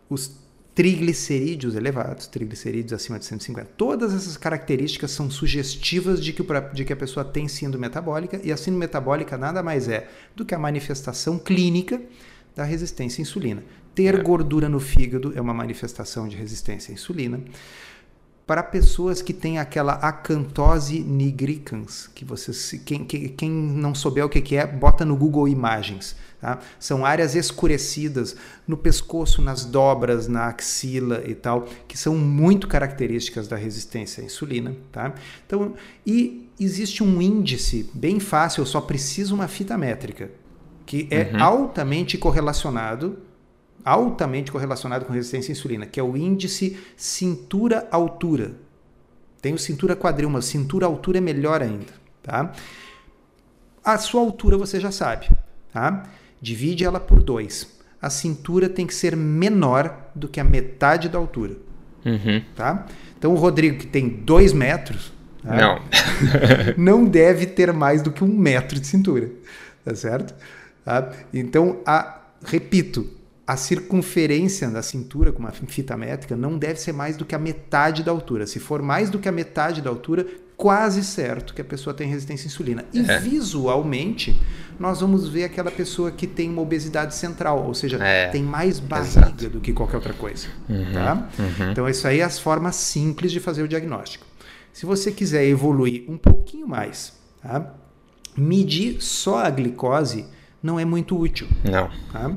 os 0.10 0.39
triglicerídeos 0.73 1.75
elevados, 1.75 2.25
triglicerídeos 2.25 2.93
acima 2.93 3.19
de 3.19 3.25
150. 3.25 3.71
Todas 3.75 4.13
essas 4.13 4.38
características 4.38 5.12
são 5.12 5.30
sugestivas 5.30 6.23
de 6.23 6.32
que, 6.32 6.41
de 6.73 6.86
que 6.86 6.93
a 6.93 6.95
pessoa 6.95 7.25
tem 7.25 7.49
síndrome 7.49 7.82
metabólica 7.82 8.39
e 8.41 8.49
a 8.49 8.56
síndrome 8.56 8.80
metabólica 8.80 9.38
nada 9.38 9.62
mais 9.62 9.89
é 9.89 10.08
do 10.34 10.45
que 10.45 10.56
a 10.56 10.60
manifestação 10.60 11.38
clínica 11.38 12.01
da 12.56 12.64
resistência 12.64 13.22
à 13.22 13.24
insulina. 13.24 13.64
Ter 13.94 14.16
é. 14.16 14.22
gordura 14.22 14.70
no 14.70 14.80
fígado 14.80 15.34
é 15.36 15.42
uma 15.42 15.54
manifestação 15.54 16.28
de 16.28 16.36
resistência 16.36 16.92
à 16.92 16.94
insulina. 16.94 17.42
Para 18.46 18.64
pessoas 18.64 19.22
que 19.22 19.34
têm 19.34 19.60
aquela 19.60 19.94
acantose 19.94 21.00
nigricans, 21.00 22.10
que 22.14 22.26
você, 22.26 22.78
quem, 22.80 23.06
quem 23.06 23.50
não 23.50 23.96
souber 23.96 24.26
o 24.26 24.30
que 24.30 24.58
é, 24.58 24.68
bota 24.68 25.06
no 25.06 25.16
Google 25.16 25.48
Imagens. 25.48 26.16
Tá? 26.42 26.60
São 26.80 27.06
áreas 27.06 27.36
escurecidas 27.36 28.36
no 28.68 28.76
pescoço, 28.76 29.42
nas 29.42 29.64
dobras, 29.64 30.28
na 30.28 30.48
axila 30.48 31.24
e 31.26 31.36
tal, 31.36 31.68
que 31.88 31.98
são 31.98 32.16
muito 32.16 32.68
características 32.68 33.48
da 33.48 33.56
resistência 33.56 34.24
à 34.24 34.26
insulina. 34.26 34.76
Tá? 34.92 35.14
Então, 35.46 35.76
e 36.06 36.50
existe 36.60 37.04
um 37.04 37.22
índice 37.22 37.90
bem 37.94 38.20
fácil, 38.20 38.62
eu 38.62 38.66
só 38.66 38.82
preciso 38.82 39.36
uma 39.36 39.48
fita 39.48 39.78
métrica, 39.78 40.32
que 40.91 41.08
é 41.10 41.32
uhum. 41.32 41.41
altamente 41.41 42.17
correlacionado 42.17 43.17
altamente 43.86 44.51
correlacionado 44.51 45.06
com 45.06 45.13
resistência 45.13 45.49
à 45.49 45.54
insulina, 45.54 45.86
que 45.86 46.01
é 46.01 46.04
o 46.04 46.17
índice 46.17 46.77
cintura-altura. 46.97 48.56
Tem 49.41 49.54
o 49.54 49.58
cintura-quadril, 49.58 50.30
mas 50.30 50.45
cintura-altura 50.45 51.19
é 51.19 51.21
melhor 51.21 51.62
ainda. 51.62 51.93
Tá? 52.21 52.51
A 53.82 53.97
sua 53.97 54.19
altura 54.19 54.58
você 54.58 54.82
já 54.82 54.91
sabe. 54.91 55.32
Tá? 55.71 56.04
Divide 56.41 56.84
ela 56.84 56.99
por 56.99 57.23
dois. 57.23 57.80
A 58.01 58.10
cintura 58.10 58.67
tem 58.67 58.86
que 58.86 58.93
ser 58.93 59.15
menor 59.15 60.12
do 60.13 60.27
que 60.27 60.41
a 60.41 60.43
metade 60.43 61.08
da 61.08 61.17
altura. 61.17 61.56
Uhum. 62.06 62.43
Tá? 62.54 62.86
Então 63.17 63.32
o 63.32 63.38
Rodrigo, 63.38 63.77
que 63.77 63.88
tem 63.88 64.10
dois 64.10 64.51
metros, 64.51 65.13
tá? 65.41 65.56
não. 65.56 65.82
não 67.01 67.06
deve 67.06 67.45
ter 67.45 67.71
mais 67.71 68.01
do 68.01 68.12
que 68.12 68.25
um 68.25 68.27
metro 68.27 68.77
de 68.77 68.86
cintura. 68.86 69.32
Tá 69.84 69.95
certo? 69.95 70.36
Tá? 70.84 71.12
Então, 71.34 71.80
a, 71.86 72.22
repito, 72.44 73.08
a 73.46 73.58
circunferência 73.58 74.70
da 74.70 74.82
cintura 74.82 75.32
com 75.32 75.39
uma 75.39 75.52
fita 75.52 75.98
métrica 75.98 76.36
não 76.36 76.58
deve 76.58 76.80
ser 76.80 76.91
mais 76.91 77.17
do 77.17 77.26
que 77.26 77.36
a 77.36 77.39
metade 77.39 78.04
da 78.04 78.12
altura. 78.12 78.48
Se 78.48 78.60
for 78.60 78.82
mais 78.82 79.10
do 79.10 79.20
que 79.20 79.28
a 79.28 79.32
metade 79.32 79.82
da 79.82 79.89
altura, 79.89 80.26
quase 80.56 81.04
certo 81.04 81.54
que 81.54 81.62
a 81.62 81.65
pessoa 81.65 81.91
tem 81.91 82.08
resistência 82.08 82.46
à 82.46 82.48
insulina. 82.48 82.86
E 82.94 83.00
é. 83.00 83.17
visualmente, 83.17 84.39
nós 84.80 85.02
vamos 85.02 85.28
ver 85.28 85.44
aquela 85.44 85.72
pessoa 85.72 86.12
que 86.12 86.28
tem 86.28 86.50
uma 86.50 86.62
obesidade 86.62 87.15
central, 87.15 87.65
ou 87.65 87.74
seja, 87.74 87.98
é. 87.98 88.28
tem 88.28 88.44
mais 88.44 88.80
barriga 88.80 89.28
Exato. 89.28 89.50
do 89.50 89.60
que 89.60 89.74
qualquer 89.74 89.98
outra 89.98 90.13
coisa. 90.13 90.48
Uhum. 90.70 90.94
Tá? 90.94 91.30
Uhum. 91.39 91.72
Então, 91.72 91.89
isso 91.89 92.08
aí 92.08 92.20
é 92.20 92.24
as 92.24 92.38
formas 92.38 92.76
simples 92.76 93.32
de 93.32 93.39
fazer 93.39 93.63
o 93.63 93.67
diagnóstico. 93.67 94.24
Se 94.72 94.86
você 94.86 95.12
quiser 95.12 95.46
evoluir 95.46 96.06
um 96.08 96.17
pouquinho 96.17 96.67
mais, 96.67 97.13
tá? 97.41 97.74
medir 98.38 99.02
só 99.02 99.39
a 99.39 99.50
glicose 99.50 100.26
não 100.62 100.80
é 100.80 100.86
muito 100.86 101.17
útil. 101.17 101.47
Não. 101.63 101.89
Tá? 102.12 102.36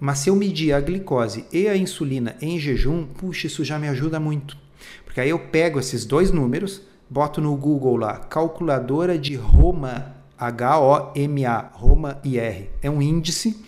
Mas 0.00 0.20
se 0.20 0.30
eu 0.30 0.36
medir 0.36 0.72
a 0.72 0.80
glicose 0.80 1.44
e 1.52 1.66
a 1.66 1.76
insulina 1.76 2.36
em 2.40 2.58
jejum, 2.58 3.04
puxa, 3.04 3.46
isso 3.46 3.64
já 3.64 3.78
me 3.78 3.88
ajuda 3.88 4.20
muito. 4.20 4.56
Porque 5.04 5.20
aí 5.20 5.30
eu 5.30 5.38
pego 5.38 5.80
esses 5.80 6.04
dois 6.04 6.30
números, 6.30 6.82
boto 7.10 7.40
no 7.40 7.56
Google 7.56 7.96
lá, 7.96 8.16
calculadora 8.16 9.18
de 9.18 9.34
Roma, 9.34 10.14
H-O-M-A, 10.38 11.70
Roma 11.72 12.20
IR. 12.24 12.68
É 12.80 12.88
um 12.88 13.02
índice 13.02 13.64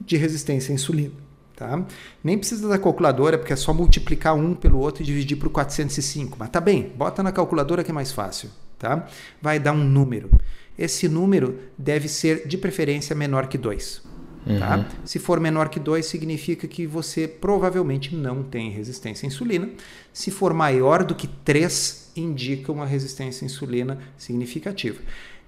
de 0.00 0.16
resistência 0.16 0.72
à 0.72 0.74
insulina. 0.74 1.22
Tá? 1.56 1.84
Nem 2.22 2.38
precisa 2.38 2.68
da 2.68 2.78
calculadora, 2.78 3.38
porque 3.38 3.52
é 3.52 3.56
só 3.56 3.74
multiplicar 3.74 4.34
um 4.34 4.54
pelo 4.54 4.78
outro 4.78 5.02
e 5.02 5.06
dividir 5.06 5.36
por 5.36 5.48
405. 5.48 6.36
Mas 6.38 6.48
tá 6.50 6.60
bem, 6.60 6.92
bota 6.96 7.22
na 7.22 7.32
calculadora 7.32 7.84
que 7.84 7.90
é 7.90 7.94
mais 7.94 8.12
fácil. 8.12 8.50
Tá? 8.78 9.06
Vai 9.40 9.58
dar 9.58 9.72
um 9.72 9.84
número. 9.84 10.30
Esse 10.78 11.08
número 11.08 11.58
deve 11.76 12.08
ser 12.08 12.46
de 12.46 12.56
preferência 12.56 13.14
menor 13.14 13.46
que 13.46 13.58
2. 13.58 14.02
Tá? 14.44 14.50
Uhum. 14.52 14.58
Tá? 14.58 14.88
Se 15.04 15.18
for 15.18 15.38
menor 15.38 15.68
que 15.68 15.78
2, 15.78 16.04
significa 16.04 16.66
que 16.66 16.86
você 16.86 17.28
provavelmente 17.28 18.14
não 18.14 18.42
tem 18.42 18.70
resistência 18.70 19.26
à 19.26 19.28
insulina. 19.28 19.70
Se 20.12 20.30
for 20.30 20.52
maior 20.52 21.04
do 21.04 21.14
que 21.14 21.26
3, 21.26 22.12
indica 22.16 22.72
uma 22.72 22.86
resistência 22.86 23.44
à 23.44 23.46
insulina 23.46 23.98
significativa. 24.16 24.98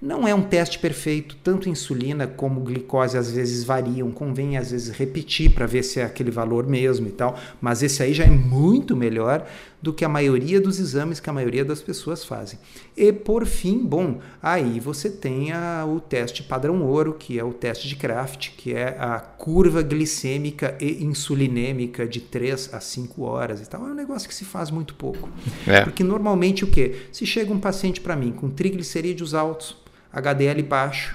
Não 0.00 0.28
é 0.28 0.34
um 0.34 0.42
teste 0.42 0.78
perfeito, 0.78 1.36
tanto 1.42 1.68
insulina 1.68 2.26
como 2.26 2.60
glicose 2.60 3.16
às 3.16 3.30
vezes 3.30 3.64
variam, 3.64 4.10
convém 4.10 4.58
às 4.58 4.70
vezes 4.70 4.94
repetir 4.94 5.52
para 5.52 5.64
ver 5.64 5.82
se 5.82 5.98
é 5.98 6.04
aquele 6.04 6.30
valor 6.30 6.66
mesmo 6.66 7.06
e 7.06 7.10
tal, 7.10 7.38
mas 7.58 7.82
esse 7.82 8.02
aí 8.02 8.12
já 8.12 8.24
é 8.24 8.30
muito 8.30 8.94
melhor 8.94 9.46
do 9.84 9.92
que 9.92 10.02
a 10.02 10.08
maioria 10.08 10.58
dos 10.58 10.80
exames 10.80 11.20
que 11.20 11.28
a 11.28 11.32
maioria 11.32 11.62
das 11.62 11.82
pessoas 11.82 12.24
fazem. 12.24 12.58
E 12.96 13.12
por 13.12 13.44
fim, 13.44 13.84
bom, 13.84 14.18
aí 14.42 14.80
você 14.80 15.10
tem 15.10 15.52
a, 15.52 15.84
o 15.86 16.00
teste 16.00 16.42
padrão 16.42 16.82
ouro, 16.82 17.12
que 17.12 17.38
é 17.38 17.44
o 17.44 17.52
teste 17.52 17.86
de 17.86 17.94
Kraft, 17.94 18.52
que 18.56 18.72
é 18.72 18.96
a 18.98 19.20
curva 19.20 19.82
glicêmica 19.82 20.74
e 20.80 21.04
insulinêmica 21.04 22.08
de 22.08 22.22
3 22.22 22.72
a 22.72 22.80
5 22.80 23.22
horas 23.24 23.60
e 23.60 23.68
tal. 23.68 23.86
É 23.86 23.90
um 23.90 23.94
negócio 23.94 24.26
que 24.26 24.34
se 24.34 24.46
faz 24.46 24.70
muito 24.70 24.94
pouco. 24.94 25.28
É. 25.66 25.82
Porque 25.82 26.02
normalmente 26.02 26.64
o 26.64 26.66
que? 26.66 27.02
Se 27.12 27.26
chega 27.26 27.52
um 27.52 27.60
paciente 27.60 28.00
para 28.00 28.16
mim 28.16 28.32
com 28.32 28.48
triglicerídeos 28.48 29.34
altos, 29.34 29.76
HDL 30.10 30.62
baixo, 30.62 31.14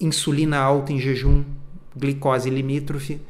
insulina 0.00 0.56
alta 0.56 0.94
em 0.94 0.98
jejum, 0.98 1.44
glicose 1.94 2.48
limítrofe, 2.48 3.20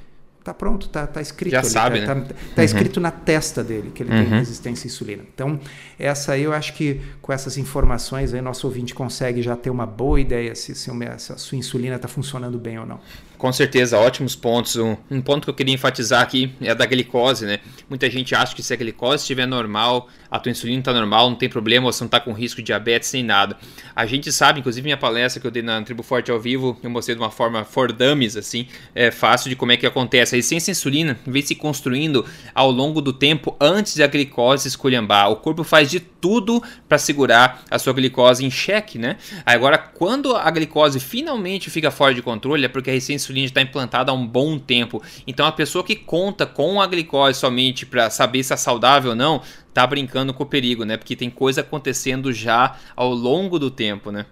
tá 0.47 0.55
pronto, 0.55 0.89
tá, 0.89 1.09
tá 1.09 1.21
escrito 1.21 1.51
Já 1.53 1.59
ali, 1.59 1.69
sabe, 1.69 2.07
tá, 2.07 2.15
né? 2.15 2.25
tá, 2.29 2.35
tá 2.55 2.65
escrito 2.65 3.01
na 3.01 3.11
testa 3.11 3.65
dele 3.65 3.91
que 3.93 4.03
ele 4.05 4.13
Uhum. 4.13 4.25
tem 4.25 4.39
resistência 4.39 4.87
à 4.87 4.87
insulina. 4.87 5.25
Então, 5.35 5.59
essa 5.99 6.33
aí 6.33 6.43
eu 6.45 6.53
acho 6.53 6.73
que 6.75 7.01
com 7.21 7.33
essas 7.33 7.59
informações 7.59 8.33
aí 8.33 8.41
nosso 8.41 8.67
ouvinte 8.67 8.95
consegue 8.95 9.43
já 9.43 9.57
ter 9.57 9.71
uma 9.71 9.85
boa 9.87 10.21
ideia 10.21 10.55
se, 10.55 10.75
se, 10.75 10.89
se 11.19 11.33
a 11.33 11.37
sua 11.37 11.59
insulina 11.59 11.97
está 11.97 12.07
funcionando 12.07 12.59
bem 12.59 12.79
ou 12.79 12.87
não. 12.87 13.01
Com 13.37 13.53
certeza, 13.53 13.99
ótimos 13.99 14.35
pontos. 14.35 14.77
Um, 14.77 14.97
um 15.11 15.21
ponto 15.21 15.45
que 15.45 15.51
eu 15.51 15.55
queria 15.55 15.75
enfatizar 15.75 16.23
aqui 16.23 16.55
é 16.61 16.75
da 16.75 16.87
glicose, 16.87 17.45
né? 17.45 17.59
Muita 17.89 18.09
gente 18.09 18.35
acha 18.35 18.55
que 18.55 18.63
se 18.63 18.73
a 18.73 18.77
glicose 18.77 19.23
estiver 19.23 19.47
normal, 19.47 20.09
a 20.31 20.39
tua 20.39 20.51
insulina 20.51 20.79
está 20.79 20.93
normal, 20.93 21.29
não 21.29 21.37
tem 21.37 21.49
problema, 21.49 21.85
você 21.93 22.03
não 22.03 22.07
está 22.07 22.19
com 22.19 22.33
risco 22.33 22.63
de 22.63 22.67
diabetes 22.67 23.13
nem 23.13 23.23
nada. 23.23 23.57
A 23.95 24.07
gente 24.07 24.33
sabe, 24.33 24.61
inclusive 24.61 24.85
minha 24.85 24.97
palestra 24.97 25.41
que 25.41 25.47
eu 25.47 25.51
dei 25.51 25.63
na 25.63 25.83
Tribo 25.83 26.03
Forte 26.03 26.31
ao 26.31 26.41
vivo, 26.41 26.79
eu 26.83 26.89
mostrei 26.89 27.15
de 27.15 27.21
uma 27.21 27.31
forma 27.31 27.63
for 27.65 27.93
dummies, 27.93 28.37
assim, 28.37 28.69
é 28.95 29.11
fácil 29.11 29.51
de 29.51 29.57
como 29.57 29.73
é 29.73 29.77
que 29.77 29.87
acontece. 29.87 30.36
Resistência 30.37 30.71
à 30.71 30.73
insulina 30.73 31.19
vem 31.27 31.43
se 31.43 31.55
construindo 31.55 32.25
ao 32.55 32.71
longo 32.71 33.01
do 33.01 33.13
tempo 33.13 33.57
antes 33.61 33.97
da 33.97 34.07
glicose 34.07 34.69
esculhambar. 34.69 35.31
O 35.31 35.37
corpo 35.37 35.65
faz 35.65 35.91
de 35.91 35.99
tudo 35.99 36.63
para 36.89 36.99
segurar 36.99 37.63
a 37.71 37.79
sua 37.79 37.93
glicose 37.93 38.45
em 38.45 38.51
xeque, 38.51 38.99
né? 38.99 39.17
Agora, 39.45 39.79
quando 39.79 40.37
a 40.37 40.51
glicose 40.51 41.01
finalmente 41.01 41.71
fica 41.71 41.91
fora 41.91 42.15
de 42.15 42.23
controle, 42.23 42.65
é 42.65 42.69
porque 42.69 42.91
a 42.91 42.93
resistência 42.93 43.25
à 43.25 43.27
insulina 43.27 43.47
está 43.47 43.63
implantada 43.63 44.13
há 44.13 44.15
um 44.15 44.27
bom 44.27 44.59
tempo. 44.59 45.03
Então, 45.27 45.47
a 45.47 45.53
pessoa 45.53 45.83
que 45.83 45.97
conta 45.97 46.47
com 46.47 46.81
a 46.81 46.87
glicose 46.87 47.39
somente 47.39 47.87
para 47.87 48.11
saber 48.11 48.43
se 48.43 48.53
é 48.53 48.57
saudável 48.57 49.11
ou 49.11 49.17
não, 49.17 49.41
tá 49.73 49.87
brincando 49.87 50.33
com 50.35 50.43
o 50.43 50.47
perigo, 50.47 50.85
né? 50.85 50.97
Porque 50.97 51.17
tem 51.17 51.31
coisa 51.31 51.61
acontecendo 51.63 52.33
já 52.33 52.77
ao 52.95 53.13
longo 53.13 53.59
do 53.59 53.71
tempo, 53.71 54.11
né? 54.11 54.27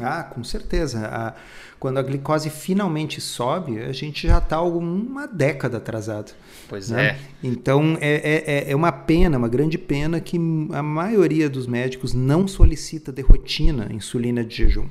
Ah, 0.00 0.22
com 0.22 0.42
certeza. 0.42 1.06
A- 1.06 1.34
quando 1.82 1.98
a 1.98 2.02
glicose 2.02 2.48
finalmente 2.48 3.20
sobe, 3.20 3.80
a 3.80 3.90
gente 3.90 4.28
já 4.28 4.38
está 4.38 4.62
uma 4.62 5.26
década 5.26 5.78
atrasado. 5.78 6.30
Pois 6.68 6.90
né? 6.90 7.06
é. 7.06 7.18
Então 7.42 7.98
é, 8.00 8.44
é, 8.46 8.70
é 8.70 8.76
uma 8.76 8.92
pena, 8.92 9.36
uma 9.36 9.48
grande 9.48 9.76
pena 9.76 10.20
que 10.20 10.36
a 10.70 10.80
maioria 10.80 11.50
dos 11.50 11.66
médicos 11.66 12.14
não 12.14 12.46
solicita 12.46 13.10
de 13.10 13.20
rotina 13.20 13.88
insulina 13.90 14.44
de 14.44 14.58
jejum. 14.58 14.86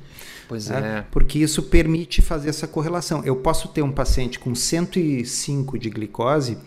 Pois 0.46 0.68
né? 0.68 0.98
é. 0.98 1.04
Porque 1.10 1.38
isso 1.38 1.62
permite 1.62 2.20
fazer 2.20 2.50
essa 2.50 2.68
correlação. 2.68 3.24
Eu 3.24 3.36
posso 3.36 3.68
ter 3.68 3.80
um 3.80 3.90
paciente 3.90 4.38
com 4.38 4.54
105 4.54 5.78
de 5.78 5.88
glicose 5.88 6.58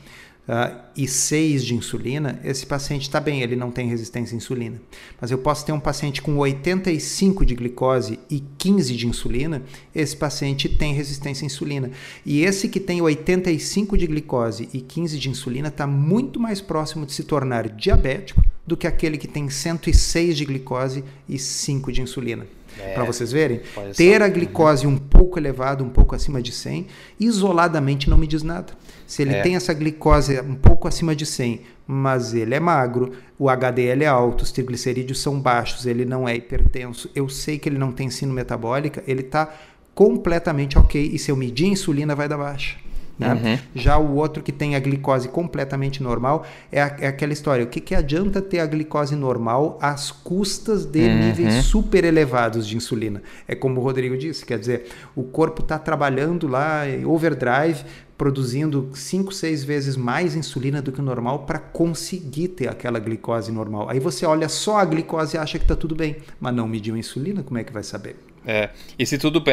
ah, 0.48 0.86
e 0.96 1.08
6 1.08 1.66
de 1.66 1.74
insulina, 1.74 2.40
esse 2.44 2.66
paciente 2.66 3.04
está 3.04 3.20
bem, 3.20 3.42
ele 3.42 3.56
não 3.56 3.72
tem 3.72 3.88
resistência 3.88 4.36
à 4.36 4.38
insulina. 4.38 4.80
Mas 5.20 5.32
eu 5.32 5.40
posso 5.40 5.66
ter 5.66 5.72
um 5.72 5.80
paciente 5.80 6.22
com 6.22 6.38
85 6.38 7.46
de 7.46 7.56
glicose 7.56 8.20
e 8.30 8.44
15 8.58 8.96
de 8.96 9.08
insulina, 9.08 9.64
esse 9.94 10.16
paciente 10.16 10.70
tem 10.70 10.94
resistência 10.94 11.44
à 11.44 11.48
insulina. 11.48 11.90
E 12.24 12.44
esse 12.44 12.70
que 12.70 12.80
tem 12.80 13.02
85 13.02 13.98
de 13.98 14.06
glicose 14.06 14.70
e 14.72 14.82
15 14.82 15.18
de 15.18 15.30
insulina 15.30 15.70
está 15.70 15.88
muito 15.88 16.40
mais 16.40 16.62
próximo 16.62 17.06
de 17.06 17.14
se 17.14 17.24
tornar 17.24 17.68
diabético 17.68 18.44
do 18.68 18.78
que 18.78 18.88
aquele 18.88 19.18
que 19.18 19.28
tem 19.28 19.50
106 19.50 20.38
de 20.38 20.46
glicose 20.46 21.04
e 21.28 21.38
5 21.38 21.92
de 21.92 22.02
insulina. 22.02 22.46
É. 22.80 22.94
Para 22.94 23.04
vocês 23.06 23.32
verem, 23.32 23.62
ter 23.96 24.22
a 24.22 24.28
glicose 24.28 24.86
um 24.86 24.98
pouco 24.98 25.40
elevada, 25.40 25.84
um 25.84 25.90
pouco 25.90 26.16
acima 26.16 26.42
de 26.42 26.52
100, 26.52 26.88
isoladamente 27.20 28.10
não 28.10 28.18
me 28.18 28.28
diz 28.28 28.44
nada. 28.44 28.74
Se 29.08 29.22
ele 29.22 29.34
É. 29.36 29.42
tem 29.42 29.56
essa 29.56 29.74
glicose 29.74 30.40
um 30.42 30.56
pouco 30.56 30.88
acima 30.88 31.16
de 31.16 31.26
100, 31.26 31.62
mas 31.88 32.34
ele 32.34 32.56
é 32.56 32.60
magro, 32.60 33.12
o 33.38 33.50
HDL 33.50 34.04
é 34.04 34.08
alto, 34.08 34.44
os 34.44 34.52
triglicerídeos 34.52 35.20
são 35.22 35.40
baixos, 35.40 35.86
ele 35.86 36.06
não 36.06 36.28
é 36.28 36.36
hipertenso, 36.36 37.10
eu 37.14 37.30
sei 37.30 37.60
que 37.60 37.70
ele 37.70 37.78
não 37.78 37.92
tem 37.92 38.10
sino 38.10 38.34
metabólica, 38.34 39.04
ele 39.08 39.22
está 39.22 39.54
completamente 39.94 40.78
ok. 40.78 41.10
E 41.14 41.18
se 41.18 41.32
eu 41.32 41.36
medir 41.36 41.66
a 41.66 41.70
insulina, 41.70 42.16
vai 42.16 42.28
dar 42.28 42.38
baixa. 42.38 42.78
Né? 43.18 43.34
Uhum. 43.34 43.60
Já 43.74 43.98
o 43.98 44.16
outro 44.16 44.44
que 44.44 44.52
tem 44.52 44.76
a 44.76 44.80
glicose 44.80 45.30
completamente 45.30 46.04
normal 46.04 46.46
é, 46.72 46.82
a- 46.82 46.96
é 47.00 47.08
aquela 47.08 47.32
história. 47.32 47.64
O 47.64 47.68
que, 47.68 47.80
que 47.80 47.96
adianta 47.96 48.42
ter 48.42 48.60
a 48.60 48.66
glicose 48.66 49.16
normal 49.16 49.78
às 49.82 50.12
custas 50.12 50.86
de 50.86 51.00
Uhum. 51.00 51.20
níveis 51.20 51.64
super 51.66 52.04
elevados 52.04 52.68
de 52.68 52.76
insulina? 52.76 53.24
É 53.48 53.56
como 53.56 53.80
o 53.80 53.84
Rodrigo 53.84 54.18
disse, 54.18 54.46
quer 54.46 54.60
dizer, 54.60 54.88
o 55.16 55.24
corpo 55.24 55.62
está 55.62 55.80
trabalhando 55.80 56.46
lá 56.48 56.88
em 56.90 57.06
overdrive, 57.06 57.84
produzindo 58.18 58.90
5, 58.94 59.34
6 59.34 59.64
vezes 59.64 59.96
mais 59.98 60.36
insulina 60.36 60.82
do 60.82 60.92
que 60.92 61.00
o 61.00 61.04
normal 61.04 61.40
para 61.40 61.60
conseguir 61.60 62.50
ter 62.50 62.68
aquela 62.68 62.98
glicose 63.00 63.52
normal. 63.52 63.90
Aí 63.90 64.00
você 64.00 64.26
olha 64.26 64.50
só 64.50 64.78
a 64.78 64.86
glicose 64.86 65.36
e 65.36 65.40
acha 65.40 65.58
que 65.58 65.66
está 65.66 65.76
tudo 65.76 65.96
bem, 65.96 66.18
mas 66.40 66.54
não 66.56 66.68
mediu 66.68 66.96
a 66.96 66.98
insulina, 66.98 67.44
como 67.44 67.58
é 67.60 67.64
que 67.64 67.72
vai 67.74 67.84
saber? 67.84 68.16
É, 68.48 68.70
e 68.98 69.06
se 69.06 69.18
tudo, 69.18 69.44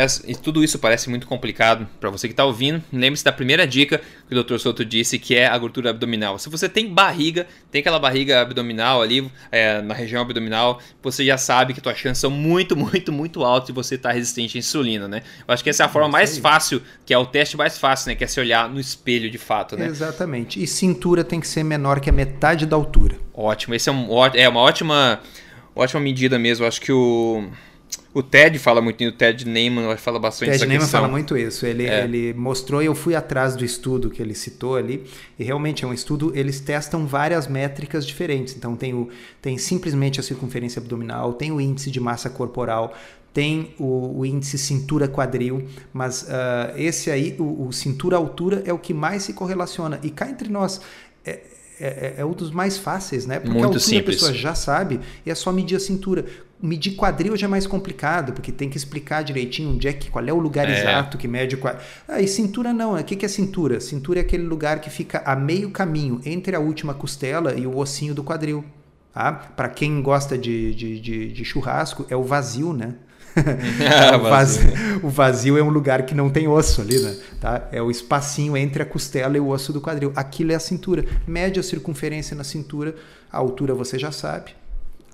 tudo 0.43 0.63
isso 0.63 0.79
parece 0.79 1.09
muito 1.09 1.27
complicado 1.27 1.89
para 1.99 2.11
você 2.11 2.29
que 2.29 2.33
está 2.33 2.45
ouvindo, 2.45 2.83
lembre-se 2.93 3.25
da 3.25 3.33
primeira 3.33 3.67
dica 3.67 4.01
que 4.29 4.35
o 4.35 4.43
Dr. 4.43 4.59
Souto 4.59 4.85
disse, 4.85 5.19
que 5.19 5.35
é 5.35 5.47
a 5.47 5.57
gordura 5.57 5.91
abdominal. 5.91 6.39
Se 6.39 6.51
você 6.51 6.69
tem 6.69 6.93
barriga, 6.93 7.47
tem 7.71 7.81
aquela 7.81 7.99
barriga 7.99 8.43
abdominal 8.43 9.01
ali, 9.01 9.31
é, 9.51 9.81
na 9.81 9.95
região 9.95 10.21
abdominal, 10.21 10.79
você 11.03 11.25
já 11.25 11.39
sabe 11.39 11.73
que 11.73 11.81
suas 11.81 11.97
chances 11.97 12.21
são 12.21 12.31
muito, 12.31 12.77
muito, 12.77 13.11
muito 13.11 13.43
altas 13.45 13.69
de 13.69 13.73
você 13.73 13.95
estar 13.95 14.13
resistente 14.13 14.59
à 14.59 14.61
insulina, 14.61 15.09
né? 15.09 15.23
Eu 15.47 15.55
acho 15.55 15.65
que 15.65 15.71
essa 15.71 15.85
é 15.85 15.87
a 15.87 15.89
forma 15.89 16.09
mais 16.09 16.37
fácil, 16.37 16.83
que 17.07 17.15
é 17.15 17.19
o 17.19 17.25
teste 17.25 17.57
mais 17.57 17.79
fácil, 17.79 18.11
né? 18.11 18.15
Que 18.15 18.25
é 18.25 18.27
se 18.27 18.39
olhar 18.39 18.69
no 18.69 18.79
espelho 18.79 19.31
de 19.31 19.39
fato, 19.39 19.77
né? 19.77 19.87
Exatamente. 19.87 20.63
E 20.63 20.67
cintura 20.67 21.25
tem 21.25 21.41
que 21.41 21.49
ser 21.49 21.65
menor 21.65 22.01
que 22.01 22.11
a 22.11 22.13
metade 22.13 22.67
da 22.67 22.77
altura. 22.77 23.17
Ótimo, 23.33 23.75
esse 23.75 23.89
é, 23.89 23.93
um, 23.93 24.09
é 24.35 24.49
uma 24.49 24.61
ótima, 24.61 25.21
ótima 25.75 26.01
medida 26.01 26.39
mesmo. 26.39 26.65
Eu 26.65 26.69
acho 26.69 26.81
que 26.81 26.93
o, 26.93 27.49
o 28.15 28.23
Ted 28.23 28.59
fala 28.59 28.81
muito, 28.83 29.03
o 29.05 29.13
Ted 29.13 29.47
Neyman 29.49 29.97
fala 29.97 30.19
bastante 30.19 30.51
Ted 30.51 30.67
Neyman 30.67 30.81
questão. 30.81 31.01
fala 31.01 31.11
muito 31.11 31.37
isso. 31.37 31.65
Ele, 31.65 31.87
É. 31.87 32.05
ele 32.05 32.35
mostrou 32.35 32.83
e 32.83 32.87
eu 32.87 32.95
fui 32.95 33.15
atrás 33.15 33.57
do 33.57 33.65
estudo 33.65 34.11
que 34.11 34.21
ele 34.21 34.35
citou 34.35 34.77
ali. 34.77 35.05
E 35.39 35.45
realmente 35.45 35.85
é 35.85 35.89
um 35.89 35.93
estudo, 35.93 36.33
eles 36.35 36.61
testam 36.61 37.07
várias 37.07 37.47
métricas 37.47 38.07
diferentes. 38.07 38.55
Então 38.57 38.77
tem, 38.77 38.93
o, 38.93 39.09
tem 39.41 39.57
simplesmente 39.59 40.21
a 40.21 40.23
circunferência 40.23 40.81
abdominal, 40.81 41.33
tem 41.33 41.51
o 41.51 41.61
índice 41.61 41.91
de 41.91 42.01
massa 42.01 42.29
corporal, 42.29 42.95
tem 43.33 43.75
o, 43.79 44.19
o 44.19 44.27
índice 44.27 44.59
cintura-quadril, 44.59 45.67
mas 45.93 46.27
ah, 46.29 46.75
esse 46.77 47.11
aí, 47.11 47.35
o, 47.39 47.67
o 47.69 47.73
cintura-altura, 47.73 48.63
é 48.67 48.73
o 48.73 48.79
que 48.79 48.93
mais 48.93 49.23
se 49.23 49.33
correlaciona. 49.33 49.99
E 50.03 50.11
cá 50.11 50.29
entre 50.29 50.51
nós, 50.51 50.83
é, 51.25 51.41
é, 51.87 52.15
é 52.19 52.25
um 52.25 52.33
dos 52.33 52.51
mais 52.51 52.79
fáceis, 52.79 53.27
né? 53.27 53.37
Porque 53.37 53.51
Muito 53.51 53.65
a 53.65 53.67
altura 53.67 53.81
simples. 53.83 54.17
a 54.17 54.21
pessoa 54.21 54.33
já 54.35 54.55
sabe 54.55 55.01
e 55.27 55.31
é 55.31 55.35
só 55.35 55.53
medir 55.53 55.77
a 55.77 55.81
cintura. 55.81 56.25
Medir 56.61 56.95
quadril 56.95 57.37
já 57.37 57.47
é 57.47 57.51
mais 57.51 57.67
complicado, 57.67 58.33
porque 58.33 58.53
tem 58.53 58.71
que 58.71 58.77
explicar 58.77 59.23
direitinho 59.25 59.71
onde 59.71 59.89
é 59.89 59.93
que, 59.93 60.09
qual 60.09 60.25
é 60.25 60.33
o 60.33 60.39
lugar 60.39 60.69
É. 60.69 60.79
exato 60.79 61.19
que 61.19 61.27
mede 61.27 61.57
o 61.57 61.59
quadril. 61.59 61.83
Ah, 62.07 62.21
e 62.21 62.29
cintura 62.29 62.73
não. 62.73 62.95
O 62.95 63.03
que 63.03 63.17
que 63.17 63.27
é 63.27 63.29
cintura? 63.29 63.81
Cintura 63.81 64.21
é 64.21 64.23
aquele 64.23 64.45
lugar 64.45 64.81
que 64.81 64.89
fica 64.89 65.23
a 65.25 65.35
meio 65.35 65.71
caminho 65.71 66.21
entre 66.25 66.55
a 66.55 66.61
última 66.61 66.95
costela 66.95 67.53
e 67.55 67.67
o 67.67 67.77
ossinho 67.77 68.15
do 68.15 68.23
quadril. 68.23 68.65
Tá? 69.13 69.33
Para 69.33 69.69
quem 69.69 70.01
gosta 70.01 70.39
de, 70.39 70.73
de, 70.75 71.01
de, 71.01 71.33
de 71.33 71.45
churrasco, 71.45 72.07
é 72.09 72.17
o 72.17 72.23
vazio, 72.23 72.73
né? 72.73 72.95
Ah, 73.37 74.17
o, 74.19 74.21
vazio, 74.29 74.71
o 75.03 75.09
vazio 75.09 75.59
é 75.59 75.63
um 75.63 75.69
lugar 75.71 76.03
que 76.05 76.15
não 76.15 76.29
tem 76.31 76.49
osso 76.49 76.81
ali, 76.81 76.99
né? 77.01 77.17
Tá? 77.41 77.69
É 77.73 77.81
o 77.83 77.91
espacinho 77.91 78.57
entre 78.57 78.83
a 78.83 78.87
costela 78.87 79.37
e 79.37 79.41
o 79.41 79.49
osso 79.49 79.73
do 79.73 79.81
quadril. 79.81 80.13
Aquilo 80.15 80.53
é 80.53 80.55
a 80.55 80.61
cintura. 80.61 81.05
Mede 81.27 81.59
a 81.59 81.63
circunferência 81.63 82.37
na 82.37 82.45
cintura, 82.45 82.95
a 83.33 83.39
altura 83.39 83.75
você 83.75 83.99
já 83.99 84.13
sabe. 84.13 84.55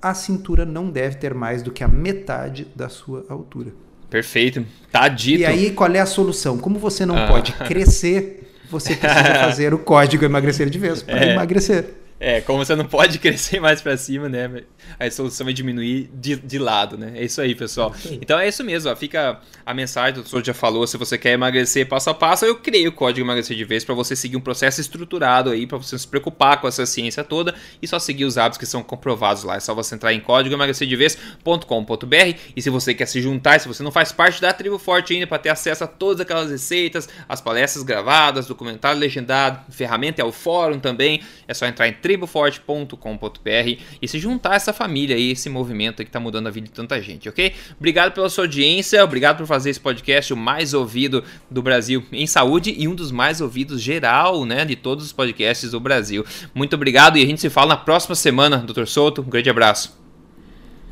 A 0.01 0.13
cintura 0.13 0.65
não 0.65 0.89
deve 0.89 1.15
ter 1.17 1.33
mais 1.33 1.61
do 1.61 1.71
que 1.71 1.83
a 1.83 1.87
metade 1.87 2.67
da 2.75 2.87
sua 2.89 3.25
altura. 3.29 3.71
Perfeito. 4.09 4.65
Tá 4.91 5.07
dito. 5.07 5.41
E 5.41 5.45
aí, 5.45 5.71
qual 5.71 5.91
é 5.93 5.99
a 5.99 6.05
solução? 6.05 6.57
Como 6.57 6.79
você 6.79 7.05
não 7.05 7.17
Ah. 7.17 7.27
pode 7.27 7.53
crescer, 7.53 8.49
você 8.71 8.95
precisa 8.95 9.35
fazer 9.41 9.73
o 9.73 9.77
código 9.77 10.23
emagrecer 10.25 10.69
de 10.69 10.79
vez 10.79 11.03
para 11.03 11.19
É. 11.25 11.33
emagrecer. 11.33 11.93
É, 12.19 12.41
como 12.41 12.63
você 12.63 12.75
não 12.75 12.85
pode 12.85 13.17
crescer 13.19 13.61
mais 13.61 13.81
pra 13.81 13.95
cima, 13.95 14.27
né? 14.27 14.63
A 14.99 15.09
solução 15.09 15.47
é 15.47 15.53
diminuir 15.53 16.09
de, 16.13 16.35
de 16.35 16.59
lado, 16.59 16.97
né? 16.97 17.13
É 17.15 17.23
isso 17.23 17.39
aí, 17.39 17.55
pessoal. 17.55 17.95
Então 18.21 18.37
é 18.37 18.47
isso 18.47 18.63
mesmo, 18.63 18.91
ó. 18.91 18.95
Fica 18.95 19.39
a 19.65 19.73
mensagem, 19.73 20.19
o 20.19 20.23
doutor 20.23 20.43
já 20.43 20.53
falou, 20.53 20.85
se 20.85 20.97
você 20.97 21.17
quer 21.17 21.31
emagrecer 21.31 21.87
passo 21.87 22.09
a 22.09 22.13
passo, 22.13 22.45
eu 22.45 22.55
criei 22.55 22.87
o 22.87 22.91
código 22.91 23.25
emagrecer 23.25 23.55
de 23.55 23.63
vez 23.63 23.85
para 23.85 23.95
você 23.95 24.15
seguir 24.15 24.35
um 24.35 24.41
processo 24.41 24.81
estruturado 24.81 25.49
aí, 25.49 25.65
para 25.65 25.77
você 25.77 25.95
não 25.95 25.99
se 25.99 26.07
preocupar 26.07 26.59
com 26.59 26.67
essa 26.67 26.85
ciência 26.85 27.23
toda 27.23 27.55
e 27.81 27.87
só 27.87 27.97
seguir 27.99 28.25
os 28.25 28.37
hábitos 28.37 28.57
que 28.57 28.65
são 28.65 28.83
comprovados 28.83 29.43
lá. 29.43 29.55
É 29.55 29.59
só 29.59 29.73
você 29.73 29.95
entrar 29.95 30.13
em 30.13 30.19
código 30.19 30.53
emagrecerdevez.com.br 30.53 32.39
e 32.55 32.61
se 32.61 32.69
você 32.69 32.93
quer 32.93 33.05
se 33.05 33.21
juntar, 33.21 33.59
se 33.59 33.67
você 33.67 33.81
não 33.81 33.91
faz 33.91 34.11
parte 34.11 34.41
da 34.41 34.51
tribo 34.51 34.77
forte 34.77 35.13
ainda 35.13 35.27
para 35.27 35.39
ter 35.39 35.49
acesso 35.49 35.85
a 35.85 35.87
todas 35.87 36.19
aquelas 36.19 36.51
receitas, 36.51 37.07
as 37.29 37.39
palestras 37.39 37.83
gravadas, 37.83 38.47
documentário 38.47 38.99
legendado, 38.99 39.71
ferramenta 39.71 40.21
é 40.21 40.25
o 40.25 40.31
fórum 40.31 40.79
também, 40.79 41.21
é 41.47 41.53
só 41.53 41.65
entrar 41.65 41.87
em 41.87 41.93
triboforte.com.br 42.09 43.81
e 44.01 44.07
se 44.07 44.17
juntar 44.17 44.53
a 44.53 44.55
essa 44.55 44.73
família 44.73 45.15
aí, 45.15 45.31
esse 45.31 45.47
movimento 45.47 46.03
que 46.03 46.09
tá 46.09 46.19
mudando 46.19 46.47
a 46.47 46.49
vida 46.49 46.65
de 46.65 46.73
tanta 46.73 46.99
gente, 46.99 47.29
ok? 47.29 47.53
Obrigado 47.77 48.13
pela 48.13 48.27
sua 48.29 48.45
audiência, 48.45 49.03
obrigado 49.03 49.37
por 49.37 49.45
fazer 49.45 49.69
esse 49.69 49.79
podcast 49.79 50.33
o 50.33 50.37
mais 50.37 50.73
ouvido 50.73 51.23
do 51.51 51.61
Brasil 51.61 52.03
em 52.11 52.25
saúde 52.25 52.73
e 52.75 52.87
um 52.87 52.95
dos 52.95 53.11
mais 53.11 53.41
ouvidos 53.41 53.79
geral, 53.79 54.43
né, 54.43 54.65
de 54.65 54.75
todos 54.75 55.05
os 55.05 55.13
podcasts 55.13 55.69
do 55.69 55.79
Brasil. 55.79 56.25
Muito 56.53 56.75
obrigado 56.75 57.17
e 57.17 57.23
a 57.23 57.25
gente 57.25 57.41
se 57.41 57.49
fala 57.49 57.69
na 57.69 57.77
próxima 57.77 58.15
semana, 58.15 58.57
Dr. 58.57 58.85
Souto. 58.85 59.21
Um 59.21 59.29
grande 59.29 59.49
abraço. 59.49 59.99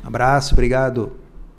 Abraço, 0.04 0.54
obrigado. 0.54 1.27